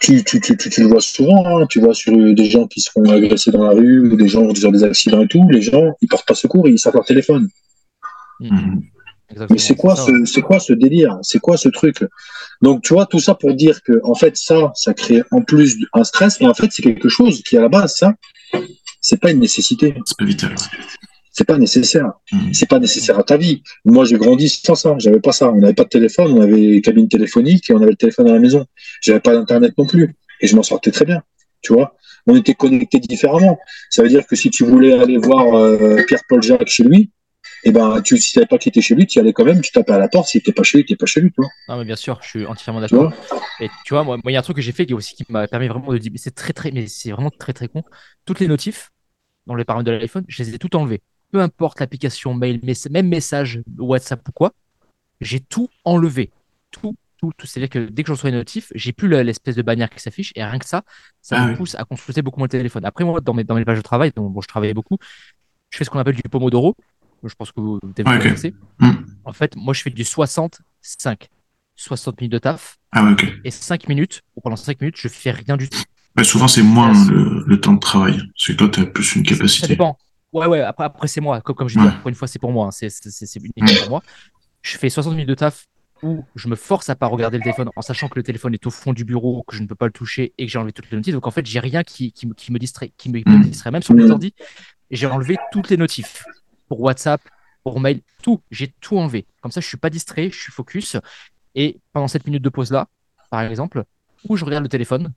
[0.00, 2.80] tu, tu, tu, tu, tu le vois souvent, hein, tu vois sur des gens qui
[2.80, 5.60] se font agresser dans la rue ou des gens sur des accidents et tout, les
[5.62, 7.48] gens ils portent pas secours, ils sortent leur téléphone.
[8.40, 8.82] Mhm.
[9.30, 11.18] Exactement, Mais c'est quoi ce, c'est quoi ce délire?
[11.20, 12.02] C'est quoi ce truc?
[12.62, 15.76] Donc tu vois tout ça pour dire que en fait ça, ça crée en plus
[15.92, 18.14] un stress et en fait c'est quelque chose qui à la base ça,
[19.00, 20.54] c'est pas une nécessité, C'est pas vital.
[21.38, 22.52] C'est pas nécessaire, Mhm.
[22.52, 23.62] c'est pas nécessaire à ta vie.
[23.84, 26.56] Moi j'ai grandi sans ça, j'avais pas ça, on n'avait pas de téléphone, on avait
[26.56, 28.66] les cabines téléphoniques et on avait le téléphone à la maison.
[29.00, 31.22] J'avais pas d'internet non plus et je m'en sortais très bien,
[31.62, 31.94] tu vois?
[32.26, 33.58] On était connectés différemment.
[33.88, 37.10] Ça veut dire que si tu voulais aller voir euh, Pierre-Paul Jacques chez lui,
[37.64, 39.60] eh ben, tu, si t'avais pas qu'il était chez lui, tu y allais quand même,
[39.60, 41.36] tu tapais à la porte, s'il était pas chez lui, t'es pas chez lui, tu
[41.38, 41.48] vois.
[41.68, 43.12] Non, mais bien sûr, je suis entièrement Tu d'accord.
[43.30, 43.40] vois?
[43.60, 45.14] Et tu vois, moi, moi, il y a un truc que j'ai fait qui aussi
[45.16, 47.66] qui m'a permis vraiment de dire, mais c'est très, très, mais c'est vraiment très, très
[47.68, 47.82] con.
[48.26, 48.90] Toutes les notifs
[49.46, 51.00] dans les paramètres de l'iPhone, je les ai toutes enlevées.
[51.30, 52.60] Peu importe l'application mail,
[52.90, 54.52] même message, WhatsApp ou quoi,
[55.20, 56.30] j'ai tout enlevé.
[56.70, 57.46] Tout, tout, tout.
[57.46, 60.00] C'est-à-dire que dès que je reçois une notif, j'ai plus le- l'espèce de bannière qui
[60.00, 60.84] s'affiche et rien que ça,
[61.22, 61.56] ça Ah me oui.
[61.56, 62.84] pousse à consulter beaucoup moins le téléphone.
[62.86, 64.98] Après, moi, dans mes, dans mes pages de travail, donc, bon, je travaillais beaucoup,
[65.70, 66.76] je fais ce qu'on appelle du Pomodoro.
[67.24, 68.22] Je pense que vous devez Ouais, ok.
[68.22, 68.54] connaissez.
[68.78, 68.92] Hmm.
[69.24, 71.28] En fait, moi, je fais du 65.
[71.76, 73.26] 60 minutes de taf Ah ouais, ok.
[73.44, 75.78] et 5 minutes, ou pendant 5 minutes, je fais rien du tout.
[76.16, 78.16] Ouais, souvent, c'est moins le, le temps de travail.
[78.18, 79.68] Parce que toi, t'as plus une Ça capacité.
[79.68, 79.98] dépend.
[80.32, 81.40] Ouais, ouais, après, après c'est moi.
[81.40, 81.90] Comme, comme je dis, Ouais.
[81.92, 82.66] encore une fois, c'est pour moi.
[82.66, 82.70] hein.
[82.70, 82.88] C'est
[83.36, 84.02] uniquement pour moi.
[84.62, 85.66] Je fais 60 minutes de taf
[86.02, 88.66] où je me force à pas regarder le téléphone en sachant que le téléphone est
[88.66, 90.72] au fond du bureau, que je ne peux pas le toucher et que j'ai enlevé
[90.72, 91.14] toutes les notifs.
[91.14, 93.70] Donc en fait, j'ai rien qui, qui, me- qui me distrait, qui me, me distrait.
[93.70, 94.10] Même sur mes Mm.
[94.12, 94.34] ordi,
[94.90, 96.24] j'ai enlevé toutes les notifs.
[96.68, 97.20] Pour WhatsApp,
[97.64, 98.42] pour mail, tout.
[98.50, 99.26] J'ai tout enlevé.
[99.40, 100.96] Comme ça, je suis pas distrait, je suis focus.
[101.54, 102.86] Et pendant cette minute de pause là,
[103.30, 103.82] par exemple,
[104.28, 105.12] où je regarde le téléphone,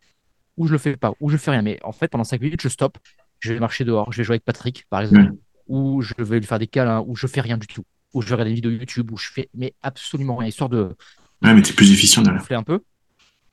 [0.57, 1.61] ou je le fais pas, ou je fais rien.
[1.61, 2.97] Mais en fait, pendant 5 minutes, je stoppe.
[3.41, 5.37] Je vais marcher dehors, je vais jouer avec Patrick, par exemple, Ouais.
[5.67, 7.83] ou je vais lui faire des câlins, ou je fais rien du tout,
[8.13, 10.95] ou je vais regarder une vidéo YouTube, ou je fais mais absolument rien, histoire de
[11.41, 12.81] Ouais, mais plus efficient souffler un peu.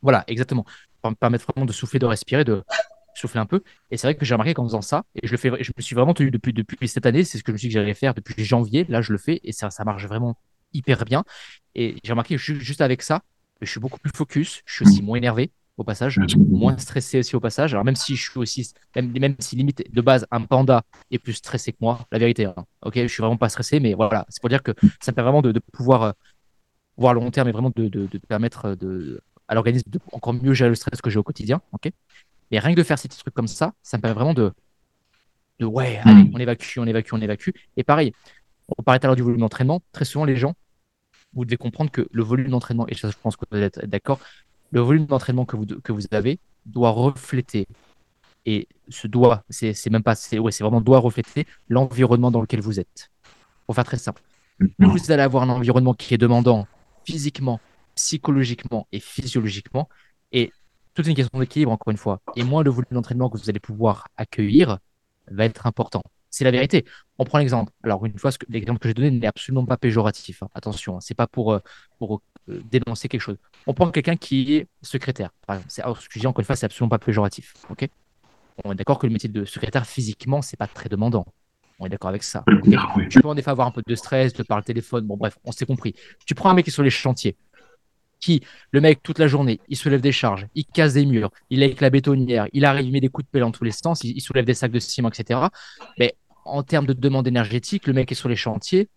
[0.02, 0.64] Voilà, exactement.
[1.00, 2.62] Pour me permettre vraiment de souffler, de respirer, de
[3.14, 3.62] souffler un peu.
[3.90, 5.82] Et c'est vrai que j'ai remarqué qu'en faisant ça, et je le fais, je me
[5.82, 7.80] suis vraiment tenu depuis, depuis cette année, c'est ce que je me suis dit que
[7.80, 8.84] j'allais faire depuis janvier.
[8.90, 10.36] Là, je le fais et ça, ça marche vraiment
[10.74, 11.24] hyper bien.
[11.74, 13.22] Et j'ai remarqué juste avec ça,
[13.62, 17.36] je suis beaucoup plus focus, je suis aussi moins énervé au passage, moins stressé aussi
[17.36, 17.72] au passage.
[17.72, 21.18] Alors même si je suis aussi, même, même si limite de base un panda est
[21.18, 22.46] plus stressé que moi, la vérité.
[22.46, 22.54] Hein.
[22.82, 25.30] Ok, je suis vraiment pas stressé, mais voilà, c'est pour dire que ça me permet
[25.30, 26.12] vraiment de, pouvoir euh,
[26.96, 30.52] voir le long terme et vraiment de, de, permettre de, à l'organisme de encore mieux
[30.52, 31.62] gérer le stress que j'ai au quotidien.
[31.72, 31.90] Ok,
[32.50, 34.52] mais rien que de faire ces petits trucs comme ça, ça me permet vraiment de,
[35.60, 36.32] de ouais, allez, hmm.
[36.34, 37.50] on évacue, on évacue, on évacue.
[37.76, 38.12] Et pareil,
[38.76, 39.80] on parlait tout à l'heure du volume d'entraînement.
[39.92, 40.54] Très souvent, les gens,
[41.34, 44.18] vous devez comprendre que le volume d'entraînement, et ça, je pense que vous êtes d'accord,
[44.70, 47.66] le volume d'entraînement que vous, que vous avez doit refléter,
[48.46, 52.80] et ce doit, c'est même pas, c'est ouais, vraiment doit refléter l'environnement dans lequel vous
[52.80, 53.10] êtes.
[53.66, 54.22] Pour faire très simple.
[54.58, 56.66] Plus vous allez avoir un environnement qui est demandant
[57.04, 57.60] physiquement,
[57.94, 59.88] psychologiquement et physiologiquement,
[60.32, 60.52] et
[60.94, 63.60] toute une question d'équilibre, encore une fois, et moins le volume d'entraînement que vous allez
[63.60, 64.78] pouvoir accueillir
[65.30, 66.02] va être important.
[66.30, 66.84] C'est la vérité.
[67.18, 67.72] On prend l'exemple.
[67.82, 70.42] Alors, une fois, l'exemple que j'ai donné n'est absolument pas péjoratif.
[70.42, 70.48] Hein.
[70.54, 71.00] Attention, hein.
[71.00, 71.60] c'est pas pour, euh,
[71.98, 72.22] pour
[72.70, 73.36] dénoncer quelque chose.
[73.66, 75.72] On prend quelqu'un qui est secrétaire, par exemple.
[75.82, 77.54] Alors, ce que je dis encore une fois, c'est absolument pas péjoratif.
[77.70, 77.88] ok?
[78.64, 81.26] On est d'accord que le métier de secrétaire, physiquement, c'est pas très demandant.
[81.78, 82.44] On est d'accord avec ça.
[83.08, 85.06] Tu peux en effet avoir un peu de stress, de par le téléphone.
[85.06, 85.94] Bon, bref, on s'est compris.
[86.26, 87.36] Tu prends un mec qui est sur les chantiers
[88.20, 88.42] qui,
[88.72, 91.66] le mec, toute la journée, il soulève des charges, il casse des murs, il est
[91.66, 94.02] avec la bétonnière, il arrive, il met des coups de pelle dans tous les sens,
[94.04, 95.40] il, soulève des sacs de ciment, etc.
[95.98, 98.88] Mais en termes de demande énergétique, le mec est sur les chantiers,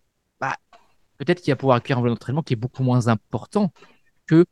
[1.24, 3.72] peut-être qu'il va pouvoir accueillir un volume d'entraînement qui est beaucoup moins important
[4.26, 4.44] que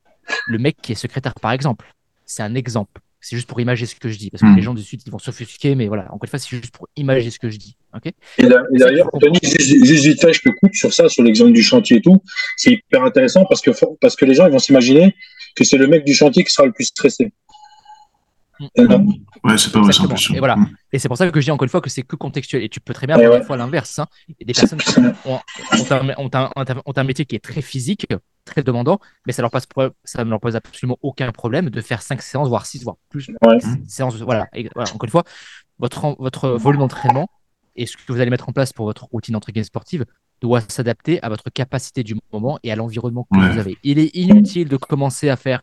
[0.46, 1.92] le mec qui est secrétaire, par exemple.
[2.26, 3.00] C'est un exemple.
[3.20, 4.56] C'est juste pour imaginer ce que je dis, parce que hmm.
[4.56, 6.88] les gens de suite ils vont s'offusquer, mais voilà, encore une fois, c'est juste pour
[6.96, 7.76] imaginer ce que je dis.
[8.38, 11.98] et, d'ailleurs, Anthony, juste, vite fait, je peux couper sur ça, sur l'exemple du chantier
[11.98, 12.22] et tout.
[12.56, 15.14] C'est hyper intéressant parce que, parce que les gens ils vont s'imaginer
[15.54, 17.32] que c'est le mec du chantier qui sera le plus stressé.
[18.60, 19.92] Ouais, c'est pas vrai,
[20.34, 20.56] Et voilà.
[20.56, 20.76] Mm.
[20.92, 22.62] Et c'est pour ça que je dis encore une fois que c'est que contextuel.
[22.62, 23.98] Et tu peux très bien avoir une fois l'inverse.
[23.98, 24.06] Hein.
[24.38, 25.40] Et des personnes qui ont,
[26.96, 28.06] un, métier qui est très physique,
[28.44, 32.02] très demandant, mais ça leur pose, ça ne leur pose absolument aucun problème de faire
[32.02, 33.30] 5 séances, voire 6, voire plus.
[33.86, 34.48] Séances, voilà.
[34.76, 35.24] Encore une fois,
[35.78, 37.28] votre, votre volume d'entraînement
[37.76, 40.04] et ce que vous allez mettre en place pour votre routine d'entraînement sportive
[40.40, 43.76] doit s'adapter à votre capacité du moment et à l'environnement que vous avez.
[43.82, 45.62] Il est inutile de commencer à faire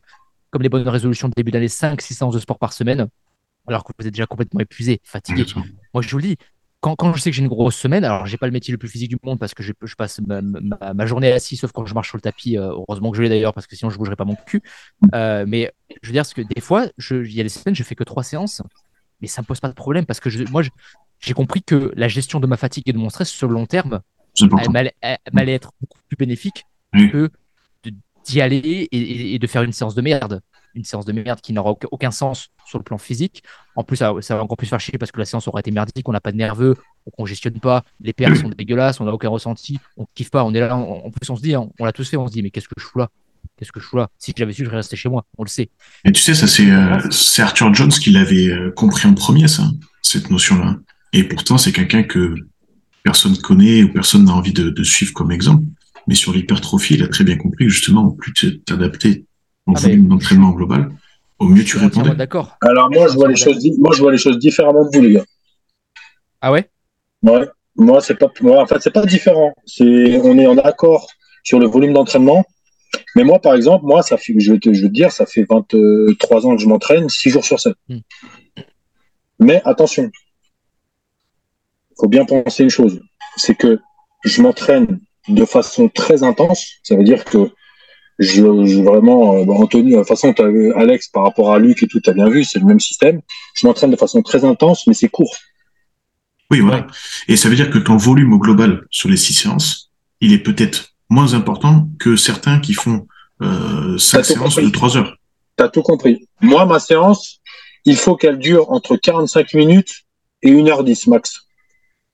[0.50, 3.08] comme les bonnes résolutions de début d'année, 5-6 séances de sport par semaine,
[3.66, 5.44] alors que vous êtes déjà complètement épuisé, fatigué.
[5.92, 6.36] Moi, je vous le dis,
[6.80, 8.78] quand, quand je sais que j'ai une grosse semaine, alors j'ai pas le métier le
[8.78, 11.84] plus physique du monde parce que je, je passe ma, ma, journée assis, sauf quand
[11.86, 12.56] je marche sur le tapis.
[12.56, 14.62] Euh, heureusement que je l'ai d'ailleurs parce que sinon je bougerais pas mon cul.
[15.14, 15.72] Euh, mais
[16.02, 18.04] je veux dire, parce que des fois, il y a des semaines, je fais que
[18.04, 18.62] trois séances,
[19.20, 20.62] mais ça me pose pas de problème parce que je, moi,
[21.18, 23.66] j'ai compris que la gestion de ma fatigue et de mon stress sur le long
[23.66, 24.00] terme,
[24.40, 24.70] elle
[25.32, 27.30] m'allait être beaucoup plus bénéfique que
[28.28, 30.40] d'y aller et, de faire une séance de merde.
[30.74, 33.42] Une séance de merde qui n'aura aucun sens sur le plan physique.
[33.74, 36.08] En plus, ça, va encore plus faire chier parce que la séance aura été merdique,
[36.08, 36.76] on n'a pas de nerveux,
[37.06, 40.52] on congestionne pas, les paires sont dégueulasses, on n'a aucun ressenti, on kiffe pas, on
[40.52, 42.42] est là, en plus on se dit, hein, on l'a tous fait, on se dit,
[42.42, 43.08] mais qu'est-ce que je fous là?
[43.56, 44.08] Qu'est-ce que je fous là?
[44.18, 45.70] Si j'avais su, je resté chez moi, on le sait.
[46.04, 46.98] Et tu sais, ça c'est euh,
[47.38, 49.64] Arthur Jones qui l'avait euh, compris en premier, ça,
[50.02, 50.76] cette notion-là.
[51.12, 52.34] Et pourtant, c'est quelqu'un que
[53.02, 55.64] personne connaît ou personne n'a envie de suivre comme exemple.
[56.08, 59.26] Mais sur l'hypertrophie, il a très bien compris que justement, au plus tu t'adaptais
[59.66, 60.90] au ah, volume d'entraînement global,
[61.38, 62.14] au mieux tu répondais.
[62.14, 62.56] D'accord.
[62.62, 65.12] Alors moi, je vois les choses, moi, je vois les choses différemment de vous, les
[65.12, 65.24] gars.
[66.40, 66.70] Ah ouais?
[67.22, 67.46] Ouais.
[67.76, 69.52] Moi, c'est pas, en fait, c'est pas différent.
[69.66, 71.08] C'est, on est en accord
[71.44, 72.42] sur le volume d'entraînement.
[73.14, 75.26] Mais moi, par exemple, moi, ça fait, je vais te, je vais te dire, ça
[75.26, 77.74] fait 23 ans que je m'entraîne, 6 jours sur 7.
[77.90, 77.98] Hmm.
[79.40, 80.10] Mais attention,
[81.90, 82.98] il faut bien penser une chose,
[83.36, 83.78] c'est que
[84.24, 86.66] je m'entraîne de façon très intense.
[86.82, 87.50] Ça veut dire que
[88.18, 88.42] je,
[88.82, 90.34] vraiment, euh, Anthony, de toute façon,
[90.74, 93.20] Alex, par rapport à Luc et tout, tu as bien vu, c'est le même système.
[93.54, 95.34] Je m'entraîne de façon très intense, mais c'est court.
[96.50, 96.86] Oui, voilà.
[97.28, 100.38] Et ça veut dire que ton volume au global sur les six séances, il est
[100.38, 103.06] peut-être moins important que certains qui font
[103.42, 105.16] euh, cinq séances de trois heures.
[105.56, 106.26] Tu as tout compris.
[106.40, 107.40] Moi, ma séance,
[107.84, 110.06] il faut qu'elle dure entre 45 minutes
[110.42, 111.42] et 1h10 max.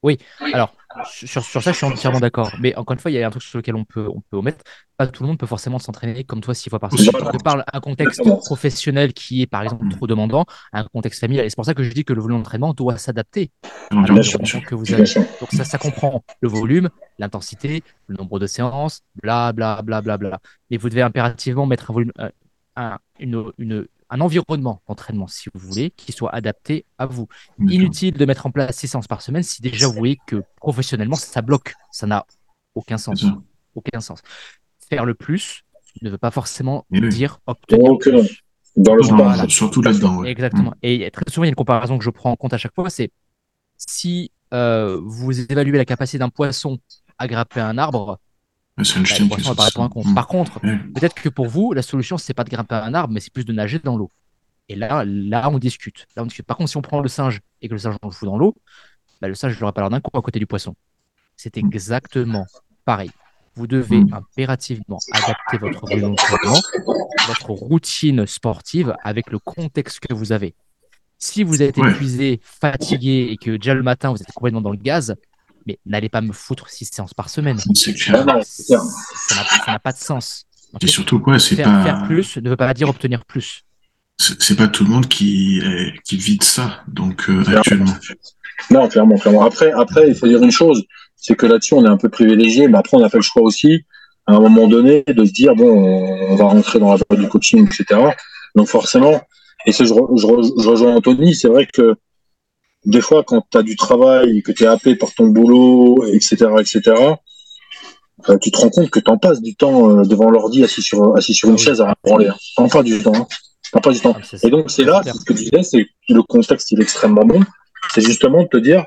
[0.03, 0.19] Oui,
[0.53, 0.75] alors
[1.05, 2.53] sur, sur, ça, je suis entièrement d'accord.
[2.61, 4.37] Mais encore une fois, il y a un truc sur lequel on peut, on peut
[4.37, 4.63] omettre.
[4.97, 7.31] Pas tout le monde peut forcément s'entraîner comme toi six fois par semaine.
[7.33, 11.47] Je parle un contexte professionnel qui est, par exemple, trop demandant, un contexte familial.
[11.47, 13.51] Et c'est pour ça que je dis que le volume d'entraînement doit s'adapter
[13.91, 15.05] que vous avez.
[15.41, 20.17] Donc ça, ça comprend le volume, l'intensité, le nombre de séances, bla bla bla bla
[20.17, 20.39] bla.
[20.71, 22.31] Et vous devez impérativement mettre un volume, euh,
[22.77, 27.27] un, une, une, un environnement d'entraînement, si vous voulez, qui soit adapté à vous.
[27.59, 31.17] Inutile de mettre en place six séances par semaine si déjà vous voyez que professionnellement,
[31.17, 31.75] ça bloque.
[31.91, 32.25] Ça n'a
[32.77, 33.25] aucun sens.
[33.75, 34.21] Aucun sens.
[34.89, 35.63] Faire le plus
[36.03, 38.41] ne veut pas forcément dire obtenir plus.
[38.77, 39.37] Dans le Surtout sport.
[39.37, 40.17] dans- Surtout là-dedans.
[40.19, 40.31] ouais.
[40.31, 40.75] Exactement.
[40.83, 42.75] Et très souvent, il y a une comparaison que je prends en compte à chaque
[42.75, 43.11] fois, c'est
[43.77, 46.79] si euh, vous évaluez la capacité d'un poisson
[47.19, 48.19] à grimper un arbre,
[48.77, 48.83] Bah.
[50.05, 50.15] Mm.
[50.15, 50.79] Par contre, Ouais.
[50.95, 53.45] peut-être que pour vous, la solution, c'est pas de grimper un arbre, mais c'est plus
[53.45, 54.11] de nager dans l'eau.
[54.69, 56.07] Et là, là, on discute.
[56.17, 56.47] Là, on discute.
[56.47, 58.37] Par contre, si on prend le singe et que le singe on le fout dans
[58.39, 58.57] l'eau,
[59.21, 60.75] bah, le singe, il n'aurait pas l'air d'un coup à côté du poisson.
[61.37, 61.67] C'est Mm.
[61.67, 62.47] exactement
[62.85, 63.11] pareil.
[63.57, 64.15] Vous devez Mm.
[64.15, 66.61] impérativement adapter votre volume d'entraînement,
[67.29, 70.55] votre routine sportive avec le contexte que vous avez.
[71.19, 71.91] Si vous êtes Ouais.
[71.93, 75.15] épuisé, fatigué et que déjà le matin vous êtes complètement dans le gaz,
[75.67, 77.59] mais n'allez pas me foutre six séances par semaine.
[77.75, 78.25] C'est clair.
[78.45, 80.47] Ça n'a pas de sens.
[80.81, 83.63] Et surtout, quoi, c'est faire, pas, faire plus ne veut pas dire obtenir plus.
[84.19, 87.95] c'est pas tout le monde qui, est- qui vide ça, donc, euh, actuellement.
[88.71, 89.43] Non, clairement, clairement.
[89.45, 90.83] Après, après, il faut dire une chose,
[91.17, 93.43] c'est que là-dessus, on est un peu privilégié, mais après, on a fait le choix
[93.43, 93.85] aussi,
[94.27, 95.71] à un moment donné, de se dire, bon,
[96.29, 98.01] on va rentrer dans la voie du coaching, etc.
[98.57, 99.21] Donc, forcément,
[99.67, 101.95] et je, re- je, re- je rejoins Anthony, c'est vrai que
[102.85, 106.47] des fois, quand tu as du travail, que tu es happé par ton boulot, etc.,
[106.61, 106.83] etc.,
[108.29, 110.83] euh, tu te rends compte que tu en passes du temps euh, devant l'ordi, assis
[110.83, 111.65] sur, assis sur une Ah oui.
[111.65, 112.29] chaise à branler.
[112.29, 112.37] Hein.
[112.69, 113.13] T'en du temps.
[113.15, 113.27] Hein.
[113.73, 114.17] T'en pas du temps.
[114.17, 116.79] Ah, Et donc, c'est là, c'est ce que tu disais, c'est que le contexte, il
[116.79, 117.41] est extrêmement bon.
[117.93, 118.87] C'est justement de te dire,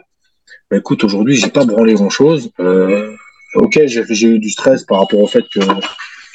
[0.71, 2.49] bah, écoute, aujourd'hui, j'ai pas branlé grand chose.
[2.59, 3.11] Euh,
[3.55, 5.59] ok, j'ai eu du stress par rapport au fait que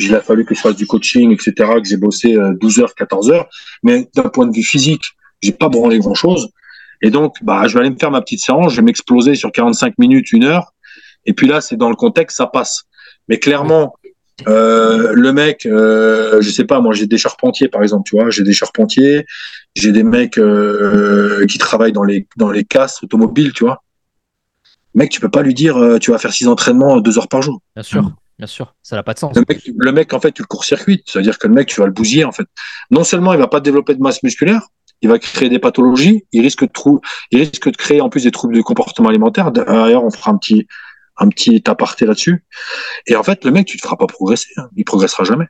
[0.01, 1.53] il a fallu que je fasse du coaching, etc.,
[1.83, 3.49] que j'ai bossé euh, 12 heures, 14 heures.
[3.83, 5.05] Mais d'un point de vue physique,
[5.43, 6.49] j'ai pas branlé grand chose.
[7.03, 9.51] Et donc, bah, je vais aller me faire ma petite séance, je vais m'exploser sur
[9.51, 10.73] 45 minutes, une heure.
[11.27, 12.85] Et puis là, c'est dans le contexte, ça passe.
[13.29, 13.95] Mais clairement,
[14.49, 18.31] euh, le mec, euh, je sais pas, moi j'ai des charpentiers par exemple, tu vois,
[18.31, 19.27] j'ai des charpentiers,
[19.77, 23.83] j'ai des mecs euh, qui travaillent dans les dans les casses automobiles, tu vois.
[24.95, 27.43] Mec, tu peux pas lui dire, euh, tu vas faire six entraînements deux heures par
[27.43, 27.63] jour.
[27.77, 29.37] Bien sûr, bien sûr, ça n'a pas de sens.
[29.37, 31.87] Le mec, le mec, en fait, tu le court-circuites, c'est-à-dire que le mec, tu vas
[31.87, 32.47] le bousiller en fait.
[32.91, 34.69] Non seulement il va pas développer de masse musculaire,
[35.03, 37.01] il va créer des pathologies, il risque de trou,
[37.31, 39.53] il risque de créer en plus des troubles de comportement alimentaire.
[39.53, 40.67] D'ailleurs, on fera un petit
[41.19, 42.45] un petit aparté là-dessus.
[43.07, 44.69] Et en fait, le mec, tu te feras pas progresser, hein.
[44.77, 45.47] il progressera jamais.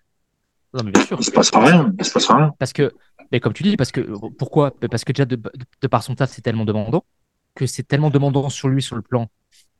[0.75, 1.17] Non, mais bien sûr.
[1.21, 1.93] Il se passera rien.
[1.99, 2.55] Il se passera rien.
[2.59, 2.93] Parce que,
[3.31, 4.01] mais comme tu dis, parce que
[4.39, 5.51] pourquoi Parce que déjà de, de,
[5.81, 7.05] de par son taf, c'est tellement demandant
[7.55, 9.29] que c'est tellement demandant sur lui sur le plan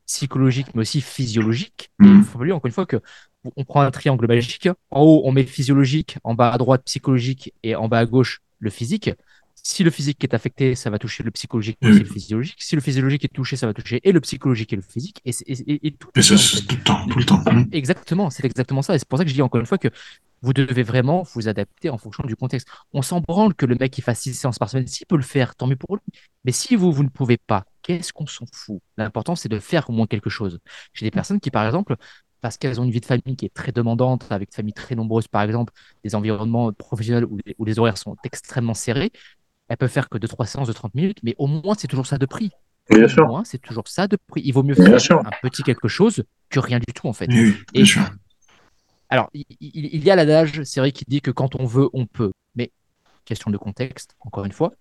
[0.05, 1.91] psychologique, mais aussi physiologique.
[2.03, 3.01] Et il faut pas oublier encore une fois que
[3.55, 4.69] on prend un triangle magique.
[4.89, 8.41] En haut, on met physiologique, en bas à droite psychologique et en bas à gauche
[8.59, 9.11] le physique.
[9.65, 11.91] Si le physique est affecté, ça va toucher le psychologique Oui.
[11.91, 12.55] aussi le physiologique.
[12.59, 15.21] Si le physiologique est touché, ça va toucher et le psychologique et le physique.
[15.23, 16.09] Et, et- et- et tout.
[16.15, 17.37] Et ça, c'est tout le temps, tout le temps.
[17.49, 17.69] Mm.
[17.71, 18.93] Exactement, c'est exactement ça.
[18.95, 19.87] Et c'est pour ça que je dis encore une fois que
[20.41, 22.67] vous devez vraiment vous adapter en fonction du contexte.
[22.91, 24.85] On s'en branle que le mec il fasse six séances par semaine.
[24.85, 26.03] S'il peut le faire, tant mieux pour lui.
[26.43, 28.81] Mais si vous, vous ne pouvez pas, qu'est-ce qu'on s'en fout?
[28.97, 30.59] L'important, c'est de faire au moins quelque chose.
[30.93, 31.95] J'ai des personnes qui, par exemple,
[32.41, 34.95] parce qu'elles ont une vie de famille qui est très demandante, avec une famille très
[34.95, 35.71] nombreuse, par exemple,
[36.03, 39.13] des environnements professionnels où, les- où les horaires sont extrêmement serrés,
[39.73, 42.19] elles peuvent faire que 2-3 séances de 30 minutes, mais au moins, c'est toujours ça
[42.19, 42.51] de prix.
[42.91, 43.25] Bien Au sûr.
[43.27, 44.41] moins, c'est toujours ça de prix.
[44.45, 45.19] Il vaut mieux Bien faire sûr.
[45.19, 47.25] un petit quelque chose que rien du tout, en fait.
[47.29, 48.03] Oui, bien Et- sûr.
[49.09, 52.05] Alors, il, il- y a l'adage, c'est vrai, qui dit que quand on veut, on
[52.05, 52.31] peut.
[52.55, 52.71] Mais
[53.25, 54.73] question de contexte, encore une fois.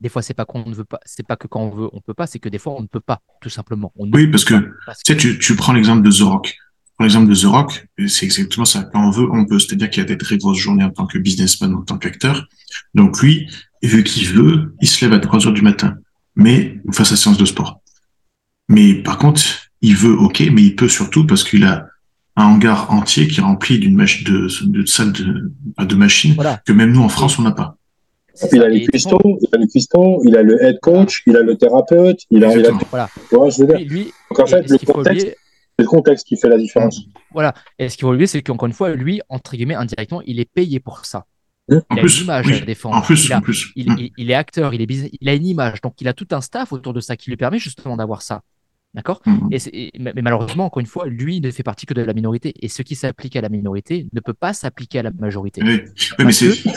[0.00, 2.00] Des fois, c'est pas qu'on ne veut pas, c'est pas que quand on veut, on
[2.00, 3.92] peut pas, c'est que des fois, on ne peut pas, tout simplement.
[3.96, 4.54] On Oui, peut parce que,
[4.86, 6.54] parce Tu sais, tu, tu prends l'exemple de The Rock.
[6.96, 8.84] Pour l'exemple de The Rock, c'est exactement ça.
[8.92, 9.58] Quand on veut, on peut.
[9.58, 12.46] C'est-à-dire qu'il y a des très grosses journées en tant que businessman, en tant qu'acteur.
[12.94, 13.48] Donc lui,
[13.82, 15.94] vu qu'il veut, il se lève à 3 heures du matin.
[16.36, 17.80] Mais, il fait sa séance de sport.
[18.68, 19.42] Mais par contre,
[19.82, 21.86] il veut, ok, mais il peut surtout parce qu'il a
[22.36, 25.52] un hangar entier qui est rempli d'une machine de, de salles de,
[25.84, 26.60] de machines Voilà.
[26.64, 27.76] que même nous en France, on n'a pas.
[28.52, 31.36] Il a les Et fois, il a les cuistots, il a le head coach, il
[31.36, 32.80] a le thérapeute, il a, il a Exactement.
[32.90, 33.08] Voilà.
[33.50, 33.78] je veux dire?
[33.78, 35.20] Lui, lui, Donc en et fait, le contexte, oublier,
[35.76, 37.00] c'est le contexte qui fait la différence.
[37.32, 37.52] voilà.
[37.80, 40.48] Et ce qu'il faut oublier, c'est qu'encore une fois, lui, entre guillemets, indirectement, il est
[40.52, 41.26] payé pour ça.
[41.70, 42.54] En Il a plus, une image oui.
[42.54, 42.96] à défendre.
[42.96, 43.72] En plus, il a, en plus.
[43.76, 46.12] il, il- il est acteur, il est business, il a une image, donc il a
[46.14, 48.42] tout un staff autour de ça qui lui permet justement d'avoir ça.
[48.94, 49.20] D'accord?
[49.26, 49.48] Mm.
[49.52, 52.54] et et- mais malheureusement, encore une fois, lui ne fait partie que de la minorité.
[52.62, 55.62] Et ce qui s'applique à la minorité ne peut pas s'appliquer à la majorité.
[55.62, 55.84] Oui, Oui,
[56.18, 56.68] mais Parce c'est que-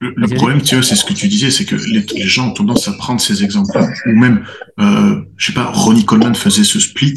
[0.00, 2.52] le, problème, tu vois, c'est ce que tu disais, c'est que les, les gens ont
[2.54, 4.44] tendance à prendre ces exemples-là, ou même,
[4.80, 7.14] euh, je sais pas, Ronnie Coleman faisait ce split.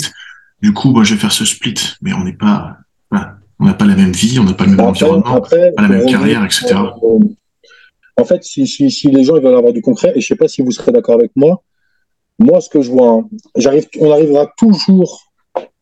[0.62, 2.78] Du coup, moi, je vais faire ce split, mais on n'est pas,
[3.60, 5.82] on n'a pas la même vie, on n'a pas le même Après, environnement, après, pas
[5.84, 6.76] la même carrière, etc.
[8.20, 10.36] En fait, si, si, si les gens ils veulent avoir du concret, et je sais
[10.36, 11.64] pas si vous serez d'accord avec moi,
[12.40, 15.32] moi, ce que je vois, hein, j'arrive, on arrivera toujours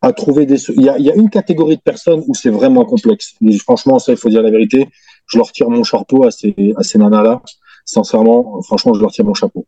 [0.02, 0.61] à trouver des.
[0.72, 3.35] Il y a, il y a une catégorie de personnes où c'est vraiment complexe.
[3.45, 4.88] Et franchement, ça, il faut dire la vérité.
[5.27, 7.41] Je leur tire mon chapeau à ces, à ces nanas-là.
[7.84, 9.65] Sincèrement, franchement, je leur tire mon chapeau.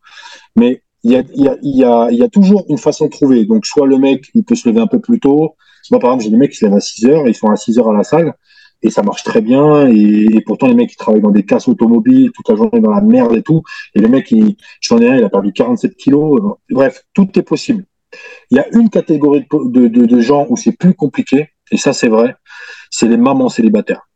[0.56, 2.78] Mais il y a, il y, a, il y, a, il y a toujours une
[2.78, 3.46] façon de trouver.
[3.46, 5.56] Donc, soit le mec, il peut se lever un peu plus tôt.
[5.92, 7.56] Moi, par exemple, j'ai des mecs qui se lèvent à 6 heures, ils sont à
[7.56, 8.34] 6 heures à la salle.
[8.82, 9.88] et ça marche très bien.
[9.88, 13.02] Et, pourtant, les mecs, ils travaillent dans des casses automobiles toute la journée dans la
[13.02, 13.64] merde et tout.
[13.96, 16.58] Et le mec, il, j'en ai un, il a perdu 47 kilos.
[16.70, 17.86] Bref, tout est possible.
[18.52, 21.92] Il y a une catégorie de, de, de gens où c'est plus compliqué, et ça,
[21.92, 22.36] c'est vrai,
[22.90, 24.08] c'est les mamans célibataires.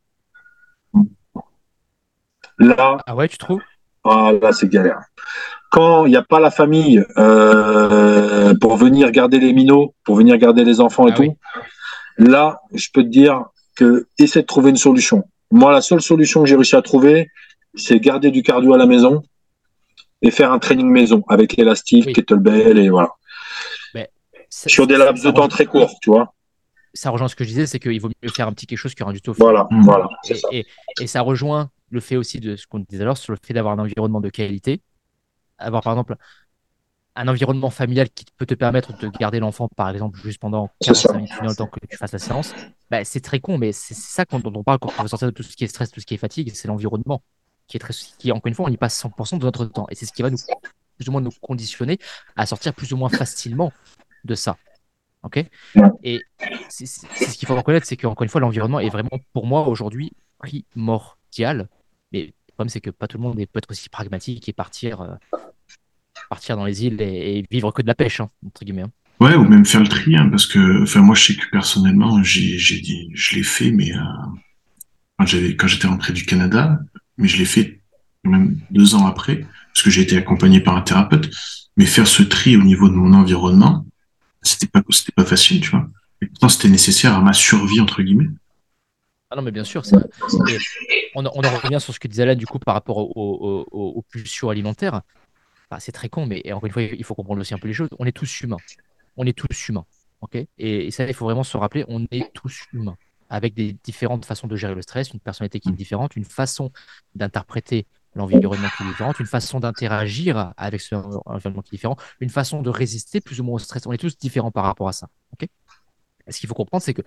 [2.58, 3.62] Là, ah ouais, tu trouves?
[4.04, 5.02] Ah là, c'est galère.
[5.72, 10.38] Quand il n'y a pas la famille euh, pour venir garder les minots, pour venir
[10.38, 11.38] garder les enfants et ah tout,
[12.18, 13.46] là, je peux te dire
[13.76, 15.24] que essaie de trouver une solution.
[15.50, 17.30] Moi, la seule solution que j'ai réussi à trouver,
[17.74, 19.24] c'est garder du cardio à la maison
[20.22, 23.12] et faire un training maison avec élastique, kettlebell et voilà.
[24.50, 26.34] Sur des laps de temps très courts, tu vois
[26.94, 28.94] ça rejoint ce que je disais, c'est qu'il vaut mieux faire un petit quelque chose
[28.94, 29.34] qui rend du tout.
[29.38, 30.10] Voilà, voilà.
[30.52, 30.66] Et,
[31.00, 33.80] et, ça rejoint le fait aussi de ce qu'on disait alors sur le fait d'avoir
[33.80, 34.82] un environnement de qualité.
[35.62, 36.16] Avoir par exemple
[37.16, 41.14] un environnement familial qui peut te permettre de garder l'enfant, par exemple, juste pendant 45
[41.16, 42.54] minutes, le temps que tu fasses la séance,
[42.90, 45.34] bah, c'est très con, mais c'est ça dont on parle quand on veut sortir de
[45.34, 47.22] tout ce qui est stress, tout ce qui est fatigue, c'est l'environnement
[47.68, 49.88] qui est très, qui, encore une fois, on y passe 100% de notre temps.
[49.90, 50.38] Et c'est ce qui va nous,
[50.98, 52.00] plus ou moins nous conditionner
[52.36, 53.74] à sortir plus ou moins facilement
[54.24, 54.58] de ça.
[55.24, 55.44] Ok?
[56.04, 56.22] Et
[56.70, 60.14] c'est ce qu'il faut reconnaître, c'est qu'encore une fois, l'environnement est vraiment, pour moi, aujourd'hui,
[60.38, 61.68] primordial.
[62.12, 65.02] Mais le problème, c'est que pas tout le monde peut être aussi pragmatique et partir,
[65.02, 65.16] euh,
[66.32, 68.84] partir dans les îles et, vivre que de la pêche, hein, entre guillemets.
[68.84, 68.92] Hein.
[69.20, 72.24] Ouais, ou même faire le tri, hein, parce que, enfin, moi, je sais que personnellement,
[72.24, 74.00] j'ai dit, je l'ai fait, mais euh,
[75.20, 76.80] quand j'étais rentré du Canada,
[77.18, 77.82] mais je l'ai fait
[78.24, 81.30] même deux ans après, parce que j'ai été accompagné par un thérapeute.
[81.76, 83.86] Mais faire ce tri au niveau de mon environnement,
[84.42, 85.88] c'était pas c'était pas facile, tu vois.
[86.22, 88.30] Et pourtant, c'était nécessaire à ma survie entre guillemets.
[89.30, 89.82] Ah non, mais bien sûr,
[91.16, 94.50] on, on, en revient sur ce que disait Alain du coup par rapport aux pulsions
[94.50, 95.02] alimentaires.
[95.80, 97.90] C'est très con, mais encore une fois, il faut comprendre aussi un peu les choses.
[98.00, 98.58] On est tous humains.
[99.18, 99.86] On est tous humains.
[100.22, 100.38] ok?
[100.58, 102.98] Et, ça, il faut vraiment se rappeler, on est tous humains.
[103.30, 106.72] Avec des différentes façons de gérer le stress, une personnalité qui est différente, une façon
[107.16, 112.30] d'interpréter l'environnement qui est différent, une façon d'interagir avec ce environnement qui est différent, une
[112.30, 113.86] façon de résister plus ou moins au stress.
[113.86, 115.08] On est tous différents par rapport à ça.
[115.34, 115.48] ok?
[116.28, 117.04] Ce qu'il faut comprendre, c'est que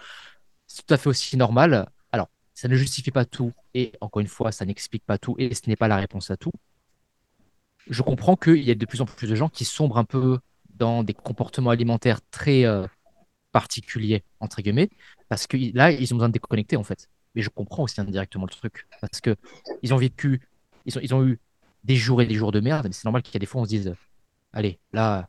[0.67, 1.89] c'est tout à fait aussi normal.
[2.11, 5.55] Alors, ça ne justifie pas tout, et encore une fois, ça n'explique pas tout, et
[5.55, 6.53] ce n'est pas la réponse à tout.
[7.89, 10.39] Je comprends qu'il y a de plus en plus de gens qui sombrent un peu
[10.71, 12.87] dans des comportements alimentaires très euh,
[13.53, 14.91] particuliers, entre guillemets,
[15.29, 17.09] parce que là, ils ont besoin de déconnecter, en fait.
[17.35, 20.41] Mais je comprends aussi indirectement le truc, parce qu'ils ont vécu
[20.87, 21.41] ils ont, eu
[21.83, 23.63] des jours et des jours de merde, mais c'est normal qu'il y a des fois
[23.63, 23.95] on se dise
[24.53, 25.29] allez, là,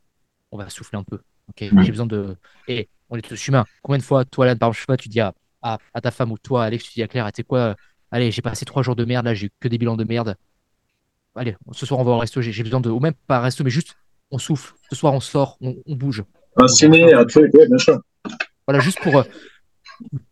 [0.50, 1.20] on va souffler un peu.
[1.48, 2.36] Ok, j'ai besoin de.
[2.68, 3.64] Et on est tous humains.
[3.82, 6.64] Combien de fois, toi, là, par exemple, tu dis à, à, ta femme ou toi,
[6.64, 7.76] Alex, tu dis à Claire, tu sais quoi,
[8.10, 10.36] allez, j'ai passé trois jours de merde, là, j'ai eu que des bilans de merde.
[11.36, 12.90] Allez, ce soir, on va au resto, j'ai besoin de.
[12.90, 13.94] Ou même pas resto, mais juste,
[14.30, 14.74] on souffle.
[14.90, 16.24] Ce soir, on sort, on, bouge.
[16.56, 18.00] Un ciné, un truc, bien sûr.
[18.66, 19.22] Voilà, juste pour, euh,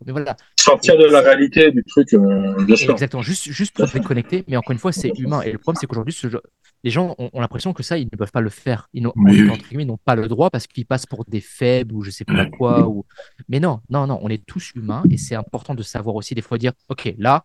[0.06, 0.36] voilà.
[0.58, 2.90] Sortir de la réalité du truc, euh, bien sûr.
[2.92, 4.44] Exactement, juste, juste pour se déconnecter.
[4.48, 5.42] Mais encore une fois, c'est humain.
[5.42, 6.28] Et le problème, c'est qu'aujourd'hui, ce
[6.82, 8.88] les gens ont, l'impression que ça, ils ne peuvent pas le faire.
[8.92, 12.44] Ils n'ont pas le droit parce qu'ils passent pour des faibles ou je sais pas
[12.44, 12.86] quoi.
[12.86, 13.06] Ou...
[13.48, 16.42] Mais non, non, non, on est tous humains et c'est important de savoir aussi des
[16.42, 17.44] fois dire, ok, là,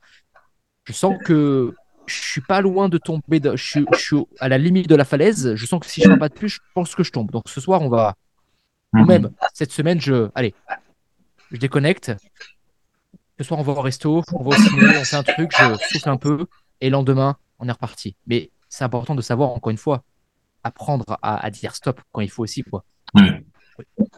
[0.84, 1.73] je sens que
[2.10, 5.56] je suis pas loin de tomber, je, suis, à la limite de la falaise.
[5.56, 7.31] Je sens que si je ne fais pas de plus, je pense que je tombe.
[7.31, 8.15] Donc ce soir, on va,
[8.94, 9.07] ou mhm.
[9.07, 10.53] même cette semaine, je, allez,
[11.52, 12.11] je déconnecte.
[13.38, 15.76] Ce soir, on va au resto, on va au cinéma, on fait un truc, je
[15.91, 16.45] souffle un peu,
[16.81, 18.15] et le lendemain, on est reparti.
[18.27, 20.03] Mais c'est important de savoir, encore une fois,
[20.64, 22.84] apprendre à, dire stop quand il faut aussi, quoi.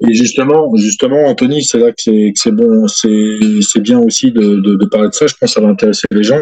[0.07, 5.13] Et justement, justement, Anthony, c'est là que c'est bon, c'est bien aussi de, parler de
[5.13, 5.27] ça.
[5.27, 6.41] Je pense que ça va intéresser les gens.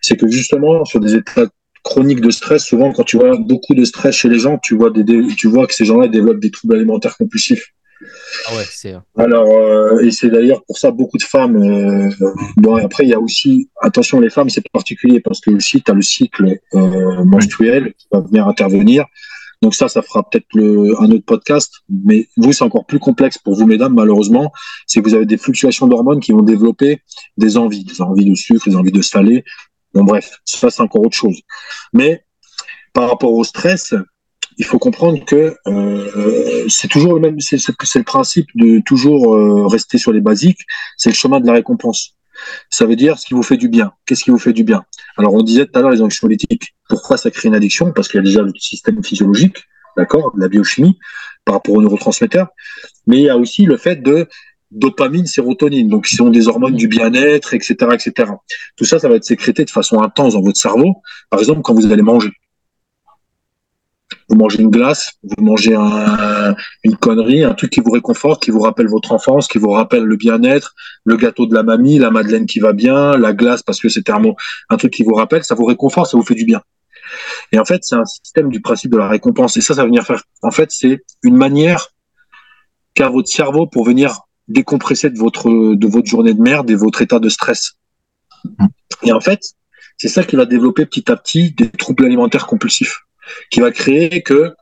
[0.00, 1.46] C'est que justement, sur des états
[1.84, 4.90] chroniques de stress, souvent quand tu vois beaucoup de stress chez les gens, tu vois,
[4.90, 5.04] des,
[5.36, 7.72] tu vois que ces gens-là développent des troubles alimentaires compulsifs.
[8.46, 8.94] Ah ouais, c'est.
[8.94, 11.56] Euh, Alors, euh, et c'est d'ailleurs pour ça beaucoup de femmes.
[11.56, 12.10] Euh,
[12.56, 15.90] bon, après, il y a aussi, attention, les femmes, c'est particulier parce que aussi, tu
[15.90, 19.04] as le cycle menstruel qui va venir intervenir.
[19.62, 20.46] Donc ça, ça fera peut-être
[21.00, 21.72] un autre podcast.
[21.88, 24.52] Mais vous, c'est encore plus complexe pour vous, mesdames, malheureusement.
[24.86, 27.02] C'est que vous avez des fluctuations d'hormones qui vont développer
[27.36, 29.44] des envies, des envies de sucre, des envies de salé.
[29.94, 31.40] Bon, bref, ça, c'est encore autre chose.
[31.92, 32.24] Mais
[32.92, 33.94] par rapport au stress,
[34.58, 39.66] il faut comprendre que euh, c'est toujours le même, c'est le principe de toujours euh,
[39.66, 40.60] rester sur les basiques,
[40.96, 42.17] c'est le chemin de la récompense.
[42.70, 43.92] Ça veut dire ce qui vous fait du bien.
[44.06, 44.84] Qu'est-ce qui vous fait du bien?
[45.16, 46.74] Alors on disait tout à l'heure les anxiolytiques.
[46.88, 47.92] Pourquoi ça crée une addiction?
[47.92, 49.56] Parce qu'il y a déjà le système physiologique,
[49.96, 50.98] d'accord, la biochimie
[51.44, 52.48] par rapport aux neurotransmetteurs,
[53.06, 54.28] mais il y a aussi le fait de
[54.70, 58.32] dopamine, sérotonine, donc qui sont des hormones du bien-être, etc., etc.
[58.76, 60.96] Tout ça, ça va être sécrété de façon intense dans votre cerveau.
[61.30, 62.30] Par exemple, quand vous allez manger.
[64.28, 66.54] Vous mangez une glace, vous mangez un,
[66.84, 70.04] une connerie, un truc qui vous réconforte, qui vous rappelle votre enfance, qui vous rappelle
[70.04, 70.74] le bien-être,
[71.04, 74.10] le gâteau de la mamie, la madeleine qui va bien, la glace parce que c'est
[74.10, 74.22] un,
[74.70, 76.62] un truc qui vous rappelle, ça vous réconforte, ça vous fait du bien.
[77.52, 79.56] Et en fait, c'est un système du principe de la récompense.
[79.56, 80.22] Et ça, ça va venir faire.
[80.42, 81.88] En fait, c'est une manière
[82.94, 87.00] qu'a votre cerveau pour venir décompresser de votre de votre journée de merde et votre
[87.02, 87.74] état de stress.
[89.02, 89.40] Et en fait,
[89.96, 93.07] c'est ça qui va développer petit à petit des troubles alimentaires compulsifs
[93.50, 94.54] qui va créer que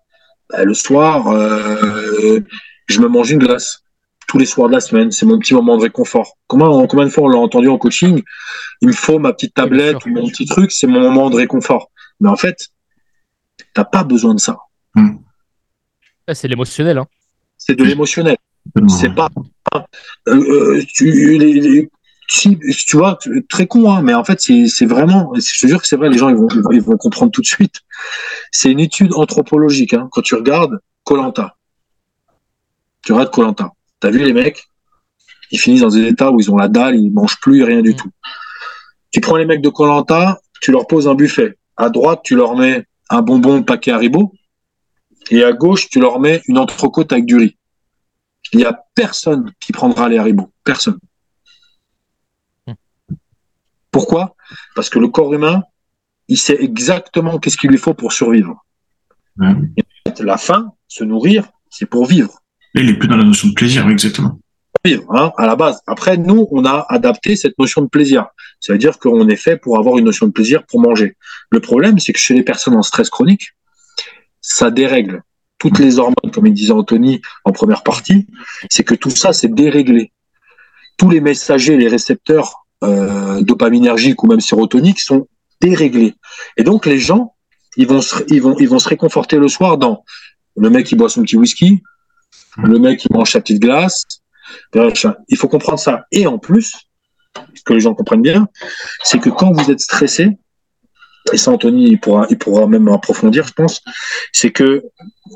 [0.50, 2.40] bah, le soir, euh,
[2.86, 3.82] je me mange une glace
[4.28, 5.10] tous les soirs de la semaine.
[5.10, 6.36] C'est mon petit moment de réconfort.
[6.46, 8.22] Comment, combien de fois on l'a entendu en coaching?
[8.80, 11.90] Il me faut ma petite tablette ou mon petit truc, c'est mon moment de réconfort.
[12.20, 12.68] Mais en fait,
[13.74, 14.58] t'as pas besoin de ça.
[14.94, 15.18] Hmm.
[16.32, 16.98] C'est l'émotionnel.
[16.98, 17.06] Hein.
[17.56, 18.36] C'est de l'émotionnel.
[18.88, 19.28] C'est pas.
[19.74, 19.84] Euh,
[20.28, 21.88] euh, tu, les,
[22.28, 25.86] si, tu vois, très con, hein, mais en fait, c'est vraiment, je te jure que
[25.86, 27.82] c'est vrai, les gens ils vont, ils vont comprendre tout de suite.
[28.50, 29.94] C'est une étude anthropologique.
[29.94, 31.56] Hein, quand tu regardes Colanta,
[33.04, 34.64] tu regardes Colanta, t'as vu les mecs,
[35.52, 37.92] ils finissent dans des états où ils ont la dalle, ils mangent plus rien du
[37.92, 37.96] mm.
[37.96, 38.10] tout.
[39.12, 41.56] Tu prends les mecs de Colanta, tu leur poses un buffet.
[41.76, 44.32] À droite, tu leur mets un bonbon paquet Haribo,
[45.30, 47.56] et à gauche, tu leur mets une entrecôte avec du riz.
[48.52, 50.50] Il n'y a personne qui prendra les Haribo.
[50.64, 50.98] Personne.
[53.96, 54.36] Pourquoi?
[54.74, 55.62] Parce que le corps humain,
[56.28, 58.62] il sait exactement qu'est-ce qu'il lui faut pour survivre.
[60.20, 62.42] la faim, se nourrir, c'est pour vivre.
[62.74, 64.38] Et il est plus dans la notion de plaisir, exactement.
[64.84, 65.80] Vivre, hein, à la base.
[65.86, 68.26] Après, nous, on a adapté cette notion de plaisir.
[68.60, 71.16] Ça veut dire qu'on est fait pour avoir une notion de plaisir pour manger.
[71.50, 73.52] Le problème, c'est que chez les personnes en stress chronique,
[74.42, 75.22] ça dérègle.
[75.56, 78.26] Toutes les hormones, comme il disait Anthony en première partie,
[78.68, 80.12] c'est que tout ça, c'est déréglé.
[80.98, 85.26] Tous les messagers, les récepteurs euh, dopaminergiques ou même sérotoniques sont
[85.60, 86.14] déréglés.
[86.56, 87.34] Et donc les gens,
[87.76, 90.04] ils vont se, ils vont, ils vont se réconforter le soir dans
[90.56, 91.82] le mec qui boit son petit whisky,
[92.62, 94.04] le mec qui mange sa petite glace.
[94.74, 96.04] Il faut comprendre ça.
[96.12, 96.86] Et en plus,
[97.64, 98.48] que les gens comprennent bien,
[99.02, 100.38] c'est que quand vous êtes stressé,
[101.32, 103.82] et ça Anthony il pourra, il pourra même approfondir, je pense,
[104.32, 104.84] c'est que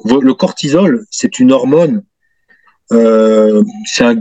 [0.04, 2.04] le cortisol, c'est une hormone,
[2.92, 4.20] euh, c'est un,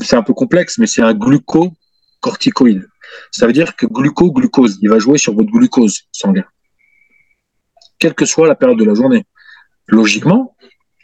[0.00, 1.72] c'est un peu complexe, mais c'est un gluco
[2.20, 2.86] corticoïde.
[3.30, 6.44] Ça veut dire que gluco-glucose, il va jouer sur votre glucose sanguin,
[7.98, 9.24] quelle que soit la période de la journée.
[9.86, 10.56] Logiquement,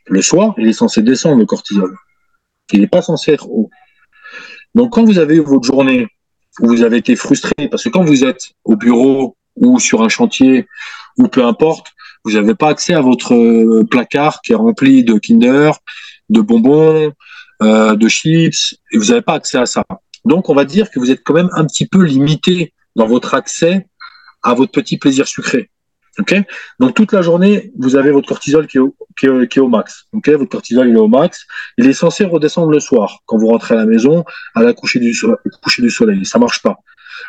[0.06, 1.96] le soir, il est censé descendre le cortisol.
[2.72, 3.70] Il n'est pas censé être haut.
[4.74, 6.08] Donc quand vous avez eu votre journée
[6.60, 10.08] où vous avez été frustré, parce que quand vous êtes au bureau ou sur un
[10.08, 10.66] chantier
[11.18, 11.88] ou peu importe,
[12.24, 15.72] vous n'avez pas accès à votre euh, placard qui est rempli de Kinder,
[16.30, 17.12] de bonbons,
[17.62, 19.84] euh, de chips, et vous n'avez pas accès à ça.
[20.24, 23.34] Donc, on va dire que vous êtes quand même un petit peu limité dans votre
[23.34, 23.86] accès
[24.42, 25.70] à votre petit plaisir sucré.
[26.78, 30.06] Donc, toute la journée, vous avez votre cortisol qui est au, max.
[30.12, 31.46] Votre cortisol, il est au max.
[31.76, 34.24] Il est censé redescendre le soir, quand vous rentrez à la maison,
[34.54, 35.12] à la coucher du,
[35.62, 36.24] coucher du soleil.
[36.24, 36.78] Ça marche pas.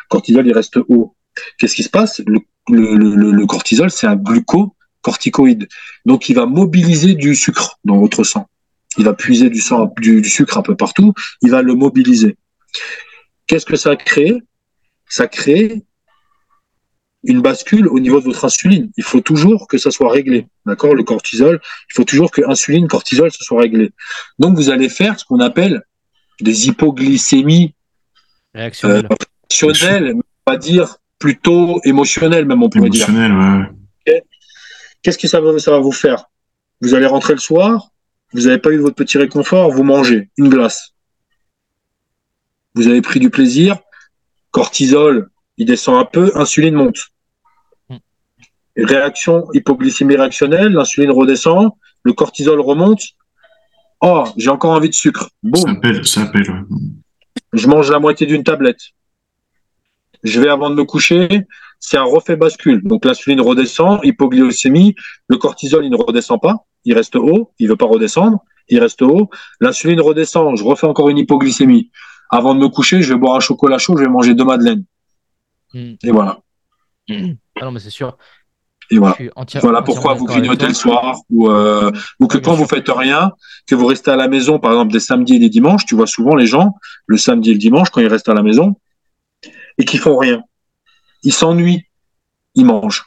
[0.04, 1.16] Le cortisol, il reste haut.
[1.58, 2.22] Qu'est-ce qui se passe?
[2.26, 5.66] Le, cortisol, c'est un glucocorticoïde.
[6.04, 8.48] Donc, il va mobiliser du sucre dans votre sang.
[8.98, 9.60] Il va puiser du
[10.30, 11.12] sucre un peu partout.
[11.42, 12.36] Il va le mobiliser.
[13.46, 14.42] Qu'est-ce que ça a créé
[15.08, 15.82] Ça crée
[17.24, 18.90] une bascule au niveau de votre insuline.
[18.96, 20.46] Il faut toujours que ça soit réglé.
[20.64, 20.94] D'accord?
[20.94, 23.90] Le cortisol, il faut toujours que insuline, cortisol, ce soit réglé.
[24.38, 25.82] Donc, vous allez faire ce qu'on appelle
[26.40, 27.74] des hypoglycémies
[28.54, 30.14] réactionnelles, euh,
[30.46, 33.08] on va dire plutôt émotionnelles, même on pourrait dire.
[33.08, 34.22] Ouais.
[35.02, 36.26] Qu'est-ce que ça va, ça va vous faire?
[36.80, 37.90] Vous allez rentrer le soir,
[38.32, 40.94] vous n'avez pas eu votre petit réconfort, vous mangez une glace
[42.76, 43.78] vous avez pris du plaisir,
[44.50, 47.08] cortisol, il descend un peu, insuline monte.
[47.88, 47.96] Hmm.
[48.76, 51.70] Réaction hypoglycémie réactionnelle, l'insuline redescend,
[52.04, 53.00] le cortisol remonte.
[54.02, 55.30] Oh, j'ai encore envie de sucre.
[55.42, 55.80] Boum.
[56.04, 56.66] Ça appelle,
[57.54, 58.90] Je mange la moitié d'une tablette.
[60.22, 61.46] Je vais avant de me coucher,
[61.80, 62.82] c'est un refait bascule.
[62.84, 64.94] Donc l'insuline redescend, hypoglycémie,
[65.28, 69.00] le cortisol il ne redescend pas, il reste haut, il veut pas redescendre, il reste
[69.00, 69.30] haut.
[69.60, 71.90] L'insuline redescend, je refais encore une hypoglycémie
[72.30, 74.84] avant de me coucher, je vais boire un chocolat chaud, je vais manger deux madeleines.
[75.72, 75.94] Hmm.
[76.02, 76.40] Et voilà.
[77.10, 78.16] Ah non, mais c'est sûr.
[78.90, 79.16] Et voilà.
[79.60, 81.90] voilà pourquoi vous grignotez le soir ou, euh,
[82.20, 83.32] ou que quand vous faites rien,
[83.66, 86.06] que vous restez à la maison, par exemple des samedis et des dimanches, tu vois
[86.06, 86.74] souvent les gens
[87.06, 88.76] le samedi et le dimanche quand ils restent à la maison
[89.78, 90.42] et qu'ils font rien.
[91.24, 91.84] Ils s'ennuient,
[92.54, 93.06] ils mangent.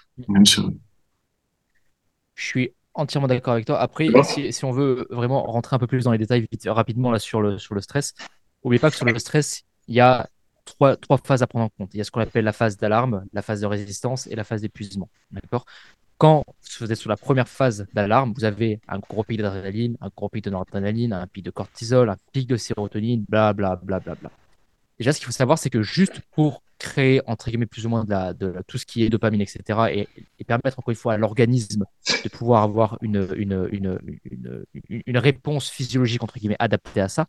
[2.35, 3.79] Je suis entièrement d'accord avec toi.
[3.79, 7.11] Après, si, si, on veut vraiment rentrer un peu plus dans les détails vite, rapidement
[7.11, 8.13] là sur le sur le stress,
[8.63, 10.27] N'oubliez pas que sur le stress, il y a
[10.65, 11.93] trois, trois phases à prendre en compte.
[11.93, 14.43] Il y a ce qu'on appelle la phase d'alarme, la phase de résistance et la
[14.43, 15.09] phase d'épuisement.
[15.31, 15.65] D'accord?
[16.17, 16.43] Quand
[16.79, 20.27] vous êtes sur la première phase d'alarme, vous avez un gros pic d'adrénaline, un gros
[20.27, 24.15] pic de noradrénaline, un pic de cortisol, un pic de sérotonine, bla bla bla bla
[24.15, 24.29] bla.
[24.99, 28.03] Déjà, ce qu'il faut savoir, c'est que juste pour créer, entre guillemets, plus ou moins
[28.05, 30.07] de, tout ce qui est dopamine, etc.,
[30.39, 31.85] et, permettre, encore une fois, à l'organisme
[32.23, 37.27] de pouvoir avoir une, une, réponse physiologique, entre guillemets, adaptée à ça,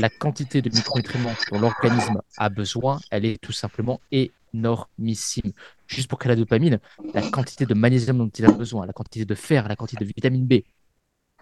[0.00, 5.52] la quantité de micronutriments dont l'organisme a besoin, elle est tout simplement énormissime.
[5.86, 6.78] Juste pour créer la dopamine,
[7.14, 10.12] la quantité de magnésium dont il a besoin, la quantité de fer, la quantité de
[10.12, 10.62] vitamine B,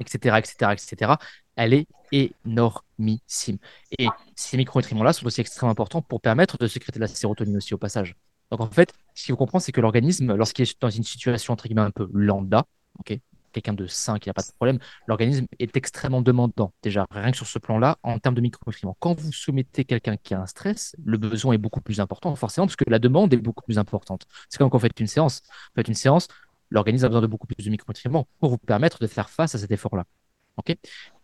[0.01, 1.13] etc., etc., etc.,
[1.57, 3.59] elle est énormissime.
[3.99, 7.79] Et ces micronutriments-là sont aussi extrêmement importants pour permettre de sécréter la sérotonine aussi au
[7.79, 8.17] passage.
[8.51, 11.53] Donc en fait, ce qu'il faut comprendre, c'est que l'organisme, lorsqu'il est dans une situation
[11.53, 12.65] entre guillemets un peu lambda,
[12.99, 13.19] ok,
[13.53, 16.73] quelqu'un de sain qui n'a pas de problème, l'organisme est extrêmement demandant.
[16.83, 18.97] Déjà, rien que sur ce plan-là, en termes de micronutriments.
[19.01, 22.67] Quand vous soumettez quelqu'un qui a un stress, le besoin est beaucoup plus important, forcément,
[22.67, 24.27] parce que la demande est beaucoup plus importante.
[24.49, 25.43] C'est comme quand vous faites une séance.
[25.45, 26.29] Vous faites une séance,
[26.71, 29.59] l'organisme a besoin de beaucoup plus de micronutriments pour vous permettre de faire face à
[29.59, 30.05] cet effort-là.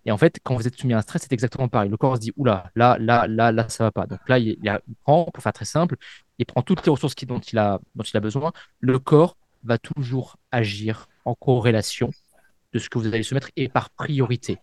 [0.04, 1.90] et en fait, quand vous êtes soumis à un stress, c'est exactement pareil.
[1.90, 4.06] Le corps se dit, oula, là, là, là, là, ça va pas.
[4.06, 4.58] Donc là, il,
[5.04, 5.96] prend, pour faire très simple,
[6.38, 8.52] il prend toutes les ressources dont, il a, dont il a besoin.
[8.80, 12.10] Le corps va toujours agir en corrélation
[12.72, 14.58] de ce que vous allez soumettre et par priorité.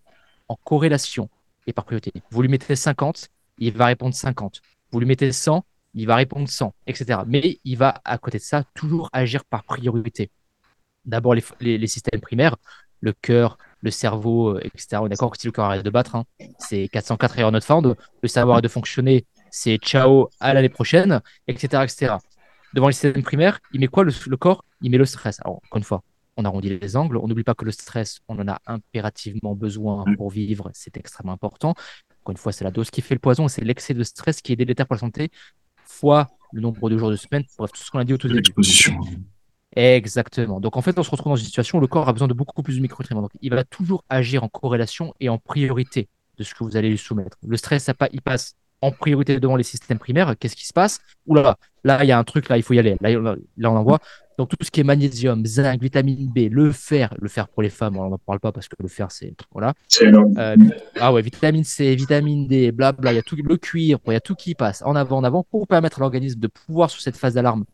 [0.47, 1.29] En corrélation
[1.67, 2.11] et par priorité.
[2.31, 3.29] Vous lui mettez 50,
[3.59, 4.61] il va répondre 50.
[4.91, 7.21] Vous lui mettez 100, il va répondre 100, etc.
[7.27, 10.29] Mais il va, à côté de ça, toujours agir par priorité
[11.05, 12.55] d'abord les, systèmes primaires,
[13.01, 14.97] le cœur, le cerveau, euh, etc.
[15.01, 16.25] On est d'accord que si le cœur arrête de battre, hein,
[16.59, 17.95] c'est 404 erreurs not found.
[18.21, 22.15] Le savoir de fonctionner, c'est ciao à l'année prochaine, etc., etc.
[22.73, 24.65] Devant les systèmes primaires, il met quoi le, corps?
[24.81, 25.39] Il met le stress.
[25.41, 26.03] Alors, encore une fois,
[26.37, 27.17] on arrondit les angles.
[27.17, 30.71] On n'oublie pas que le stress, on en a impérativement besoin pour vivre.
[30.73, 31.75] C'est extrêmement important.
[32.21, 33.47] Encore une fois, c'est la dose qui fait le poison.
[33.47, 35.29] C'est l'excès de stress qui est délétère pour la santé,
[35.85, 37.43] fois le nombre de jours de semaine.
[37.57, 38.53] Bref, tout ce qu'on a dit au tout début.
[39.75, 40.59] Exactement.
[40.59, 42.33] Donc en fait, on se retrouve dans une situation où le corps a besoin de
[42.33, 43.21] beaucoup plus de micronutriments.
[43.21, 46.89] Donc il va toujours agir en corrélation et en priorité de ce que vous allez
[46.89, 47.37] lui soumettre.
[47.45, 50.35] Le stress, ça, il passe en priorité devant les systèmes primaires.
[50.37, 50.99] Qu'est-ce qui se passe?
[51.25, 52.97] Oula, là, il y a un truc, là, il faut y aller.
[52.99, 53.99] Là, là on en voit.
[54.37, 57.69] Donc tout ce qui est magnésium, zinc, vitamine B, le fer, le fer pour les
[57.69, 59.73] femmes, on n'en parle pas parce que le fer, c'est voilà.
[60.01, 60.55] Euh,
[60.99, 64.15] ah ouais, vitamine C, vitamine D, blabla, il y a tout le cuir, il y
[64.15, 67.01] a tout qui passe en avant, en avant pour permettre à l'organisme de pouvoir sur
[67.01, 67.65] cette phase d'alarme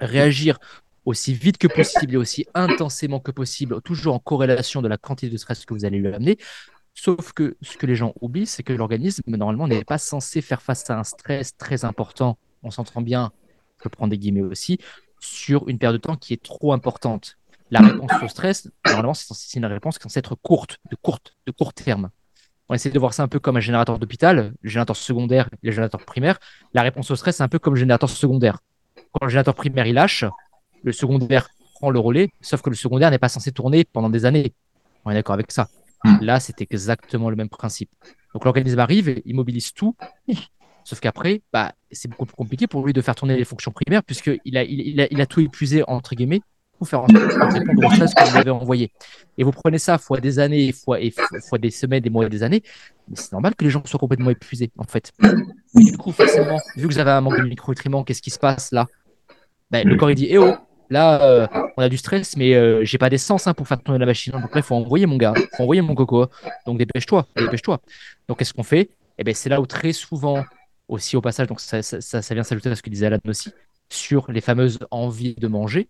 [0.00, 0.58] réagir
[1.04, 5.30] aussi vite que possible et aussi intensément que possible, toujours en corrélation de la quantité
[5.30, 6.38] de stress que vous allez lui amener.
[6.94, 10.62] Sauf que ce que les gens oublient, c'est que l'organisme, normalement, n'est pas censé faire
[10.62, 12.38] face à un stress très important.
[12.62, 13.32] On s'entend bien,
[13.82, 14.78] je prends des guillemets aussi,
[15.18, 17.36] sur une période de temps qui est trop importante.
[17.70, 21.34] La réponse au stress, normalement, c'est une réponse qui est censée être courte, de courte,
[21.46, 22.10] de court terme.
[22.68, 25.66] On essaie de voir ça un peu comme un générateur d'hôpital, le générateur secondaire et
[25.66, 26.38] le générateur primaire.
[26.72, 28.60] La réponse au stress, c'est un peu comme le générateur secondaire.
[29.12, 30.24] Quand le générateur primaire il lâche,
[30.84, 34.24] le secondaire prend le relais, sauf que le secondaire n'est pas censé tourner pendant des
[34.24, 34.52] années.
[35.04, 35.68] On est d'accord avec ça.
[36.04, 36.18] Hmm.
[36.20, 37.90] Là, c'est exactement le même principe.
[38.32, 39.96] Donc l'organisme arrive, il mobilise tout,
[40.84, 44.02] sauf qu'après, bah, c'est beaucoup plus compliqué pour lui de faire tourner les fonctions primaires,
[44.02, 46.42] puisqu'il a, il, a, il a tout épuisé, entre guillemets,
[46.76, 48.90] pour faire en sorte de répondre au stress que vous avez envoyé.
[49.38, 51.12] Et vous prenez ça fois des années, fois, et
[51.48, 52.62] fois des semaines, des mois et des années,
[53.08, 55.12] mais c'est normal que les gens soient complètement épuisés, en fait.
[55.74, 58.72] du coup, forcément, vu que vous avez un manque de micronutriments, qu'est-ce qui se passe
[58.72, 58.86] là?
[59.70, 60.54] Ben, Le corps, il dit, eh oh,
[60.90, 61.46] Là, euh,
[61.76, 64.32] on a du stress, mais euh, j'ai pas d'essence hein, pour faire tourner la machine.
[64.32, 66.26] Donc là, il faut envoyer mon gars, il faut envoyer mon coco.
[66.66, 67.80] Donc dépêche-toi, dépêche-toi.
[68.28, 68.90] Donc qu'est-ce qu'on fait?
[69.18, 70.44] Eh ben, c'est là où très souvent,
[70.88, 73.50] aussi au passage, donc ça, ça, vient s'ajouter à ce que disait Alan aussi,
[73.88, 75.88] sur les fameuses envies de manger.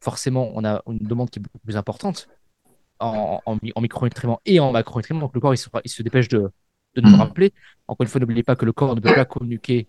[0.00, 2.28] Forcément, on a une demande qui est beaucoup plus importante
[2.98, 5.20] en, en, micronutriments et en macronutriments.
[5.20, 6.50] Donc le corps, il se, il se dépêche de,
[6.96, 7.52] de nous rappeler.
[7.86, 9.86] Encore une fois, n'oubliez pas que le corps ne peut pas communiquer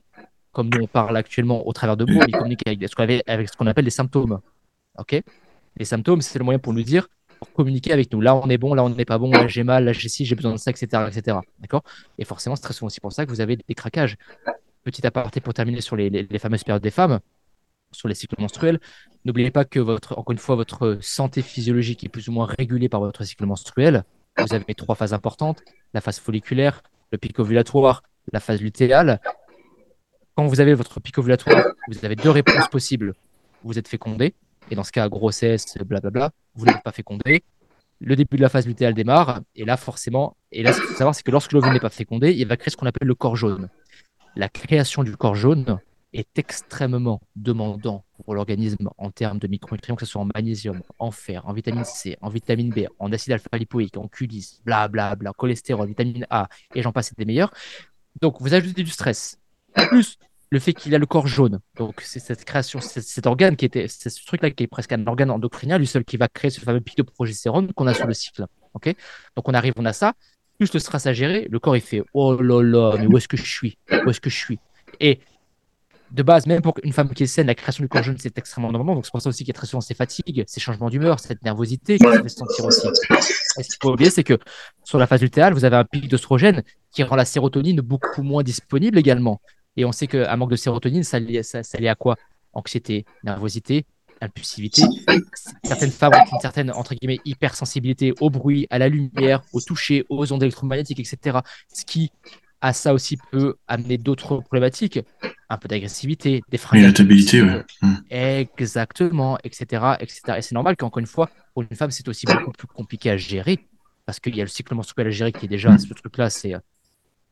[0.53, 3.85] comme nous on parle actuellement au travers de mots, il communique avec, ce qu'on appelle
[3.85, 4.39] les symptômes.
[4.97, 5.21] Ok?
[5.77, 7.07] Les symptômes, c'est le moyen pour nous dire,
[7.39, 8.21] pour communiquer avec nous.
[8.21, 10.25] Là, on est bon, là, on n'est pas bon, là, j'ai mal, là, j'ai ci,
[10.25, 11.03] j'ai besoin de ça, etc.
[11.07, 11.37] etc.
[11.59, 11.83] D'accord?
[12.17, 14.15] Et forcément, c'est très souvent aussi pour ça que vous avez des craquages.
[14.83, 17.19] Petit aparté pour terminer sur les, les, fameuses périodes des femmes,
[17.91, 18.79] sur les cycles menstruels.
[19.25, 22.89] N'oubliez pas que, votre, encore une fois, votre santé physiologique est plus ou moins régulée
[22.89, 24.03] par votre cycle menstruel.
[24.37, 25.63] Vous avez trois phases importantes
[25.93, 26.81] la phase folliculaire,
[27.11, 29.19] le pic ovulatoire, la phase lutéale
[30.35, 33.13] quand vous avez votre pic ovulatoire, vous avez deux réponses possibles.
[33.63, 34.33] Vous êtes fécondé,
[34.71, 37.43] et dans ce cas, grossesse, blablabla, vous n'êtes pas fécondé.
[37.99, 40.95] Le début de la phase lutéale démarre, et là, forcément, et là, ce qu'il faut
[40.95, 43.15] savoir, c'est que lorsque l'ovule n'est pas fécondé, il va créer ce qu'on appelle le
[43.15, 43.69] corps jaune.
[44.35, 45.79] La création du corps jaune
[46.11, 51.11] est extrêmement demandant pour l'organisme en termes de micronutriments, que ce soit en magnésium, en
[51.11, 55.87] fer, en vitamine C, en vitamine B, en acide alpha-lipoïque, en Q10, blablabla, bla, cholestérol,
[55.87, 57.53] vitamine A, et j'en passe, c'est des meilleurs.
[58.21, 59.39] Donc, vous ajoutez du stress,
[59.73, 60.17] plus
[60.49, 61.59] le fait qu'il a le corps jaune.
[61.77, 65.05] Donc, c'est cette création, cet organe qui était, c'est ce truc-là qui est presque un
[65.07, 68.05] organe endocrinien, lui seul qui va créer ce fameux pic de progestérone qu'on a sur
[68.05, 68.45] le cycle.
[68.75, 68.93] Ok?
[69.35, 70.13] Donc, on arrive, on a ça.
[70.59, 73.27] Plus le stress à gérer, le corps il fait Oh là là, mais où est-ce
[73.27, 73.77] que je suis?
[74.05, 74.59] Où est-ce que je suis?
[74.99, 75.19] Et
[76.11, 78.37] de base, même pour une femme qui est saine, la création du corps jaune, c'est
[78.37, 78.95] extrêmement normal.
[78.95, 81.19] Donc, c'est pour ça aussi qu'il y a très souvent ces fatigues, ces changements d'humeur,
[81.19, 82.87] cette nervosité qui se fait sentir aussi.
[83.57, 84.37] Et ce qu'il faut oublier, c'est que
[84.83, 88.43] sur la phase lutéale, vous avez un pic d'oestrogène qui rend la sérotonine beaucoup moins
[88.43, 89.41] disponible également.
[89.77, 92.15] Et on sait qu'un manque de sérotonine, ça lie, ça, à quoi?
[92.53, 93.85] Anxiété, nervosité,
[94.21, 94.83] impulsivité.
[95.63, 100.05] Certaines femmes ont une certaine, entre guillemets, hypersensibilité au bruit, à la lumière, au toucher,
[100.09, 101.39] aux ondes électromagnétiques, etc.
[101.73, 102.11] Ce qui,
[102.61, 104.99] à ça aussi, peut amener d'autres problématiques.
[105.49, 106.79] Un peu d'agressivité, des freins.
[106.79, 107.63] Irritabilité, ouais.
[107.81, 107.93] Mmh.
[108.09, 109.95] Exactement, etc.
[109.99, 110.21] etc.
[110.37, 113.17] Et c'est normal qu'encore une fois, pour une femme, c'est aussi beaucoup plus compliqué à
[113.17, 113.59] gérer
[114.05, 115.79] parce qu'il y a le cycle menstruel à gérer qui est déjà, mmh.
[115.79, 116.53] ce truc-là, c'est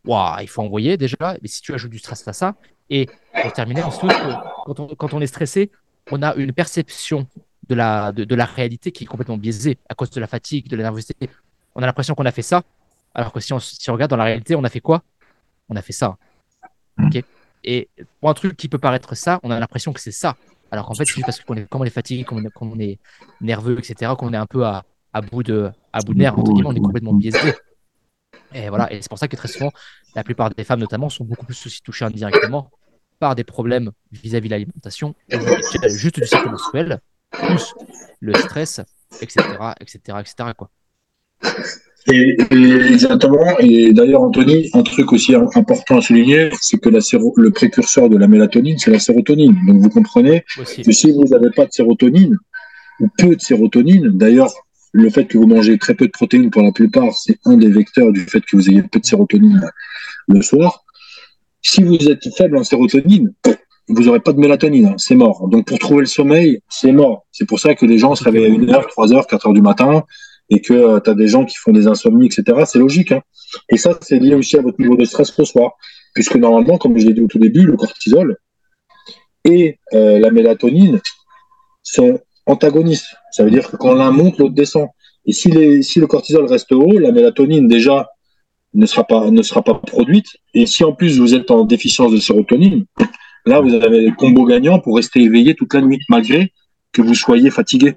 [0.05, 1.37] il faut envoyer déjà.
[1.41, 2.55] Mais si tu ajoutes du stress à ça,
[2.89, 3.07] et
[3.41, 4.01] pour terminer, on se
[4.65, 5.71] quand on, quand on est stressé,
[6.11, 7.27] on a une perception
[7.69, 10.75] de la, de, la réalité qui est complètement biaisée à cause de la fatigue, de
[10.75, 11.29] la nervosité.
[11.75, 12.63] On a l'impression qu'on a fait ça,
[13.13, 15.03] alors que si on, si on regarde dans la réalité, on a fait quoi?
[15.69, 16.17] On a fait ça.
[16.97, 17.19] Mm.
[17.63, 20.35] et pour un truc qui peut paraître ça, on a l'impression que c'est ça.
[20.71, 22.99] Alors qu'en fait, c'est juste parce qu'on est, comme on est fatigué, comme on est,
[23.39, 24.83] nerveux, etc., qu'on est un peu à,
[25.13, 27.53] à, bout de, à bout de nerfs, on est complètement biaisé.
[28.53, 29.71] Et voilà, et c'est pour ça que très souvent,
[30.15, 32.69] la plupart des femmes notamment sont beaucoup plus aussi touchées indirectement
[33.19, 35.15] par des problèmes vis-à-vis de l'alimentation,
[35.87, 36.99] juste du cycle menstruel,
[37.31, 37.73] plus
[38.19, 38.81] le stress,
[39.21, 39.41] etc.,
[39.79, 40.49] etc., etc.
[40.57, 40.69] Quoi.
[42.07, 42.35] Et,
[42.91, 43.59] exactement.
[43.59, 46.99] Et d'ailleurs, Anthony, un truc aussi important à souligner, c'est que la
[47.37, 49.55] le précurseur de la mélatonine, c'est la sérotonine.
[49.67, 52.37] Donc vous comprenez que si vous n'avez pas de sérotonine
[52.99, 54.51] ou peu de sérotonine, d'ailleurs,
[54.93, 57.69] le fait que vous mangez très peu de protéines pour la plupart, c'est un des
[57.69, 59.69] vecteurs du fait que vous ayez peu de sérotonine
[60.27, 60.83] le soir.
[61.61, 63.33] Si vous êtes faible en sérotonine,
[63.87, 65.47] vous n'aurez pas de mélatonine, hein, c'est mort.
[65.47, 67.25] Donc pour trouver le sommeil, c'est mort.
[67.31, 70.03] C'est pour ça que les gens se réveillent à 1h, 3h, 4h du matin
[70.49, 72.63] et que euh, tu as des gens qui font des insomnies, etc.
[72.65, 73.11] C'est logique.
[73.11, 73.21] Hein.
[73.69, 75.71] Et ça, c'est lié aussi à votre niveau de stress le soir.
[76.13, 78.37] Puisque normalement, comme je l'ai dit au tout début, le cortisol
[79.45, 80.99] et euh, la mélatonine
[81.83, 82.19] sont
[82.51, 83.15] antagonistes.
[83.31, 84.87] Ça veut dire que quand l'un monte, l'autre descend.
[85.25, 88.09] Et si, les, si le cortisol reste haut, la mélatonine déjà
[88.73, 90.27] ne sera pas ne sera pas produite.
[90.53, 92.85] Et si en plus vous êtes en déficience de sérotonine,
[93.45, 96.53] là vous avez le combo gagnant pour rester éveillé toute la nuit, malgré
[96.91, 97.95] que vous soyez fatigué.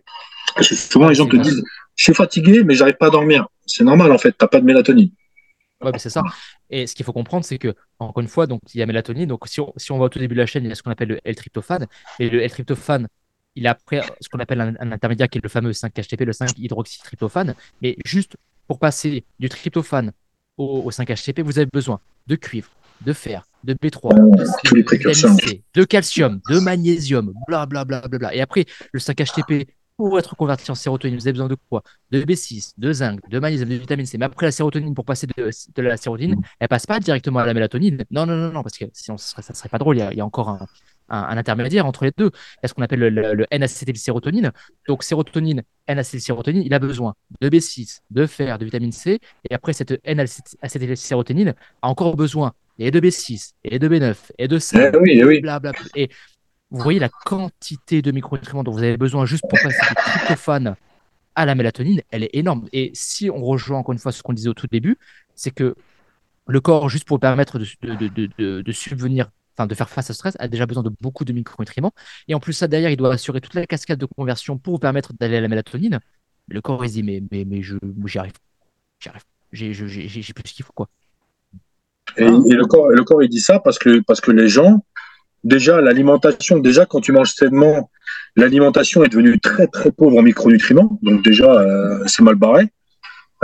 [0.55, 1.63] Parce que souvent les gens te disent
[1.97, 3.47] je suis fatigué, mais j'arrive pas à dormir.
[3.67, 5.11] C'est normal en fait, t'as pas de mélatonine.
[5.81, 6.23] Ouais, c'est ça.
[6.71, 9.27] Et ce qu'il faut comprendre, c'est que, encore une fois, donc, il y a mélatonine.
[9.27, 10.75] Donc, si on, si on va au tout début de la chaîne, il y a
[10.75, 11.87] ce qu'on appelle le L-tryptophane.
[12.19, 13.09] Et le L-tryptophane,
[13.57, 17.55] il a après ce qu'on appelle un, intermédiaire qui est le fameux 5-HTP, le 5-hydroxytryptophane.
[17.83, 18.37] Mais juste
[18.67, 20.13] pour passer du tryptophane
[20.57, 22.71] au, 5-HTP, vous avez besoin de cuivre,
[23.01, 28.35] de fer, de B3, de, de calcium, de magnésium, bla bla bla bla bla.
[28.35, 29.67] Et après, le 5-HTP,
[29.97, 31.83] pour être converti en sérotonine, vous avez besoin de quoi?
[32.11, 34.19] De B6, de zinc, de magnésium, de vitamine C.
[34.19, 37.55] Mais après, la sérotonine, pour passer de, la sérotonine, elle passe pas directement à la
[37.55, 38.05] mélatonine.
[38.11, 39.99] Non, non, non, non, parce que sinon, ça serait, ça serait pas drôle.
[39.99, 40.67] Il y a, encore un,
[41.09, 42.31] un, intermédiaire entre les deux.
[42.33, 44.53] Il y a ce qu'on appelle le, le, N-acétylsérotonine.
[44.89, 49.21] Donc, sérotonine, N-acétylsérotonine, il a besoin de B6, de fer, de vitamine C.
[49.49, 54.59] Et après, cette N-acétylsérotonine a encore besoin et de B6, et de B9, et de
[54.59, 54.91] C.
[54.93, 55.43] Eh oui, eh oui.
[55.95, 56.09] Et
[56.71, 60.75] vous voyez la quantité de micronutriments dont vous avez besoin juste pour passer du tryptophane
[61.37, 62.67] à la mélatonine, elle est énorme.
[62.73, 64.99] Et si on rejoint encore une fois ce qu'on disait au tout début,
[65.35, 65.75] c'est que
[66.47, 70.37] le corps, juste pour permettre de, de, de subvenir enfin de faire face au stress,
[70.39, 71.93] a déjà besoin de beaucoup de micronutriments.
[72.29, 74.79] Et en plus, ça derrière, il doit assurer toute la cascade de conversion pour vous
[74.79, 76.01] permettre d'aller à la mélatonine.
[76.49, 77.77] Le corps, il dit, mais, mais, mais je,
[78.07, 78.33] j'y arrive.
[79.01, 79.23] J'y arrive.
[79.53, 80.89] J'ai, j'ai, plus ce qu'il faut, quoi.
[82.17, 84.85] Et, le corps, le corps, il dit ça parce que, parce que les gens,
[85.45, 87.91] déjà, l'alimentation, déjà, quand tu manges sainement,
[88.37, 90.99] l'alimentation est devenue très, très pauvre en micronutriments.
[91.03, 92.69] Donc, déjà, euh, c'est mal barré.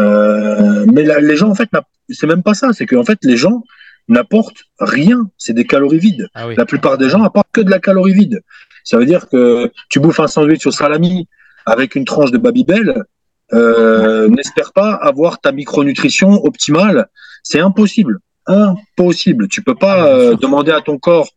[0.00, 1.70] Euh, mais les gens, en fait,
[2.08, 2.72] c'est même pas ça.
[2.72, 3.62] C'est qu'en fait, les gens,
[4.08, 5.30] n'apportent rien.
[5.38, 6.28] C'est des calories vides.
[6.34, 8.42] Ah la plupart des gens apportent que de la calorie vide.
[8.84, 11.28] Ça veut dire que tu bouffes un sandwich au salami
[11.66, 13.04] avec une tranche de Babybel,
[13.52, 17.08] euh, n'espère pas avoir ta micronutrition optimale.
[17.42, 18.18] C'est impossible.
[18.46, 19.48] Impossible.
[19.48, 21.30] Tu peux pas ah, euh, demander à ton corps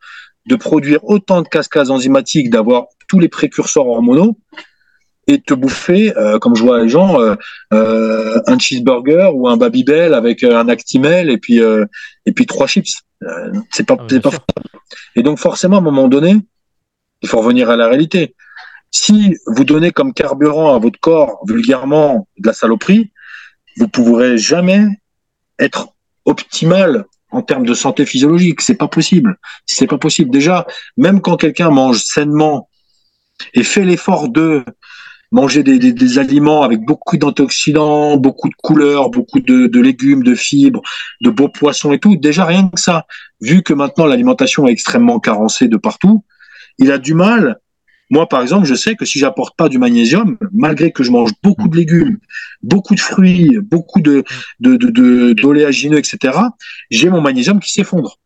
[0.46, 4.38] de produire autant de cascades enzymatiques, d'avoir tous les précurseurs hormonaux
[5.28, 7.36] et te bouffer, euh, comme je vois les gens, euh,
[7.74, 11.60] euh, un cheeseburger ou un Babybel avec un Actimel et puis
[12.26, 13.04] et puis trois chips.
[13.72, 14.32] c'est pas, ah, pas
[15.16, 16.36] Et donc forcément, à un moment donné,
[17.22, 18.36] il faut revenir à la réalité.
[18.92, 23.12] Si vous donnez comme carburant à votre corps vulgairement de la saloperie,
[23.78, 24.86] vous pourrez jamais
[25.58, 25.90] être
[26.26, 28.62] optimal en termes de santé physiologique.
[28.62, 29.38] C'est pas possible.
[29.66, 30.30] C'est pas possible.
[30.30, 30.68] Déjà,
[30.98, 32.70] même quand quelqu'un mange sainement
[33.54, 34.64] et fait l'effort de
[35.34, 40.82] manger des, aliments avec beaucoup d'antioxydants, beaucoup de couleurs, beaucoup de, de, légumes, de fibres,
[41.22, 43.08] de beaux poissons et tout, déjà rien que ça,
[43.42, 46.24] vu que maintenant l'alimentation est extrêmement carencée de partout,
[46.78, 47.58] il a du mal.
[48.12, 51.32] Moi, par exemple, je sais que si j'apporte pas du magnésium, malgré que je mange
[51.42, 52.20] beaucoup de légumes,
[52.62, 54.24] beaucoup de fruits, beaucoup de
[54.60, 56.38] d'oléagineux, de, de, etc.,
[56.92, 58.20] j'ai mon magnésium qui s'effondre.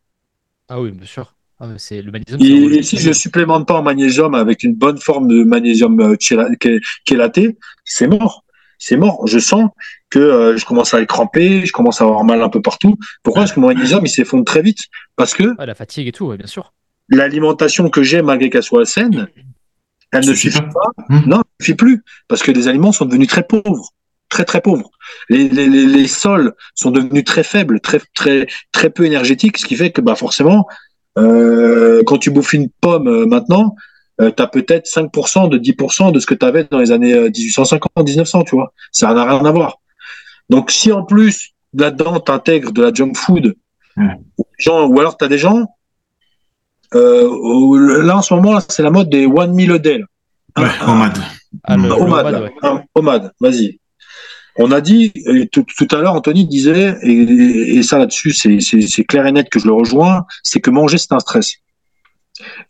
[0.68, 1.37] Ah oui, bien sûr.
[1.60, 2.72] Ah, c'est le magnésium.
[2.72, 7.58] Et, si je supplémente pas en magnésium avec une bonne forme de magnésium euh, chélaté,
[7.84, 8.44] c'est mort.
[8.78, 9.26] C'est mort.
[9.26, 9.70] Je sens
[10.12, 12.96] que euh, je commence à être crampé, je commence à avoir mal un peu partout.
[13.24, 13.42] Pourquoi?
[13.42, 14.82] Parce que mon magnésium il s'effondre très vite.
[15.16, 16.74] Parce que la fatigue et tout, bien sûr.
[17.10, 19.28] L'alimentation que j'ai, malgré qu'elle soit saine,
[20.12, 20.92] elle ne suffit pas.
[21.10, 21.24] Hum.
[21.26, 23.94] Non, elle ne suffit plus parce que les aliments sont devenus très pauvres
[24.30, 24.92] très très pauvres.
[25.30, 29.76] Les, les, les, sols sont devenus très faibles, très très très peu énergétiques, ce qui
[29.76, 30.68] fait que bah forcément
[31.18, 33.76] euh, quand tu bouffes une pomme euh, maintenant,
[34.22, 37.14] euh, tu as peut-être 5% de 10% de ce que tu avais dans les années
[37.14, 38.74] 1850, 1900, tu vois.
[38.92, 39.78] Ça n'a rien à voir.
[40.50, 43.56] Donc si en plus là-dedans tu intègres de la junk food,
[43.98, 45.66] ou alors tu as des gens,
[46.94, 50.04] là en ce moment c'est la mode des one meal a day.
[50.58, 51.18] Ouais, OMAD.
[52.62, 53.80] Ah, OMAD, vas-y.
[54.58, 55.14] On a dit,
[55.52, 59.66] tout, tout, à l'heure, Anthony disait, et, ça là-dessus, c'est clair et net que je
[59.66, 61.58] le rejoins, c'est que manger, c'est un stress.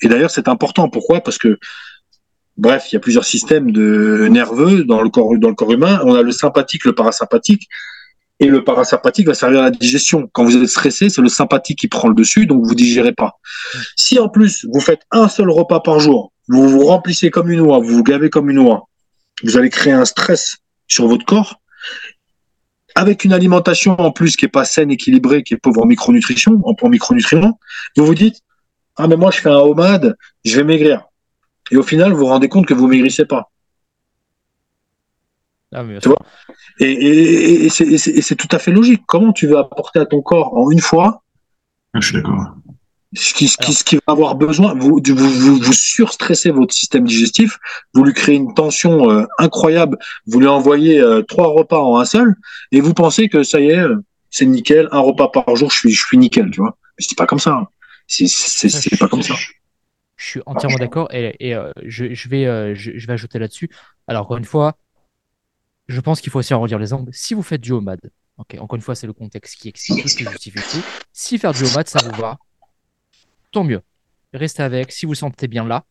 [0.01, 0.89] Et d'ailleurs, c'est important.
[0.89, 1.21] Pourquoi?
[1.21, 1.57] Parce que,
[2.57, 6.01] bref, il y a plusieurs systèmes de nerveux dans le corps, dans le corps humain.
[6.03, 7.67] On a le sympathique, le parasympathique.
[8.39, 10.29] Et le parasympathique va servir à la digestion.
[10.31, 13.39] Quand vous êtes stressé, c'est le sympathique qui prend le dessus, donc vous digérez pas.
[13.95, 17.61] Si en plus vous faites un seul repas par jour, vous vous remplissez comme une
[17.61, 18.87] oie, vous vous gavez comme une oie,
[19.43, 20.57] vous allez créer un stress
[20.87, 21.59] sur votre corps
[22.97, 26.59] avec une alimentation en plus qui est pas saine, équilibrée, qui est pauvre en micronutrition,
[26.63, 27.59] en, micronutriments,
[27.95, 28.41] vous vous dites
[28.95, 31.03] ah mais moi je fais un homade, je vais maigrir.
[31.69, 33.51] Et au final, vous vous rendez compte que vous maigrissez pas.
[35.71, 36.17] Ah, tu vois?
[36.79, 39.03] Et, et c'est tout à fait logique.
[39.05, 41.23] Comment tu veux apporter à ton corps en une fois?
[41.93, 42.55] Ah, Je suis d'accord
[43.13, 47.57] ce qui, ce qui, va avoir besoin, vous, vous, vous, surstressez votre système digestif,
[47.93, 52.05] vous lui créez une tension euh, incroyable, vous lui envoyez euh, trois repas en un
[52.05, 52.35] seul,
[52.71, 55.77] et vous pensez que ça y est, euh, c'est nickel, un repas par jour, je
[55.77, 56.77] suis, je suis nickel, tu vois.
[56.97, 57.53] Mais c'est pas comme ça.
[57.53, 57.67] Hein.
[58.07, 59.35] C'est pas comme ça.
[60.17, 61.55] Je suis entièrement d'accord, et, et
[61.85, 63.69] je, je, vais, je, je, vais ajouter là-dessus.
[64.07, 64.77] Alors, encore une fois,
[65.87, 67.11] je pense qu'il faut aussi en redire les angles.
[67.13, 67.99] Si vous faites du homad,
[68.37, 70.83] ok, encore une fois, c'est le contexte qui explique tout, qui justifie tout.
[71.13, 72.37] Si faire du homad, ça vous va,
[73.57, 73.81] tant mieux.
[74.33, 74.91] Restez avec.
[74.91, 75.83] Si vous sentez bien là,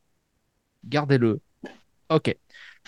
[0.85, 1.41] gardez-le.
[2.09, 2.37] Ok.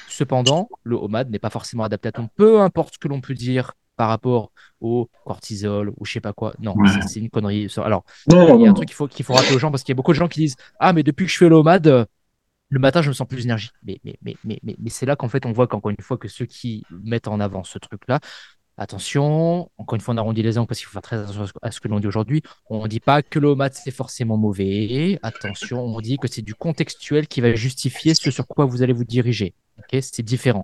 [0.09, 2.29] Cependant, le homad n'est pas forcément adapté à tout.
[2.37, 6.33] Peu importe ce que l'on peut dire par rapport au cortisol ou je sais pas
[6.33, 6.55] quoi.
[6.61, 6.77] Non,
[7.09, 7.67] c'est une connerie.
[7.79, 9.93] Alors, il y a un truc qu'il faut, qu'il faut rappeler aux gens parce qu'il
[9.93, 12.07] y a beaucoup de gens qui disent Ah, mais depuis que je fais le homad,
[12.69, 13.71] le matin, je me sens plus énergie.
[13.83, 16.19] Mais, mais, mais, mais, mais, mais c'est là qu'en fait, on voit qu'encore une fois
[16.19, 18.21] que ceux qui mettent en avant ce truc-là
[18.81, 21.73] Attention, encore une fois, on arrondit les angles parce qu'il faut faire très attention à
[21.73, 22.43] ce que l'on dit aujourd'hui.
[22.71, 25.19] On ne dit pas que le mat c'est forcément mauvais.
[25.25, 28.93] Attention, on dit que c'est du contextuel qui va justifier ce sur quoi vous allez
[28.93, 29.53] vous diriger.
[29.79, 30.63] Ok, c'est différent.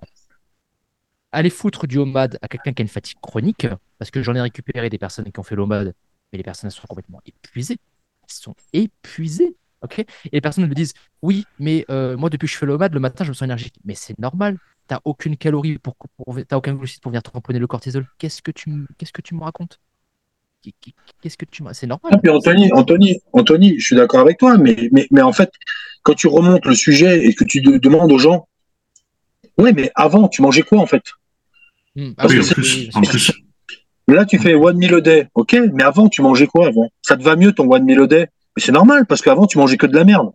[1.33, 3.67] Allez foutre du homad à quelqu'un qui a une fatigue chronique,
[3.99, 5.93] parce que j'en ai récupéré des personnes qui ont fait l'homad,
[6.31, 7.79] mais les personnes sont complètement épuisées.
[8.21, 9.57] Elles sont épuisées.
[9.85, 9.99] Ok.
[9.99, 12.99] Et les personnes me disent Oui, mais euh, moi, depuis que je fais l'omad, le
[12.99, 13.75] matin, je me sens énergique.
[13.85, 14.57] Mais c'est normal.
[14.87, 18.05] T'as aucune calorie pour, pour t'as aucun glucide pour venir tamponner le cortisol.
[18.19, 19.79] Qu'est-ce que tu qu'est-ce que tu me racontes?
[21.21, 22.13] Qu'est-ce que tu c'est normal.
[22.13, 25.51] Ah, Anthony, Anthony, Anthony, je suis d'accord avec toi, mais, mais, mais en fait,
[26.03, 28.47] quand tu remontes le sujet et que tu demandes aux gens,
[29.57, 31.03] oui, mais avant, tu mangeais quoi en fait?
[31.95, 33.31] Hmm, ah oui, en plus,
[34.07, 36.89] Là, tu fais one meal a day, ok, mais avant, tu mangeais quoi avant?
[37.01, 38.27] Ça te va mieux ton one meal a day?
[38.55, 40.31] Mais c'est normal parce qu'avant, tu mangeais que de la merde.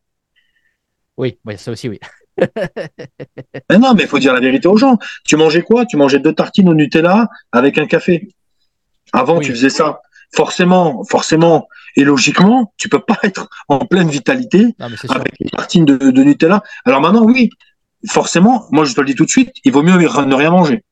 [1.17, 1.99] Oui, ça aussi, oui.
[2.39, 4.99] mais non, mais il faut dire la vérité aux gens.
[5.25, 5.85] Tu mangeais quoi?
[5.85, 8.29] Tu mangeais deux tartines au Nutella avec un café.
[9.13, 10.01] Avant, tu faisais ça.
[10.33, 11.67] Forcément, forcément,
[11.97, 16.63] et logiquement, tu peux pas être en pleine vitalité avec une tartine de, Nutella.
[16.85, 17.51] Alors maintenant, oui,
[18.09, 20.85] forcément, moi je te le dis tout de suite, il vaut mieux ne rien manger.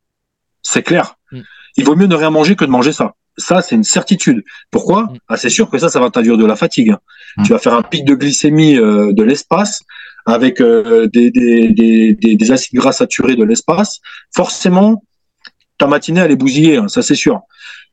[0.63, 1.15] C'est clair.
[1.31, 1.41] Mm.
[1.77, 3.15] Il vaut mieux ne rien manger que de manger ça.
[3.37, 4.43] Ça, c'est une certitude.
[4.73, 5.05] Pourquoi?
[5.05, 5.19] Mm.
[5.29, 6.97] ah, C'est sûr que ça, ça va t'induire de la fatigue.
[7.39, 7.43] Mm.
[7.45, 9.83] Tu vas faire un pic de glycémie euh, de l'espace
[10.27, 14.01] avec euh, des, des, des, des, acides gras saturés de l'espace,
[14.35, 15.03] forcément,
[15.79, 17.41] ta matinée, elle est bousillée, hein, ça c'est sûr.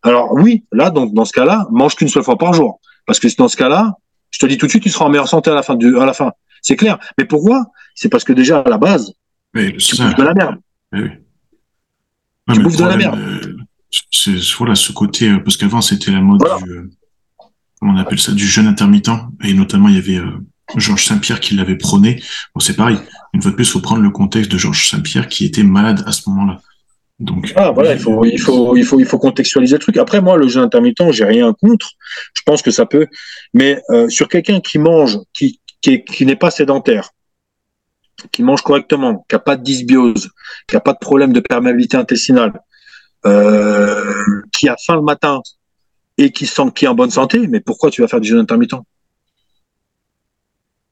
[0.03, 2.81] Alors oui, là, donc dans ce cas-là, mange qu'une seule fois par jour.
[3.05, 3.93] Parce que dans ce cas-là,
[4.31, 5.75] je te dis tout de suite, tu seras en meilleure santé à la fin.
[5.75, 6.31] Du, à la fin.
[6.61, 6.99] C'est clair.
[7.17, 7.65] Mais pourquoi?
[7.93, 9.13] C'est parce que déjà, à la base,
[9.55, 10.55] tu bouffes de la merde.
[10.91, 11.09] oui.
[12.53, 13.19] tu bouffes de la merde.
[14.11, 16.89] C'est voilà ce côté, euh, parce qu'avant, c'était la mode du
[17.87, 19.09] on appelle ça, du jeûne intermittent,
[19.43, 20.31] et notamment il y avait euh,
[20.75, 22.21] Georges Saint-Pierre qui l'avait prôné.
[22.53, 22.97] Bon, c'est pareil.
[23.33, 26.03] Une fois de plus, il faut prendre le contexte de Georges Saint-Pierre qui était malade
[26.05, 26.61] à ce moment-là.
[27.19, 29.97] Donc, ah, voilà, il faut, contextualiser le truc.
[29.97, 31.91] Après, moi, le jeûne intermittent, j'ai rien contre.
[32.33, 33.07] Je pense que ça peut,
[33.53, 35.61] mais euh, sur quelqu'un qui mange, qui,
[36.21, 37.11] n'est pas sédentaire,
[38.31, 40.29] qui mange correctement, qui a pas de dysbiose,
[40.67, 42.59] qui a pas de problème de perméabilité intestinale,
[43.25, 44.13] euh,
[44.51, 45.41] qui a faim le matin
[46.17, 48.39] et qui sent qui est en bonne santé, mais pourquoi tu vas faire du jeûne
[48.39, 48.75] intermittent?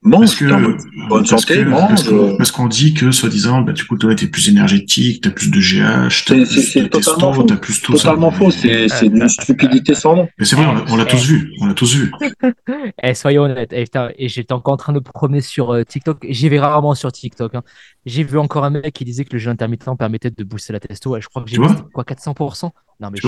[0.06, 2.10] Mange, parce que, bonne santé, mange.
[2.38, 5.60] Parce qu'on dit que, soi-disant, bah, du coup, toi, t'es plus énergétique, t'as plus de
[5.60, 10.18] GH, t'as plus de testo, t'as plus tout totalement faux, c'est, c'est une stupidité sans
[10.18, 10.28] nom.
[10.38, 12.12] Mais c'est vrai, on l'a, tous vu, on l'a tous vu.
[13.02, 13.86] eh, soyons honnêtes, et,
[14.18, 17.56] et j'étais encore en train de promener sur euh, TikTok, j'y vais rarement sur TikTok,
[17.56, 17.64] hein.
[18.06, 20.82] J'ai vu encore un mec qui disait que le jeu intermittent permettait de booster la
[20.82, 22.72] testo, et je crois que j'ai vu, quoi, 400%?
[23.00, 23.20] Non, mais,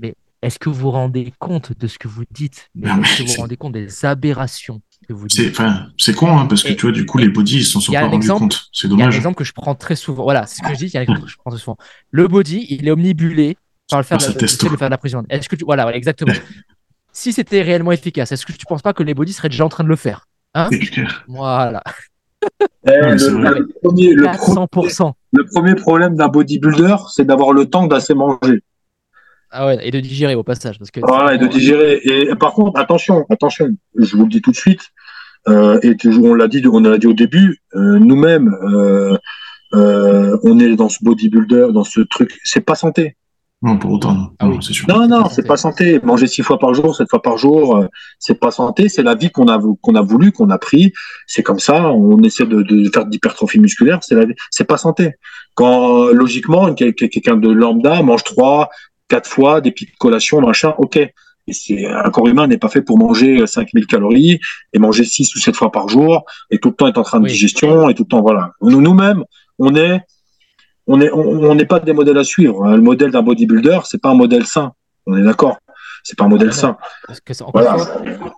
[0.00, 2.70] mais est-ce que vous vous rendez compte de ce que vous dites?
[2.80, 4.80] Est-ce que vous vous rendez compte des aberrations?
[5.28, 7.80] C'est enfin, c'est con hein, parce que tu vois du coup les bodies ils s'en
[7.80, 8.68] sont pas rendus compte.
[8.72, 9.00] C'est dommage.
[9.00, 10.24] Il y a un exemple que je prends très souvent.
[10.24, 10.86] Voilà, c'est ce que je dis.
[10.86, 11.78] Il y a un exemple que je prends très souvent.
[12.10, 13.56] Le body, il est omnibulé
[13.88, 15.24] par le faire, de, le faire de la prison.
[15.30, 15.64] Est-ce que tu...
[15.64, 16.34] voilà, exactement.
[17.12, 19.70] si c'était réellement efficace, est-ce que tu penses pas que les bodies seraient déjà en
[19.70, 20.26] train de le faire?
[20.54, 20.68] Hein?
[21.26, 21.82] Voilà.
[22.86, 24.90] Eh, le, premier, le, premier,
[25.32, 28.62] le premier problème d'un bodybuilder, c'est d'avoir le temps d'assez manger.
[29.50, 30.78] Ah ouais, et de digérer au passage.
[30.78, 32.00] Parce que voilà, et de digérer.
[32.04, 34.82] Et par contre, attention, attention, je vous le dis tout de suite,
[35.48, 39.16] euh, et on l'a dit, on l'a dit au début, euh, nous-mêmes, euh,
[39.74, 43.16] euh, on est dans ce bodybuilder, dans ce truc, c'est pas santé.
[43.60, 44.86] Non, pour autant, non, ah c'est sûr.
[44.88, 45.98] Non, non, c'est pas santé.
[46.04, 47.88] Manger six fois par jour, sept fois par jour, euh,
[48.20, 48.88] c'est pas santé.
[48.88, 50.92] C'est la vie qu'on a qu'on a voulu, qu'on a pris.
[51.26, 51.90] C'est comme ça.
[51.90, 53.98] On essaie de, de faire de l'hypertrophie musculaire.
[54.02, 55.14] C'est la C'est pas santé.
[55.56, 58.68] Quand logiquement, quelqu'un de lambda mange trois,
[59.08, 60.74] quatre fois des petites collations, machin.
[60.78, 60.96] Ok,
[61.48, 64.38] et c'est, un corps humain n'est pas fait pour manger 5000 calories
[64.72, 67.20] et manger 6 ou 7 fois par jour et tout le temps être en train
[67.20, 68.52] de digestion et tout le temps, voilà.
[68.60, 69.24] Nous, nous-mêmes,
[69.58, 70.00] on est,
[70.86, 72.68] on est, on n'est pas des modèles à suivre.
[72.68, 74.72] Le modèle d'un bodybuilder, c'est pas un modèle sain.
[75.06, 75.58] On est d'accord.
[76.04, 76.76] C'est pas un modèle sain.
[77.06, 77.76] Parce que, voilà.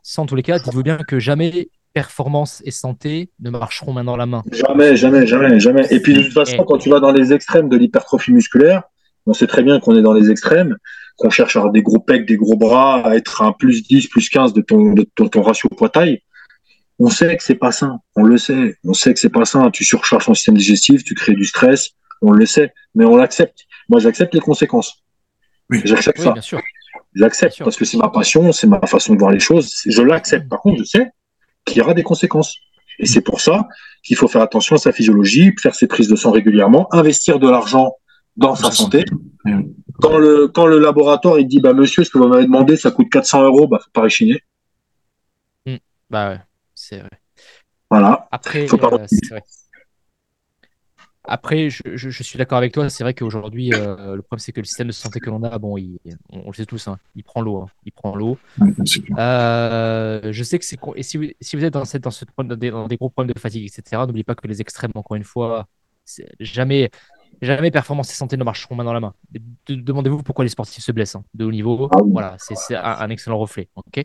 [0.03, 4.17] sans tous les cas, dites-vous bien que jamais performance et santé ne marcheront main dans
[4.17, 4.43] la main.
[4.53, 5.87] Jamais, jamais, jamais, jamais.
[5.91, 8.85] Et puis de toute façon, quand tu vas dans les extrêmes de l'hypertrophie musculaire,
[9.27, 10.77] on sait très bien qu'on est dans les extrêmes,
[11.17, 14.09] qu'on cherche à avoir des gros pecs, des gros bras, à être un plus 10,
[14.09, 16.23] plus 15 de ton, de ton, ratio poids-taille.
[16.99, 17.99] On sait que c'est pas sain.
[18.17, 18.77] On le sait.
[18.85, 19.71] On sait que c'est pas sain.
[19.71, 21.91] Tu surcharges ton système digestif, tu crées du stress.
[22.23, 22.73] On le sait.
[22.95, 23.61] Mais on l'accepte.
[23.89, 25.03] Moi, j'accepte les conséquences.
[25.71, 25.81] Oui.
[25.85, 26.33] J'accepte ça.
[26.33, 26.61] Bien sûr.
[27.15, 29.75] J'accepte parce que c'est ma passion, c'est ma façon de voir les choses.
[29.87, 30.49] Je l'accepte.
[30.49, 31.07] Par contre, je sais
[31.65, 32.57] qu'il y aura des conséquences.
[32.99, 33.67] Et c'est pour ça
[34.05, 37.49] qu'il faut faire attention à sa physiologie, faire ses prises de sang régulièrement, investir de
[37.49, 37.95] l'argent
[38.41, 39.05] dans sa santé.
[40.01, 42.91] Quand le, quand le laboratoire il dit bah monsieur ce que vous m'avez demandé ça
[42.91, 44.41] coûte 400 euros bah faut pas réchiner.
[45.67, 45.77] Hmm.
[46.09, 46.41] Bah ouais
[46.75, 47.21] c'est vrai.
[47.91, 48.27] Voilà.
[48.31, 49.43] Après faut pas euh, vrai.
[51.25, 52.89] Après, je, je, suis d'accord avec toi.
[52.89, 55.59] C'est vrai qu'aujourd'hui, euh, le problème, c'est que le système de santé que l'on a,
[55.59, 55.99] bon, il,
[56.31, 57.59] on, le sait tous, hein, il prend l'eau.
[57.59, 58.39] Hein, il prend l'eau.
[59.19, 60.79] Euh, je sais que c'est.
[60.97, 63.11] Et si vous, si vous êtes dans, cette, dans, ce, dans, des, dans des gros
[63.11, 65.69] problèmes de fatigue, etc., n'oubliez pas que les extrêmes, encore une fois,
[66.41, 66.91] jamais
[67.43, 69.15] jamais performance et santé ne marcheront main dans la main.
[69.69, 71.89] Demandez-vous pourquoi les sportifs se blessent hein, de haut niveau.
[71.93, 73.69] Ah voilà, c'est un, excellent reflet.
[73.75, 74.05] ok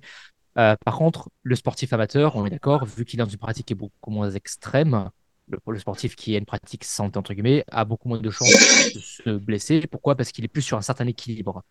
[0.58, 3.66] euh, par contre, le sportif amateur, on est d'accord, vu qu'il est dans une pratique
[3.66, 5.10] qui est beaucoup moins extrême,
[5.50, 8.50] le, le, sportif qui a une pratique santé, entre guillemets, a beaucoup moins de chances
[8.96, 9.86] de se blesser.
[9.86, 10.16] Pourquoi?
[10.16, 11.62] Parce qu'il est plus sur un certain équilibre.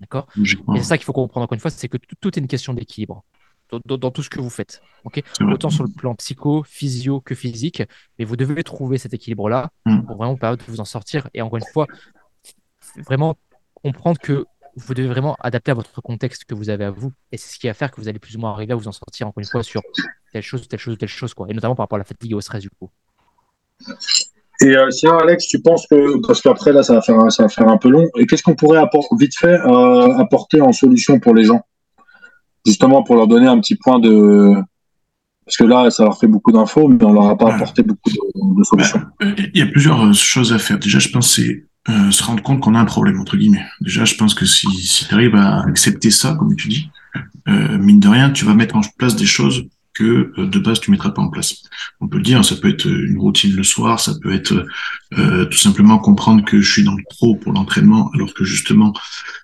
[0.00, 0.26] D'accord?
[0.36, 2.74] Et c'est ça qu'il faut comprendre encore une fois, c'est que tout est une question
[2.74, 3.24] d'équilibre
[3.84, 4.80] dans, tout ce que vous faites.
[5.40, 7.82] Autant sur le plan psycho, physio que physique,
[8.18, 10.06] mais vous devez trouver cet équilibre-là mm.
[10.06, 11.28] pour vraiment permettre de vous en sortir.
[11.34, 11.86] Et encore une fois,
[13.06, 13.36] vraiment
[13.74, 14.44] comprendre que
[14.76, 17.12] vous devez vraiment adapter à votre contexte que vous avez à vous.
[17.32, 18.88] Et c'est ce qui va faire que vous allez plus ou moins arriver à vous
[18.88, 19.82] en sortir, encore une fois, sur
[20.32, 21.34] telle chose, telle chose, telle chose.
[21.34, 21.46] Quoi.
[21.50, 22.90] Et notamment par rapport à la fatigue et au stress, du coup.
[24.60, 27.48] Et euh, sinon, Alex, tu penses que, parce qu'après, là, ça va faire, ça va
[27.48, 28.82] faire un peu long, et qu'est-ce qu'on pourrait
[29.18, 31.62] vite fait euh, apporter en solution pour les gens?
[32.64, 34.54] Justement pour leur donner un petit point de
[35.44, 38.10] parce que là, ça leur fait beaucoup d'infos, mais on leur a pas apporté beaucoup
[38.10, 39.02] de, solutions.
[39.20, 40.78] Bah, il y a plusieurs euh, choses à faire.
[40.78, 43.66] Déjà, je pense c'est euh, se rendre compte qu'on a un problème entre guillemets.
[43.82, 46.88] Déjà, je pense que si, si tu arrives à accepter ça, comme tu dis,
[47.48, 50.80] euh, mine de rien, tu vas mettre en place des choses que euh, de base
[50.80, 51.62] tu mettras pas en place.
[52.00, 54.66] On peut le dire, ça peut être une routine le soir, ça peut être
[55.18, 58.92] euh, tout simplement comprendre que je suis dans le pro pour l'entraînement, alors que justement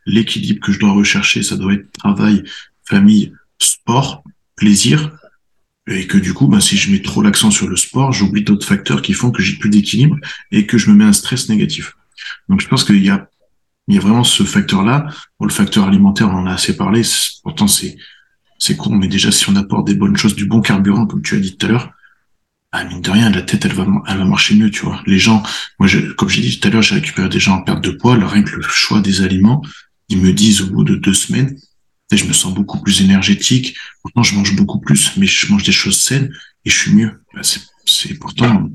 [0.07, 2.43] l'équilibre que je dois rechercher, ça doit être travail,
[2.91, 4.25] famille, sport,
[4.57, 5.12] plaisir,
[5.87, 8.67] et que du coup, ben, si je mets trop l'accent sur le sport, j'oublie d'autres
[8.67, 10.17] facteurs qui font que j'ai plus d'équilibre
[10.51, 11.97] et que je me mets un stress négatif.
[12.49, 13.29] Donc je pense qu'il y a,
[13.89, 15.07] vraiment ce facteur-là.
[15.41, 17.03] Le facteur alimentaire, on en a assez parlé.
[17.43, 17.97] Pourtant, c'est
[18.59, 21.35] c'est con, mais déjà, si on apporte des bonnes choses, du bon carburant, comme tu
[21.35, 21.91] as dit tout à l'heure,
[22.73, 25.03] ah, mine de rien, la tête, elle va, elle va marcher mieux, tu vois.
[25.07, 25.43] Les gens,
[25.79, 27.91] moi, je, comme j'ai dit tout à l'heure, j'ai récupéré des gens en perte de
[27.91, 29.62] poids, rien que le choix des aliments,
[30.11, 31.57] ils me disent au bout de deux semaines,
[32.16, 35.73] je me sens beaucoup plus énergétique, pourtant je mange beaucoup plus, mais je mange des
[35.73, 36.31] choses saines
[36.65, 37.12] et je suis mieux.
[37.35, 37.43] Bah,
[37.87, 38.69] c'est pourtant.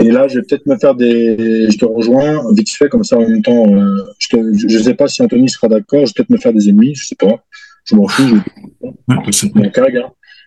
[0.00, 1.70] Et là, je vais peut-être me faire des.
[1.70, 3.66] Je te rejoins vite fait, comme ça en même temps.
[3.66, 6.68] Euh, je ne sais pas si Anthony sera d'accord, je vais peut-être me faire des
[6.68, 7.44] ennemis, je sais pas.
[7.84, 8.28] Je m'en fous.
[8.28, 8.86] Je...
[8.86, 9.16] Ouais,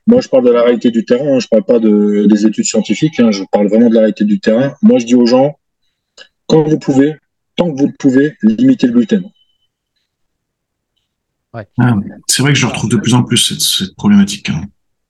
[0.05, 1.39] moi, je parle de la réalité du terrain, hein.
[1.39, 3.31] je ne parle pas de, des études scientifiques, hein.
[3.31, 4.75] je parle vraiment de la réalité du terrain.
[4.81, 5.57] Moi, je dis aux gens,
[6.47, 7.15] quand vous pouvez,
[7.55, 9.23] tant que vous le pouvez, limitez le gluten.
[11.53, 11.67] Ouais.
[11.79, 11.95] Ah,
[12.27, 14.49] c'est vrai que je retrouve de plus en plus cette, cette problématique.
[14.49, 14.63] Hein.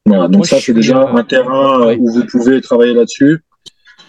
[0.06, 3.44] Voilà, donc ça, c'est déjà un terrain où vous pouvez travailler là-dessus.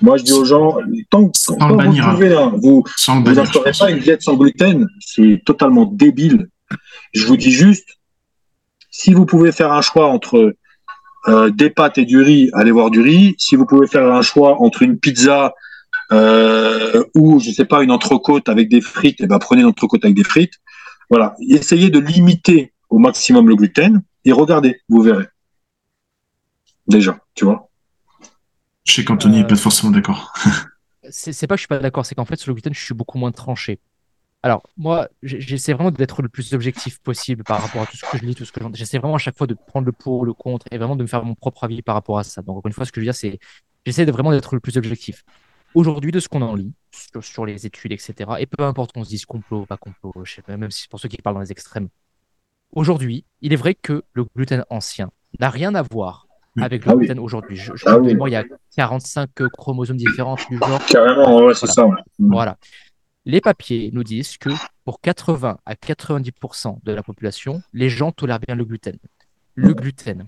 [0.02, 0.76] Moi, je dis aux gens,
[1.10, 2.82] tant, que vous pouvez,
[3.22, 6.48] vous n'instaurez pas une diète sans gluten, c'est totalement débile.
[7.12, 7.88] Je vous dis juste,
[8.90, 10.56] si vous pouvez faire un choix entre
[11.28, 13.34] euh, des pâtes et du riz, allez voir du riz.
[13.38, 15.54] Si vous pouvez faire un choix entre une pizza
[16.12, 19.68] euh, ou je sais pas une entrecôte avec des frites, et eh ben prenez une
[19.68, 20.54] entrecôte avec des frites.
[21.10, 25.26] Voilà, essayez de limiter au maximum le gluten et regardez, vous verrez.
[26.86, 27.70] Déjà, tu vois.
[28.84, 30.34] Je sais qu'Anthony n'est pas forcément d'accord.
[31.10, 32.94] c'est pas que je suis pas d'accord, c'est qu'en fait sur le gluten, je suis
[32.94, 33.80] beaucoup moins tranché.
[34.42, 38.18] Alors, moi, j'essaie vraiment d'être le plus objectif possible par rapport à tout ce que
[38.18, 40.34] je lis, tout ce que j'essaie vraiment à chaque fois de prendre le pour, le
[40.34, 42.42] contre et vraiment de me faire mon propre avis par rapport à ça.
[42.42, 43.38] Donc, encore une fois, ce que je veux dire, c'est
[43.86, 45.24] j'essaie de vraiment d'être le plus objectif.
[45.74, 46.72] Aujourd'hui, de ce qu'on en lit,
[47.20, 50.34] sur, les études, etc., et peu importe qu'on se dise complot ou pas complot, je
[50.34, 51.88] sais pas, même si pour ceux qui parlent dans les extrêmes,
[52.72, 55.10] aujourd'hui, il est vrai que le gluten ancien
[55.40, 56.26] n'a rien à voir
[56.60, 57.56] avec le ah gluten aujourd'hui.
[57.56, 58.44] Je, ah il y a
[58.76, 60.84] 45 chromosomes différents du genre.
[60.86, 61.88] Carrément, ouais, c'est ça.
[62.20, 62.56] Voilà
[63.24, 64.50] les papiers nous disent que
[64.84, 68.98] pour 80 à 90% de la population, les gens tolèrent bien le gluten.
[69.54, 70.26] Le gluten,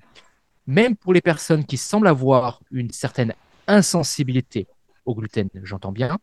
[0.66, 3.34] même pour les personnes qui semblent avoir une certaine
[3.66, 4.66] insensibilité
[5.06, 6.18] au gluten, j'entends bien,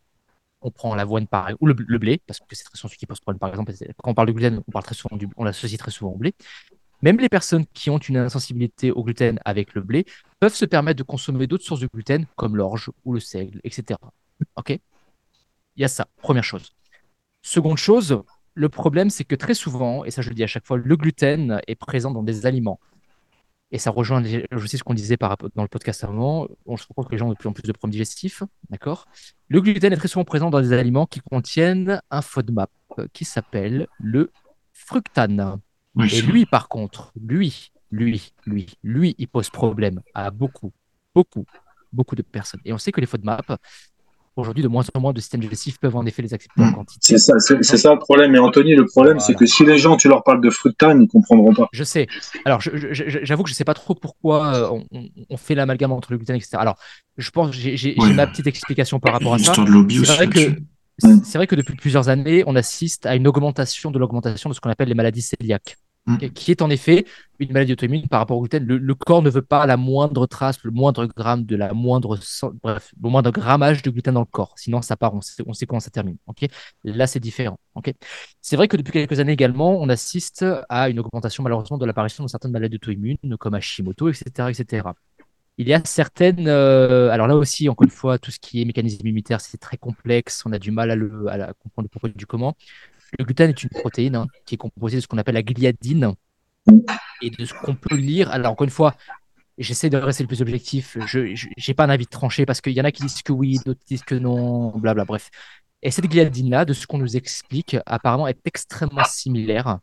[0.60, 3.20] on prend l'avoine pareil, ou le, blé, parce que c'est très souvent ce qui pose
[3.20, 5.78] problème, par exemple, quand on parle de gluten, on, parle très souvent du, on l'associe
[5.78, 6.34] très souvent au blé.
[7.02, 10.06] Même les personnes qui ont une insensibilité au gluten avec le blé
[10.40, 13.98] peuvent se permettre de consommer d'autres sources de gluten, comme l'orge ou le seigle, etc.
[14.56, 14.70] OK?
[14.70, 16.72] Il y a ça, première chose.
[17.42, 18.22] Seconde chose,
[18.54, 20.96] le problème, c'est que très souvent, et ça je le dis à chaque fois, le
[20.96, 22.80] gluten est présent dans des aliments.
[23.74, 24.22] Et ça rejoint
[24.52, 26.46] aussi ce qu'on disait par, dans le podcast avant.
[26.64, 28.44] On se rend compte que les gens ont de plus en plus de problèmes digestifs.
[28.70, 29.08] D'accord?
[29.48, 32.70] Le gluten est très souvent présent dans des aliments qui contiennent un FODMAP
[33.12, 34.30] qui s'appelle le
[34.72, 35.58] fructane.
[36.00, 40.72] et lui, par contre, lui, lui, lui, lui, il pose problème à beaucoup,
[41.12, 41.44] beaucoup,
[41.92, 42.60] beaucoup de personnes.
[42.64, 43.58] Et on sait que les FODMAP,
[44.36, 46.74] aujourd'hui, de moins en moins de systèmes digestifs peuvent en effet les accepter en hmm.
[46.74, 47.00] quantité.
[47.00, 48.34] C'est ça, c'est ça le problème.
[48.34, 51.08] Et Anthony, le problème, c'est que si les gens, tu leur parles de fructane, ils
[51.08, 51.68] comprendront pas.
[51.72, 52.06] Je sais.
[52.44, 54.80] Alors, j'avoue que je sais pas trop pourquoi euh,
[55.30, 56.56] on, fait l'amalgame entre le gluten, etc.
[56.58, 56.76] Alors,
[57.16, 59.54] je pense, j'ai ma petite explication par rapport à ça.
[59.54, 60.56] C'est vrai que
[60.98, 64.60] c'est vrai que depuis plusieurs années, on assiste à une augmentation de l'augmentation de ce
[64.60, 65.76] qu'on appelle les maladies cœliaques.
[66.06, 66.18] Mm.
[66.34, 67.06] qui est en effet
[67.38, 68.64] une maladie auto-immune par rapport au gluten.
[68.64, 72.18] Le, corps ne veut pas la moindre trace, le moindre gramme de la moindre,
[72.62, 74.52] bref, le moindre grammage de gluten dans le corps.
[74.56, 76.16] Sinon, ça part, on sait, comment ça termine.
[76.84, 77.58] Là, c'est différent.
[77.74, 77.92] Ok,
[78.42, 82.22] c'est vrai que depuis quelques années également, on assiste à une augmentation malheureusement de l'apparition
[82.22, 84.88] de certaines maladies auto-immunes, comme Hashimoto, etc., etc.
[85.56, 88.64] Il y a certaines, euh, alors là aussi, encore une fois, tout ce qui est
[88.64, 90.42] mécanisme immunitaire, c'est très complexe.
[90.46, 92.56] On a du mal à, le, comprendre le pourquoi du comment.
[93.18, 96.14] Le gluten est une protéine hein, qui est composée de ce qu'on appelle la gliadine
[97.22, 98.30] et de ce qu'on peut lire.
[98.30, 98.94] Alors, encore une fois,
[99.58, 100.96] j'essaie de rester le plus objectif.
[101.06, 103.58] Je n'ai pas un avis tranché parce qu'il y en a qui disent que oui,
[103.64, 105.30] d'autres disent que non, blabla, bref.
[105.82, 109.78] Et cette gliadine-là, de ce qu'on nous explique, apparemment est extrêmement similaire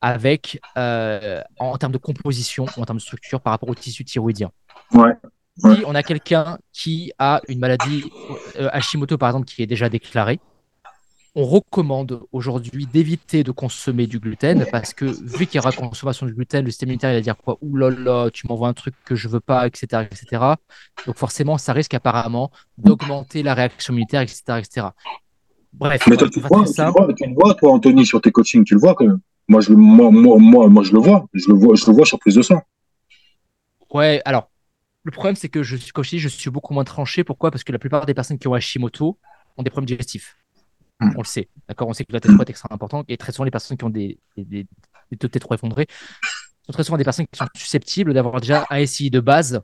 [0.00, 4.50] avec, euh, en, termes de composition, en termes de structure par rapport au tissu thyroïdien.
[4.92, 5.12] Ouais.
[5.56, 8.04] Si on a quelqu'un qui a une maladie
[8.56, 10.40] euh, Hashimoto, par exemple, qui est déjà déclarée,
[11.34, 16.26] on recommande aujourd'hui d'éviter de consommer du gluten parce que vu qu'il y aura consommation
[16.26, 18.74] de gluten, le système immunitaire il va dire quoi Ouh là là, tu m'envoies un
[18.74, 20.42] truc que je veux pas, etc., etc.
[21.06, 24.86] Donc forcément, ça risque apparemment d'augmenter la réaction immunitaire, etc., etc.
[25.72, 26.02] Bref.
[26.08, 28.74] Mais toi, tu, vois, tu, vois, tu le vois, toi, Anthony, sur tes coachings, tu
[28.74, 29.20] le vois quand même.
[29.48, 31.26] Moi, je, moi, moi, moi, je le vois.
[31.32, 32.60] Je le vois, je le vois sur plus de sang.
[33.92, 34.50] Ouais, alors,
[35.04, 37.22] le problème, c'est que je suis, je, je suis beaucoup moins tranché.
[37.22, 37.50] Pourquoi?
[37.50, 39.18] Parce que la plupart des personnes qui ont Hashimoto
[39.56, 40.36] ont des problèmes digestifs.
[41.00, 41.12] Mm.
[41.16, 41.48] On le sait.
[41.68, 43.06] D'accord On sait que la T3 est extrêmement importante.
[43.08, 44.66] Et très souvent, les personnes qui ont des, des,
[45.10, 45.86] des taux de T3 effondrés
[46.66, 49.60] sont très souvent des personnes qui sont susceptibles d'avoir déjà un SI de base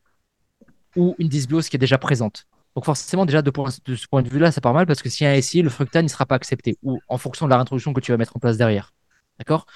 [0.97, 2.47] ou une dysbiose qui est déjà présente.
[2.75, 3.51] Donc forcément, déjà, de,
[3.97, 5.71] ce point de vue-là, c'est pas mal parce que s'il y a un SI, le
[5.71, 8.37] fructane ne sera pas accepté ou en fonction de la réintroduction que tu vas mettre
[8.37, 8.93] en place derrière.
[9.39, 9.67] D'accord?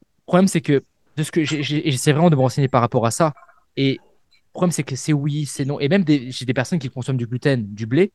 [0.00, 0.84] Le problème, c'est que
[1.16, 3.34] de ce que j'essaie vraiment de me renseigner par rapport à ça.
[3.76, 5.80] Et le problème, c'est que c'est oui, c'est non.
[5.80, 8.12] Et même j'ai des personnes qui consomment du gluten, du blé,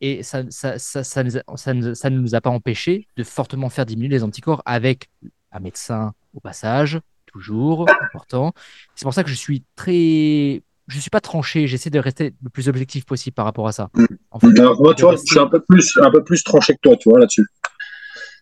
[0.00, 3.06] et ça, ça, ça, ça, nous a- ça ne ça ne nous a pas empêché
[3.16, 5.08] de fortement faire diminuer les anticorps avec
[5.52, 8.52] un médecin au passage, toujours important.
[8.94, 10.62] C'est pour ça que je suis très.
[10.88, 13.90] Je suis pas tranché, j'essaie de rester le plus objectif possible par rapport à ça.
[13.94, 14.04] Mm.
[14.30, 16.44] En fait, Alors, moi, tu vois, je rester- suis un peu plus, un peu plus
[16.44, 17.44] tranché que toi, tu vois, là-dessus.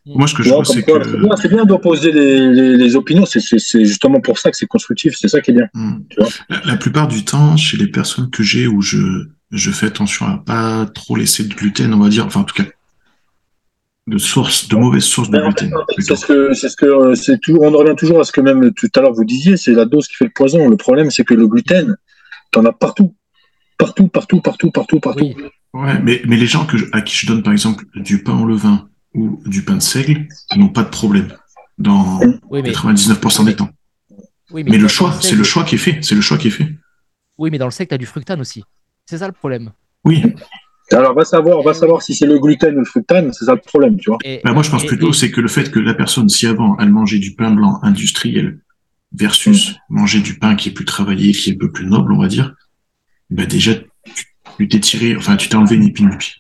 [0.07, 1.09] Moi, ce que je comme c'est quoi, que
[1.41, 3.25] C'est bien, bien d'opposer les, les, les opinions.
[3.25, 5.15] C'est, c'est, c'est justement pour ça que c'est constructif.
[5.19, 5.69] C'est ça qui est bien.
[6.11, 8.99] Tu vois la, la plupart du temps, chez les personnes que j'ai où je,
[9.57, 12.55] je fais attention à pas trop laisser de gluten, on va dire, enfin, en tout
[12.55, 12.69] cas,
[14.07, 15.73] de sources, de mauvaises sources de fait, gluten.
[15.99, 18.33] c'est ce que, c'est ce que, euh, c'est toujours, on en revient toujours à ce
[18.33, 20.69] que même tout à l'heure vous disiez, c'est la dose qui fait le poison.
[20.69, 21.97] Le problème, c'est que le gluten,
[22.51, 23.15] t'en as partout.
[23.79, 25.33] Partout, partout, partout, partout, partout.
[25.37, 28.23] Oui, Ouais, mais, mais les gens que je- à qui je donne, par exemple, du
[28.23, 31.33] pain au levain ou du pain de seigle, n'ont pas de problème
[31.79, 33.71] dans oui, mais, 99% des temps.
[34.53, 35.99] oui, Mais le choix, c'est le seigle- choix qui est fait.
[36.03, 36.69] C'est le choix qui est fait.
[37.39, 38.63] Oui, mais dans le sec, tu as du fructane aussi.
[39.07, 39.73] C'est ça le problème.
[40.05, 40.23] Oui.
[40.93, 43.61] Alors, va savoir, va savoir si c'est le gluten ou le fructane, c'est ça le
[43.61, 44.19] problème, tu vois.
[44.25, 46.29] Et, Bah, moi, je pense et- plutôt, et- c'est que le fait que la personne,
[46.29, 48.61] si avant, elle mangeait du pain blanc industriel
[49.13, 52.19] versus manger du pain qui est plus travaillé, qui est un peu plus noble, on
[52.21, 52.55] va dire,
[53.31, 53.73] bah, déjà,
[54.57, 56.35] tu- t'es tiré, enfin, tu t'es enlevé une épine du pied.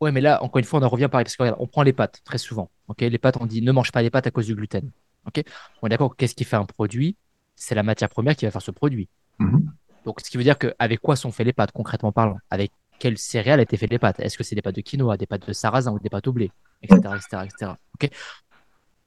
[0.00, 1.82] Ouais, mais là, encore une fois, on en revient pareil, parce que regarde, on prend
[1.82, 2.70] les pâtes très souvent.
[2.88, 3.02] ok?
[3.02, 4.90] Les pâtes, on dit ne mange pas les pâtes à cause du gluten.
[5.26, 5.44] ok?
[5.82, 7.14] On est d'accord, qu'est-ce qui fait un produit?
[7.54, 9.08] C'est la matière première qui va faire ce produit.
[9.38, 9.70] Mhm.
[10.04, 12.38] Donc, ce qui veut dire qu'avec quoi sont faites les pâtes, concrètement parlant?
[12.50, 14.20] Avec quelles céréales étaient faites les pâtes?
[14.20, 16.32] Est-ce que c'est des pâtes de quinoa, des pâtes de sarrasin ou des pâtes au
[16.32, 16.52] blé?
[16.82, 17.16] Etc.
[17.16, 17.76] etc., etc.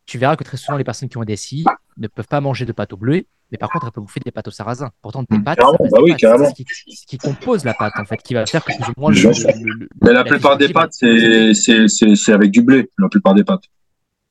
[0.05, 1.65] tu verras que très souvent, les personnes qui ont des SI
[1.97, 4.31] ne peuvent pas manger de pâtes au blé, mais par contre, elles peuvent bouffer des
[4.31, 4.91] pâtes au sarrasin.
[5.01, 5.43] Pourtant, des Mhm.
[5.43, 6.19] pâtes, bah des oui, pâtes.
[6.19, 6.45] carrément.
[6.45, 8.89] C'est ce qui, ce qui compose la pâte, en fait, qui va faire que plus
[8.89, 9.17] ou moins le.
[9.21, 13.43] Le- le- Mais la la plupart des pâtes, c'est, avec du blé, la plupart des
[13.43, 13.63] pâtes.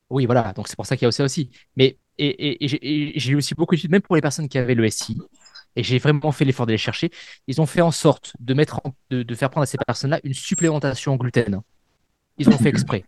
[0.09, 1.49] Oui, voilà, donc c'est pour ça qu'il y a ça aussi.
[1.75, 2.79] Mais et, et- j'ai
[3.15, 5.17] et j'ai eu aussi beaucoup d'études, même pour les personnes qui avaient le SI,
[5.75, 7.11] et j'ai vraiment fait l'effort de les chercher,
[7.47, 10.19] ils ont fait en sorte de, mettre en- de, de faire prendre à ces personnes-là
[10.23, 11.61] une supplémentation en gluten.
[12.37, 13.03] Ils ont fait exprès.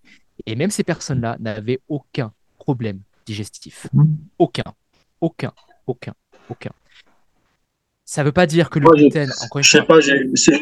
[0.45, 3.87] Et même ces personnes-là n'avaient aucun problème digestif.
[3.93, 4.17] Mhm.
[4.39, 4.63] Aucun.
[5.21, 5.53] Aucun.
[5.87, 6.13] Aucun.
[6.49, 6.71] Aucun.
[8.07, 9.99] Ça ne veut pas dire que le Moi, gluten, encore une Je sais fois,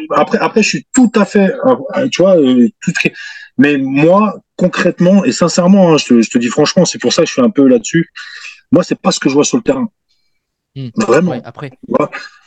[0.07, 1.53] pas, après, après, je suis tout à fait,
[1.97, 2.93] euh, tu vois, euh, tout
[3.57, 7.23] mais moi, concrètement et sincèrement, hein, je, te, je te dis franchement, c'est pour ça
[7.23, 8.09] que je suis un peu là-dessus.
[8.71, 9.89] Moi, c'est pas ce que je vois sur le terrain.
[10.75, 10.89] Hmm.
[10.97, 11.71] Vraiment, ouais, après,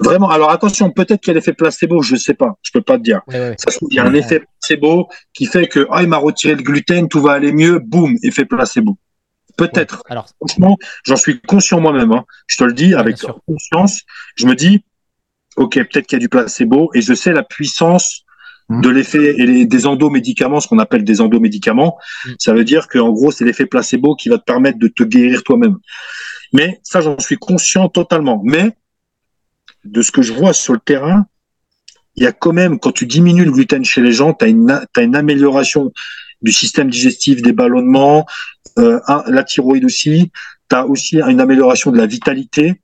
[0.01, 0.29] vraiment.
[0.31, 3.03] Alors attention, peut-être qu'il y a l'effet placebo, je sais pas, je peux pas te
[3.05, 3.21] dire.
[3.29, 3.55] ouais, ouais, ouais.
[3.59, 6.17] Ça se trouve, il y a un effet placebo qui fait que, ah, il m'a
[6.17, 8.99] retiré le gluten, tout va aller mieux, boum, effet placebo.
[9.57, 9.99] Peut-être.
[9.99, 10.11] Ouais.
[10.13, 12.11] Alors, Franchement, j'en suis conscient moi-même.
[12.13, 12.25] hein.
[12.49, 13.17] Je te le dis avec
[13.47, 14.03] conscience.
[14.35, 14.85] Je me dis,
[15.57, 18.23] ok, peut-être qu'il y a du placebo et je sais la puissance
[18.69, 18.81] Mhm.
[18.81, 21.97] de l'effet et les- des endomédicaments, ce qu'on appelle des endomédicaments.
[22.27, 22.35] Mhm.
[22.41, 25.05] Ça veut dire que en gros, c'est l'effet placebo qui va te permettre de te
[25.05, 25.77] guérir toi-même.
[26.53, 28.41] Mais ça, j'en suis conscient totalement.
[28.45, 28.71] Mais
[29.85, 31.27] de ce que je vois sur le terrain,
[32.17, 34.49] il y a quand même, quand tu diminues le gluten chez les gens, tu as
[34.49, 35.93] une, t'as une amélioration
[36.43, 38.27] du système digestif, des ballonnements,
[38.79, 40.33] euh, la thyroïde aussi.
[40.69, 42.81] Tu as aussi une amélioration de la vitalité.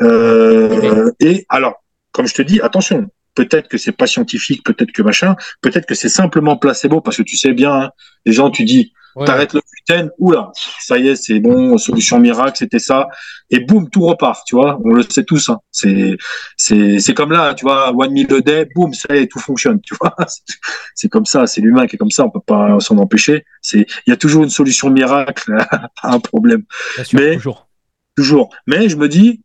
[0.00, 1.82] Euh, et alors,
[2.12, 3.08] comme je te dis, attention,
[3.46, 7.22] peut-être que c'est pas scientifique, peut-être que machin, peut-être que c'est simplement placebo, parce que
[7.22, 7.90] tu sais bien, hein,
[8.26, 10.50] les gens, tu dis, ouais, t'arrêtes le gluten, oula,
[10.80, 13.08] ça y est, c'est bon, solution miracle, c'était ça,
[13.50, 15.58] et boum, tout repart, tu vois, on le sait tous, hein.
[15.70, 16.16] c'est,
[16.56, 19.38] c'est, c'est comme là, tu vois, one meal a day, boum, ça y est, tout
[19.38, 20.14] fonctionne, tu vois,
[20.94, 23.86] C'est- comme ça, c'est l'humain qui est comme ça, on peut pas s'en empêcher, c'est,
[24.06, 25.56] il y a toujours une solution miracle
[26.02, 26.64] à un problème,
[27.04, 27.68] sûr, mais- toujours.
[28.16, 29.42] toujours, mais je me dis,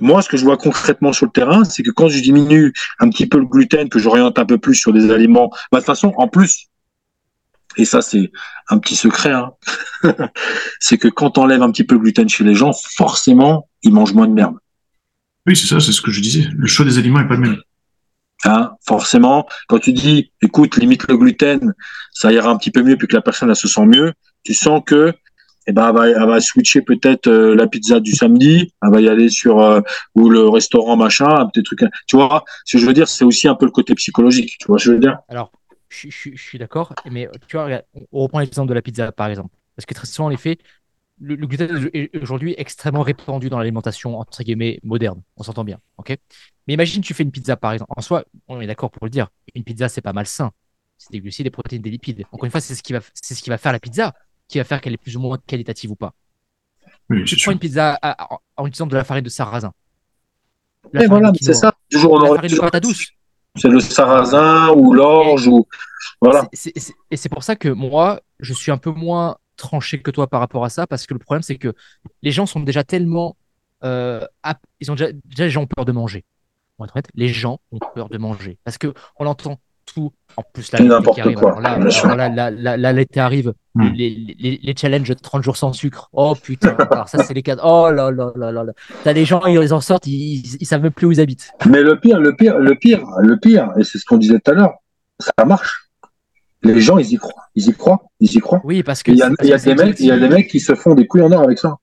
[0.00, 3.08] moi, ce que je vois concrètement sur le terrain, c'est que quand je diminue un
[3.10, 5.86] petit peu le gluten, que j'oriente un peu plus sur des aliments, bah, de toute
[5.86, 6.68] façon, en plus,
[7.76, 8.32] et ça, c'est
[8.68, 9.52] un petit secret, hein,
[10.80, 13.92] c'est que quand on enlève un petit peu le gluten chez les gens, forcément, ils
[13.92, 14.56] mangent moins de merde.
[15.46, 16.46] Oui, c'est ça, c'est ce que je disais.
[16.52, 17.56] Le choix des aliments est pas le même.
[18.44, 21.74] Hein, forcément, quand tu dis, écoute, limite le gluten,
[22.12, 24.12] ça ira un petit peu mieux, puis que la personne elle se sent mieux,
[24.44, 25.12] tu sens que,
[25.68, 29.28] eh ben, elle va, switcher peut-être euh, la pizza du samedi, elle va y aller
[29.28, 29.82] sur euh,
[30.14, 31.80] ou le restaurant machin, petit truc.
[32.06, 34.56] Tu vois, ce que je veux dire, c'est aussi un peu le côté psychologique.
[34.58, 35.18] Tu vois, ce que je veux dire?
[35.28, 35.52] Alors,
[35.90, 37.82] je, suis d'accord, mais tu vois,
[38.12, 39.54] on- reprend l'exemple de la pizza, par exemple.
[39.76, 40.56] Parce que très souvent, en effet,
[41.20, 45.20] le, le gluten est aujourd'hui extrêmement répandu dans l'alimentation, entre guillemets, moderne.
[45.36, 46.16] On s'entend bien, ok?
[46.66, 47.92] Mais imagine, tu fais une pizza, par exemple.
[47.94, 50.50] En soi, on est d'accord pour le dire, une pizza, c'est pas malsain.
[50.96, 52.24] C'est des glucides, des protéines, des lipides.
[52.32, 54.14] Encore une fois, c'est ce qui va faire la pizza,
[54.48, 56.14] qui va faire qu'elle est plus ou moins qualitative ou pas.
[57.10, 57.52] Oui, Tu prends sûr.
[57.52, 59.72] une pizza à- en, en utilisant de la farine de sarrasin.
[60.92, 61.72] La Et farine voilà, c'est ça.
[61.90, 63.06] Toujours on La farine de pâte douce.
[63.56, 65.66] C'est le sarrasin ou l'orge ou
[66.20, 66.48] voilà.
[66.52, 70.00] C'est- c'est- c'est- Et c'est pour ça que moi, je suis un peu moins tranché
[70.00, 71.74] que toi par rapport à ça, parce que le problème, c'est que
[72.22, 73.36] les gens sont déjà tellement
[73.84, 76.24] euh, ap- ils ont déjà, déjà les gens ont peur de manger.
[76.78, 79.60] On va être honnête, les gens ont peur de manger parce que on entend
[79.94, 80.12] tout.
[80.36, 82.04] En plus, là, l'été N'importe arrive, quoi, alors là, bien sûr.
[82.06, 83.90] alors là, là, là, là, l'été arrive, Hmm.
[83.94, 84.10] les,
[84.40, 86.08] les, les challenges de 30 jours sans sucre.
[86.12, 87.56] Oh putain, alors ça, c'est les cas.
[87.62, 88.72] Oh là là là là là.
[89.04, 91.50] T'as les gens, ils en sortent, ils, ils, ils savent même plus où ils habitent.
[91.68, 94.50] Mais le pire, le pire, le pire, le pire, et c'est ce qu'on disait tout
[94.50, 94.74] à l'heure,
[95.20, 95.90] ça marche.
[96.62, 97.44] Les gens, ils y croient.
[97.54, 98.02] Ils y croient.
[98.18, 98.60] Ils y croient.
[98.64, 100.58] Oui, parce que Il y a, y des mecs, il y a des mecs qui
[100.58, 101.76] se font des couilles en or avec ça.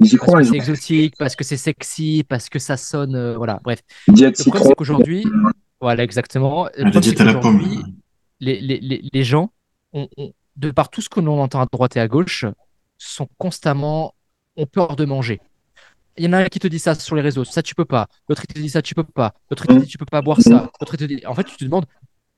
[0.00, 0.44] Ils y Parce croient.
[0.44, 3.16] c'est exotique, parce que c'est sexy, parce que ça sonne.
[3.16, 3.78] euh, voilà, bref.
[4.06, 5.24] diète Le problème, c'est qu'aujourd'hui,
[5.80, 6.68] voilà, exactement.
[6.76, 7.60] Le problème, c'est à la pomme.
[8.40, 9.50] les, les, les, les gens,
[9.92, 12.44] ont, ont- de par tout ce que l'on entend à droite et à gauche,
[12.98, 14.14] sont constamment,
[14.56, 15.40] ont peur de manger.
[16.16, 17.84] Il y en a un qui te dit ça sur les réseaux, ça tu peux
[17.84, 18.08] pas.
[18.28, 19.34] L'autre il te dit ça tu peux pas.
[19.50, 20.68] L'autre il te dit tu peux pas boire ça.
[20.80, 21.86] L'autre te dit, en fait tu te demandes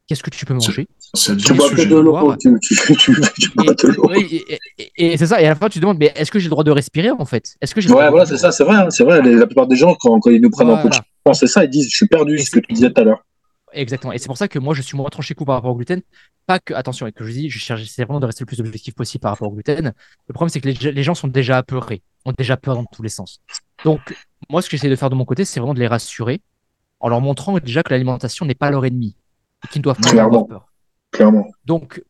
[0.07, 0.87] qu'est-ce que tu peux manger?
[1.15, 2.37] Tu bois de l'eau.
[2.37, 4.11] Tu, tu, tu, tu, tu bois de Et, l'eau.
[4.11, 4.59] oui, et,
[4.99, 5.41] et- et c'est ça.
[5.41, 7.11] Et à la fin tu te demandes mais est-ce que j'ai le droit de respirer
[7.11, 7.57] en fait?
[7.63, 9.23] Est-ce que j'ai le droit Ouais, voilà, c'est ça, c'est vrai, hein, c'est vrai.
[9.23, 10.91] La plupart des gens, quand, quand ils nous prennent en Voilà.
[10.91, 11.03] coaching,
[11.33, 13.25] c'est ça, ils disent, je suis perdu, ce que tu disais tout à l'heure.
[13.73, 14.13] Exactement.
[14.13, 16.03] Et c'est pour ça que moi, je suis moins tranché coup par rapport au gluten.
[16.47, 18.95] Pas que, attention, et que je dis, je cherche vraiment de rester le plus objectif
[18.95, 19.93] possible par rapport au gluten.
[20.27, 23.03] Le problème, c'est que les, les gens sont déjà apeurés, ont déjà peur dans tous
[23.03, 23.41] les sens.
[23.85, 24.17] Donc,
[24.49, 26.41] moi, ce que j'essaie de faire de mon côté, c'est vraiment de les rassurer
[26.99, 29.17] en leur montrant déjà que l'alimentation n'est pas leur ennemi
[29.65, 30.29] et qu'ils ne doivent pas Clairement.
[30.29, 30.73] avoir peur.
[31.13, 31.47] Clairement.
[31.65, 32.03] Donc,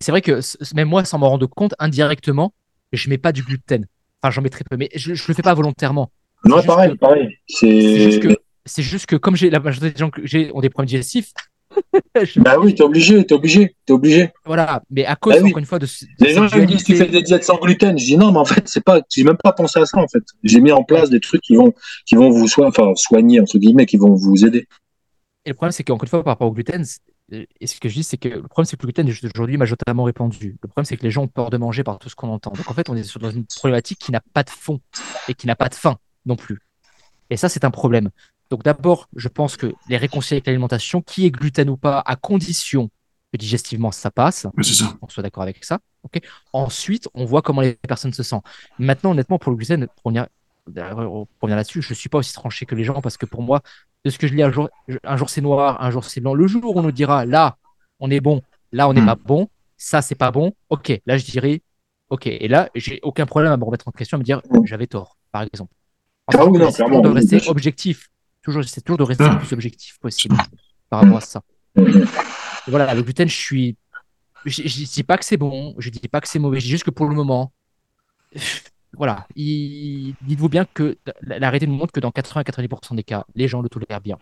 [0.00, 0.40] c'est vrai que
[0.74, 2.52] même moi, sans m'en rendre compte, indirectement,
[2.92, 3.86] je mets pas du gluten.
[4.22, 6.10] Enfin, j'en mets très peu, mais je, je le fais pas volontairement.
[6.44, 7.38] Non, pareil, que- pareil.
[7.46, 8.22] C'est juste
[8.64, 8.82] C'est.
[8.82, 11.32] juste que comme j'ai la majorité des gens que j'ai ont des problèmes digestifs,
[12.22, 14.30] je- Bah oui, t'es obligé, t'es obligé, t'es obligé.
[14.44, 15.48] Voilà, mais à cause, Bah oui.
[15.50, 17.98] encore une fois, de, de Les gens me disent tu fais des diètes sans gluten.
[17.98, 20.06] Je dis non, mais en fait, c'est pas, j'ai même pas pensé à ça en
[20.08, 20.22] fait.
[20.44, 21.72] J'ai mis en place des trucs qui vont,
[22.06, 24.66] qui vont vous soigner, enfin soigner entre guillemets, qui vont vous aider.
[25.44, 26.84] Et le problème, c'est qu'encore une fois, par rapport au gluten,
[27.32, 29.56] et ce que je dis, c'est que le problème, c'est que le gluten est aujourd'hui
[29.56, 30.56] majoritairement répandu.
[30.62, 32.52] Le problème, c'est que les gens ont peur de manger par tout ce qu'on entend.
[32.52, 34.80] Donc, en fait, on est sur- dans une problématique qui n'a pas de fond
[35.28, 36.58] et qui n'a pas de fin non plus.
[37.30, 38.10] Et ça, c'est un problème.
[38.52, 42.16] Donc, d'abord, je pense que les réconcilier avec l'alimentation, qui est gluten ou pas, à
[42.16, 42.90] condition
[43.32, 44.52] que digestivement ça passe, ça.
[45.00, 45.78] on soit d'accord avec ça.
[46.52, 48.44] Ensuite, on voit comment les personnes se sentent.
[48.78, 52.66] Maintenant, honnêtement, pour le gluten, pour pour revenir là-dessus, je ne suis pas aussi tranché
[52.66, 53.62] que les gens parce que pour moi,
[54.04, 54.68] de ce que je lis, un jour,
[55.02, 56.34] un jour c'est noir, un jour c'est blanc.
[56.34, 57.56] Le jour où on nous dira là,
[58.00, 59.06] on est bon, là, on n'est Hmm.
[59.06, 59.48] pas bon,
[59.78, 61.62] ça, c'est pas bon, ok, là, je dirais,
[62.10, 62.26] ok.
[62.26, 65.16] Et là, j'ai aucun problème à me remettre en question, à me dire, j'avais tort,
[65.32, 65.72] par exemple.
[66.28, 68.08] Ah oui, non, de oui, rester objectif.
[68.42, 70.36] Toujours, j'essaie toujours de rester le plus objectif possible
[70.90, 71.42] par rapport à ça.
[72.66, 73.76] Voilà, le gluten, je suis.
[74.44, 76.84] Je, dis pas que c'est bon, je dis pas que c'est mauvais, je dis juste
[76.84, 77.52] que pour le moment,
[78.96, 83.24] voilà, il- dites-vous bien que la la réalité nous montre que dans 80-90% des cas,
[83.36, 84.18] les gens le tolèrent bien.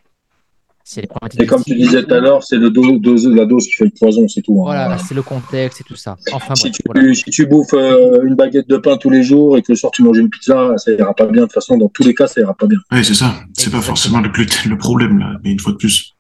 [0.92, 3.44] Si elle est problématique Et comme tu disais tout à l'heure, c'est le dose- la
[3.46, 4.58] dose qui fait le poison, c'est tout.
[4.62, 4.64] hein.
[4.64, 6.16] Voilà, c'est le contexte et tout ça.
[6.32, 7.14] Enfin Si bref, tu, voilà.
[7.14, 9.92] si tu bouffes euh, une baguette de pain tous les jours et que le soir
[9.92, 11.42] tu manges une pizza, ça ira pas bien.
[11.42, 12.78] De toute façon, dans tous les cas, ça ira pas bien.
[12.90, 13.34] Oui, c'est ça.
[13.56, 15.38] C'est pas forcément le gluten le problème, là.
[15.44, 16.12] Mais une fois de plus.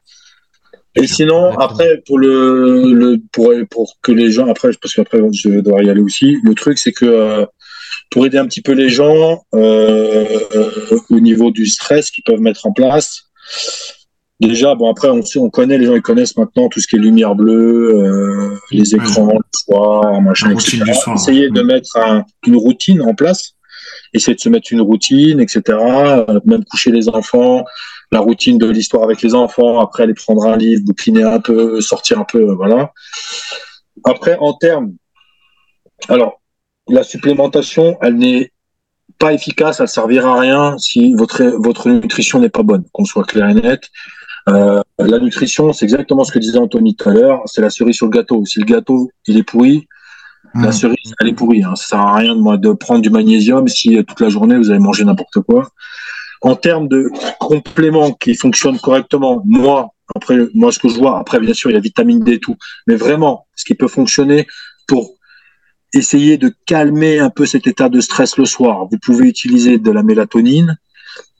[0.94, 5.60] Et sinon, après, pour le, le pour, pour que les gens, après, parce qu'après je
[5.60, 7.44] dois y aller aussi, le truc c'est que euh,
[8.12, 12.40] pour aider un petit peu les gens euh, euh, au niveau du stress qu'ils peuvent
[12.40, 13.24] mettre en place.
[14.40, 16.98] Déjà, bon après on on connaît les gens, ils connaissent maintenant tout ce qui est
[16.98, 20.78] lumière bleue, euh, les écrans le soir, machin, etc.
[21.14, 23.52] Essayer de mettre un- une routine en place,
[24.14, 25.62] essayer de se mettre une routine, etc.
[25.68, 27.64] Euh, Même coucher les enfants,
[28.12, 31.80] la routine de l'histoire avec les enfants, après aller prendre un livre, bouquiner un peu,
[31.82, 32.92] sortir un peu, voilà.
[34.04, 34.94] Après, en termes,
[36.08, 36.40] alors,
[36.88, 38.52] la supplémentation, elle n'est
[39.18, 43.24] pas efficace, elle servira à rien si votre, votre nutrition n'est pas bonne, qu'on soit
[43.24, 43.82] clair et net.
[44.48, 47.96] Euh, la nutrition, c'est exactement ce que disait Anthony tout à l'heure, c'est la cerise
[47.96, 48.44] sur le gâteau.
[48.44, 49.86] Si le gâteau, il est pourri,
[50.54, 50.72] la Mmh.
[50.72, 51.62] cerise, elle est pourrie.
[51.62, 51.76] Hein.
[51.76, 54.56] Ça sert à rien de, moi, de prendre du magnésium si euh, toute la journée
[54.56, 55.68] vous avez mangé n'importe quoi.
[56.42, 61.38] En termes de compléments qui fonctionnent correctement, moi, après, moi, ce que je vois, après,
[61.38, 62.56] bien sûr, il y a vitamine D et tout,
[62.86, 64.46] mais vraiment, ce qui peut fonctionner
[64.88, 65.12] pour
[65.92, 69.90] essayer de calmer un peu cet état de stress le soir, vous pouvez utiliser de
[69.90, 70.78] la mélatonine,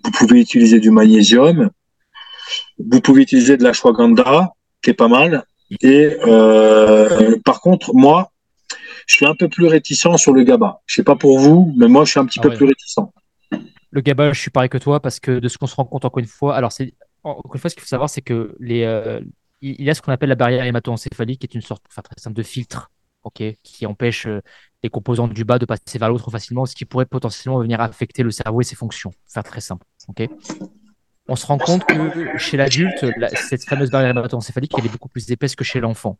[0.04, 1.70] vous pouvez utiliser du magnésium,
[2.90, 4.52] vous pouvez utiliser de la ashwagandha,
[4.82, 5.44] qui est pas mal.
[5.82, 8.30] Et euh, par contre, moi,
[9.06, 10.80] je suis un peu plus réticent sur le GABA.
[10.86, 12.56] Je sais pas pour vous, mais moi, je suis un petit Ah peu ouais.
[12.56, 13.00] plus réticent.
[13.90, 16.04] Le GABA, je suis pareil que toi parce que de ce qu'on se rend compte
[16.04, 18.84] encore une fois, alors c'est encore une fois, ce qu'il faut savoir, c'est que les,
[18.84, 19.20] euh,
[19.60, 22.14] il y a ce qu'on appelle la barrière hémato-encéphalique, qui est une sorte, enfin très
[22.18, 22.90] simple, de filtre,
[23.24, 24.40] ok, qui empêche euh,
[24.82, 28.22] les composants du bas de passer vers l'autre facilement, ce qui pourrait potentiellement venir affecter
[28.22, 29.12] le cerveau et ses fonctions.
[29.26, 30.28] Faire très simple, ok.
[31.30, 35.08] On se rend compte que chez l'adulte, la- cette fameuse barrière hémato-encéphalique, elle est beaucoup
[35.08, 36.18] plus épaisse que chez l'enfant.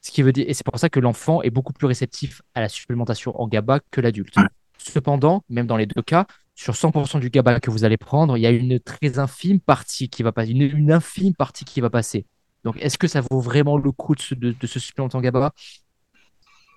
[0.00, 2.60] Ce qui veut dire, et c'est pour ça que l'enfant est beaucoup plus réceptif à
[2.60, 4.36] la supplémentation en GABA que l'adulte.
[4.78, 8.42] Cependant, même dans les deux cas, sur 100% du GABA que vous allez prendre, il
[8.42, 11.90] y a une très infime partie qui va passer, une, une infime partie qui va
[11.90, 12.24] passer.
[12.62, 15.20] Donc, est-ce que ça vaut vraiment le coup de, se- de, de se supplémenter en
[15.22, 15.52] GABA?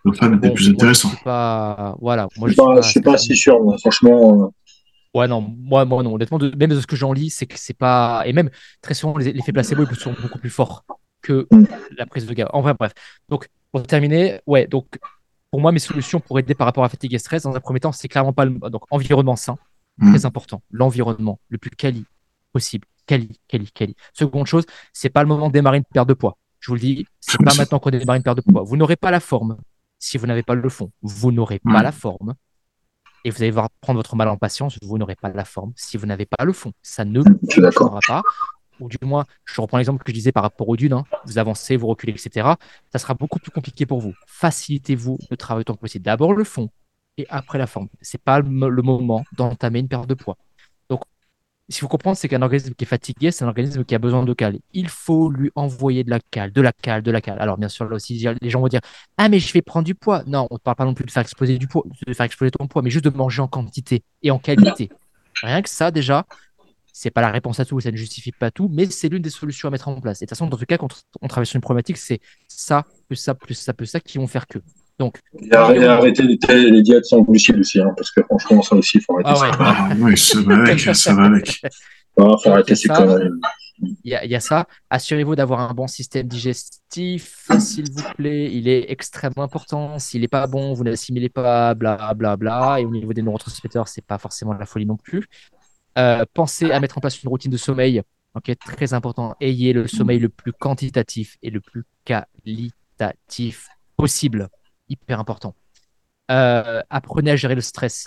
[0.06, 1.10] Le fan était Bon, plus moi, intéressant.
[1.10, 3.78] je suis pas, voilà, moi Je je suis pas, je suis pas si sûr, moi.
[3.78, 4.54] franchement.
[5.14, 6.14] Ouais, non, moi, moi non.
[6.16, 8.24] Honnêtement, de- même de ce que j'en lis, c'est que c'est pas.
[8.26, 8.50] Et même,
[8.82, 10.84] très souvent, les- l'effet placebo ils sont beaucoup plus forts
[11.22, 11.48] que
[11.98, 12.52] la prise de GABA.
[12.54, 12.94] En vrai, bref.
[13.30, 14.86] Donc, pour terminer, ouais, donc,
[15.52, 17.80] pour moi, mes solutions pour aider par rapport à fatigue et stress, dans un premier
[17.80, 18.52] temps, c'est clairement pas le.
[18.70, 19.58] Donc, environnement sain,
[19.98, 20.12] Mm.
[20.12, 20.62] très important.
[20.72, 22.06] L'environnement le plus quali
[22.54, 22.86] possible.
[23.08, 23.96] Quali, quali, quali.
[24.14, 26.38] Seconde chose, c'est pas le moment de démarrer une perte de poids.
[26.60, 28.64] Je vous le dis, c'est pas maintenant qu'on démarre une perte de poids.
[28.64, 29.58] Vous n'aurez pas la forme
[29.98, 30.92] si vous n'avez pas le fond.
[31.02, 31.84] Vous n'aurez pas Mm.
[31.84, 32.36] la forme
[33.24, 35.98] et vous allez devoir prendre votre mal en patience, vous n'aurez pas la forme si
[35.98, 36.72] vous n'avez pas le fond.
[36.82, 38.22] Ça ne fonctionnera pas.
[38.80, 41.04] Ou du moins, je reprends l'exemple que je disais par rapport aux dunes, hein.
[41.26, 42.48] vous avancez, vous reculez, etc.
[42.92, 44.14] Ça sera beaucoup plus compliqué pour vous.
[44.28, 46.06] Facilitez-vous le travail autant que possible.
[46.06, 46.70] D'abord le fond
[47.18, 47.90] et après la forme.
[48.02, 50.38] C'est pas le le moment d'entamer une perte de poids.
[51.70, 54.00] Donc, si vous comprenez, c'est qu'un organisme qui est fatigué, c'est un organisme qui a
[54.00, 54.58] besoin de cale.
[54.74, 57.38] Il faut lui envoyer de la cale, de la cale, de la cale.
[57.40, 58.82] Alors, bien sûr, là aussi, les gens vont dire
[59.18, 60.24] Ah, mais je vais prendre du poids.
[60.28, 62.52] Non, on ne parle pas non plus de faire exploser du poids, de faire exploser
[62.52, 64.90] ton poids, mais juste de manger en quantité et en qualité.
[65.44, 66.26] Rien que ça, déjà,
[66.94, 69.30] c'est pas la réponse à tout, ça ne justifie pas tout, mais c'est l'une des
[69.30, 70.22] solutions à mettre en place.
[70.22, 72.86] Et de toute façon, dans tout cas, quand on travaille sur une problématique, c'est ça,
[73.08, 74.60] plus ça, plus ça, plus ça qui vont faire que.
[75.00, 76.38] Donc, Et arrêtez, arrêtez les,
[76.72, 79.36] les diètes sans glucides aussi, hein, parce que franchement, ça aussi, il faut arrêter Ah
[79.36, 79.44] ça.
[79.50, 79.56] ouais.
[79.60, 81.62] Ah, oui, ça va avec, ça va avec.
[82.20, 82.96] Ah, faut arrêter c'est ces ça.
[82.96, 83.30] conneries.
[83.80, 84.66] il y, a- il y a ça.
[84.90, 88.52] Assurez-vous d'avoir un bon système digestif, s'il vous plaît.
[88.52, 90.00] Il est extrêmement important.
[90.00, 92.78] S'il n'est pas bon, vous n'assimilez pas, bla bla bla.
[92.82, 95.28] Et au niveau des neurotransmetteurs, c'est pas forcément la folie non plus.
[96.00, 98.02] Euh, pensez à mettre en place une routine de sommeil.
[98.34, 99.36] Ok, très important.
[99.42, 104.48] Ayez le sommeil le plus quantitatif et le plus qualitatif possible.
[104.90, 105.56] Hyper important.
[106.32, 108.06] Euh, apprenez à gérer le stress.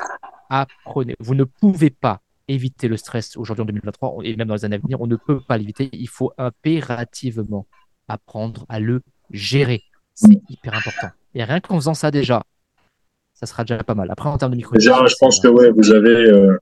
[0.49, 1.15] Apprenez.
[1.21, 4.77] Vous ne pouvez pas éviter le stress aujourd'hui en 2023 et même dans les années
[4.77, 5.01] à venir.
[5.01, 5.89] On ne peut pas l'éviter.
[5.93, 7.67] Il faut impérativement
[8.09, 9.83] apprendre à le gérer.
[10.15, 11.09] C'est hyper important.
[11.35, 12.43] Et rien qu'en faisant ça déjà,
[13.35, 14.11] ça sera déjà pas mal.
[14.11, 16.59] Après, en termes de micro Déjà, je pense que ouais, vous avez, euh,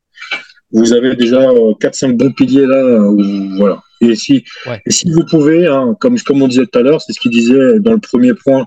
[0.72, 1.40] vous avez déjà
[1.80, 2.76] 4-5 bons piliers là.
[2.76, 3.82] euh, voilà.
[4.00, 4.80] Et si, Ouais.
[4.86, 7.32] et si vous pouvez, hein, comme, comme on disait tout à l'heure, c'est ce qu'il
[7.32, 8.66] disait dans le premier point,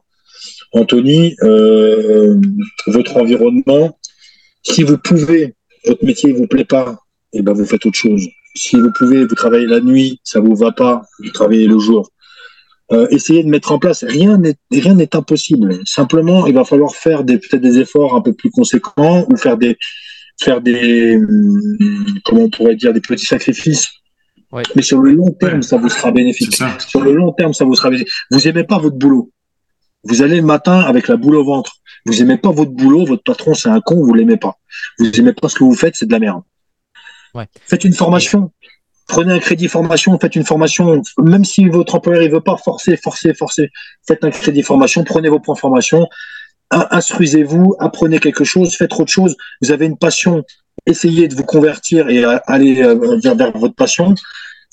[0.73, 2.35] Anthony, euh,
[2.87, 3.97] votre environnement.
[4.63, 6.97] Si vous pouvez, votre métier ne vous plaît pas,
[7.33, 8.27] et ben vous faites autre chose.
[8.55, 12.09] Si vous pouvez, vous travaillez la nuit, ça vous va pas, vous travaillez le jour.
[12.91, 14.03] Euh, essayez de mettre en place.
[14.03, 15.79] Rien n'est rien n'est impossible.
[15.85, 19.57] Simplement, il va falloir faire des peut-être des efforts un peu plus conséquents ou faire
[19.57, 19.77] des
[20.41, 23.87] faire des hum, comment on pourrait dire des petits sacrifices.
[24.51, 24.63] Ouais.
[24.75, 25.61] Mais sur le long terme, Ouais.
[25.61, 26.57] ça vous sera bénéfique.
[26.85, 28.11] Sur le long terme, ça vous sera bénéfique.
[28.31, 29.31] Vous aimez pas votre boulot.
[30.03, 31.73] Vous allez le matin avec la boule au ventre.
[32.05, 34.57] Vous aimez pas votre boulot, votre patron c'est un con, vous l'aimez pas.
[34.97, 36.41] Vous aimez pas ce que vous faites, c'est de la merde.
[37.33, 37.45] Ouais.
[37.67, 38.51] Faites une formation.
[39.07, 41.01] Prenez un crédit formation, faites une formation.
[41.19, 43.69] Même si votre employeur il veut pas, forcer, forcer, forcer.
[44.07, 46.07] Faites un crédit formation, prenez vos points formation,
[46.71, 49.35] in- instruisez-vous, apprenez quelque chose, faites autre chose.
[49.61, 50.43] Vous avez une passion,
[50.85, 54.15] essayez de vous convertir et euh, aller euh, vers, vers votre passion.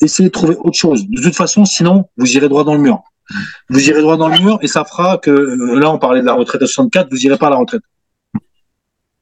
[0.01, 1.07] Essayez de trouver autre chose.
[1.09, 3.03] De toute façon, sinon, vous irez droit dans le mur.
[3.69, 6.27] Vous irez droit dans le mur et ça fera que, euh, là, on parlait de
[6.27, 7.83] la retraite à 64, vous irez pas à la retraite.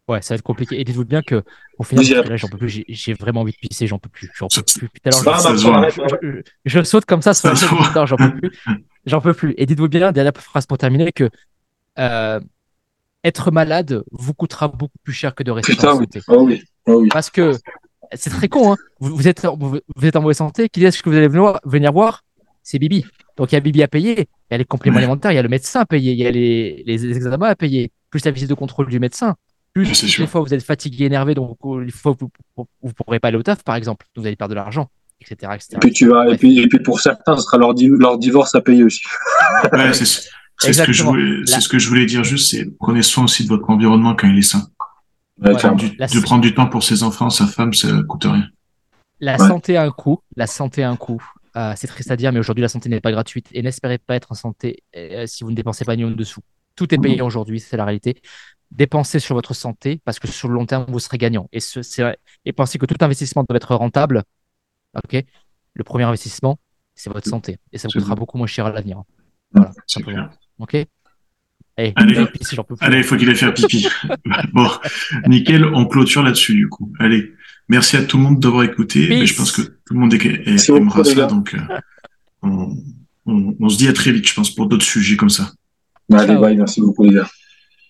[0.08, 0.80] Ouais, ça va être compliqué.
[0.80, 1.42] Et dites-vous bien que,
[1.78, 2.84] au final, là, j'en peux plus.
[2.88, 4.30] J'ai- vraiment envie de pisser, j'en peux plus.
[4.36, 4.88] J'en peux plus.
[4.88, 7.66] Tout à l'heure, ça je- saute comme ça sur Ça
[8.00, 8.52] le j'en peux plus.
[9.04, 9.54] J'en peux plus.
[9.56, 11.28] Et dites-vous bien, dernière phrase pour terminer, que
[11.98, 12.38] euh,
[13.24, 16.04] être malade vous coûtera beaucoup plus cher que de rester Putain, en oui.
[16.04, 16.20] santé.
[16.28, 16.62] Ah oui.
[16.86, 17.08] Ah oui.
[17.08, 17.56] Parce que
[18.12, 18.76] c'est très con, hein.
[19.00, 21.26] vous, vous êtes, en- vous, vous êtes en mauvaise santé, qui est-ce que vous allez
[21.26, 22.22] venir, venir voir?
[22.62, 23.04] C'est Bibi.
[23.36, 25.38] Donc il y a Bibi à payer, il y a les compléments alimentaires, il y
[25.38, 28.30] a le médecin à payer, il y a les, les examens à payer, plus la
[28.30, 29.36] visite de contrôle du médecin.
[29.74, 30.22] Plus sûr.
[30.22, 33.36] les fois vous êtes fatigué, énervé, donc il faut vous, vous, vous pourrez pas aller
[33.36, 34.88] au taf, par exemple, vous allez perdre de l'argent,
[35.20, 35.68] etc., etc.
[35.74, 38.16] Et puis tu vas, et puis, et puis pour certains, ce sera leur, di- leur
[38.18, 39.02] divorce à payer aussi.
[39.72, 42.66] Ouais, c'est ce que je voulais, c'est La- ce que je voulais dire juste, c'est
[42.78, 44.66] prenez soin aussi de votre environnement quand il est sain.
[45.42, 45.56] Ouais, Ouais.
[45.56, 45.76] clairement.
[45.76, 48.46] Du- La- de prendre du temps pour ses enfants, sa femme, ça coûte rien.
[49.20, 49.46] La Ouais.
[49.48, 50.20] santé a un coût.
[50.36, 51.22] La santé a un coût.
[51.56, 53.48] Euh, c'est triste à dire, mais aujourd'hui, la santé n'est pas gratuite.
[53.52, 56.40] Et n'espérez pas être en santé euh, si vous ne dépensez pas ni en dessous.
[56.74, 58.20] Tout est payé aujourd'hui, c'est la réalité.
[58.70, 61.48] Dépensez sur votre santé parce que sur le long terme, vous serez gagnant.
[61.52, 64.24] Et, ce, c'est- et pensez que tout investissement doit être rentable.
[64.94, 65.24] Ok?
[65.74, 66.58] Le premier investissement,
[66.94, 67.58] c'est votre santé.
[67.72, 69.02] Et ça vous coûtera beaucoup moins cher à l'avenir.
[69.52, 70.28] Voilà, C'est simplement.
[70.58, 70.74] Ok?
[71.78, 72.16] Allez, Allez.
[72.80, 73.86] Allez, il faut qu'il aille faire pipi.
[74.54, 74.68] bon,
[75.26, 76.90] nickel, on clôture là-dessus du coup.
[76.98, 77.32] Allez,
[77.68, 79.06] merci à tout le monde d'avoir écouté.
[79.08, 81.26] Mais je pense que tout le monde est, aimera gars.
[81.26, 81.58] donc euh,
[82.42, 82.76] on,
[83.26, 85.52] on, on se dit à très vite, je pense, pour d'autres sujets comme ça.
[86.12, 87.28] Allez, bye, merci beaucoup les gars.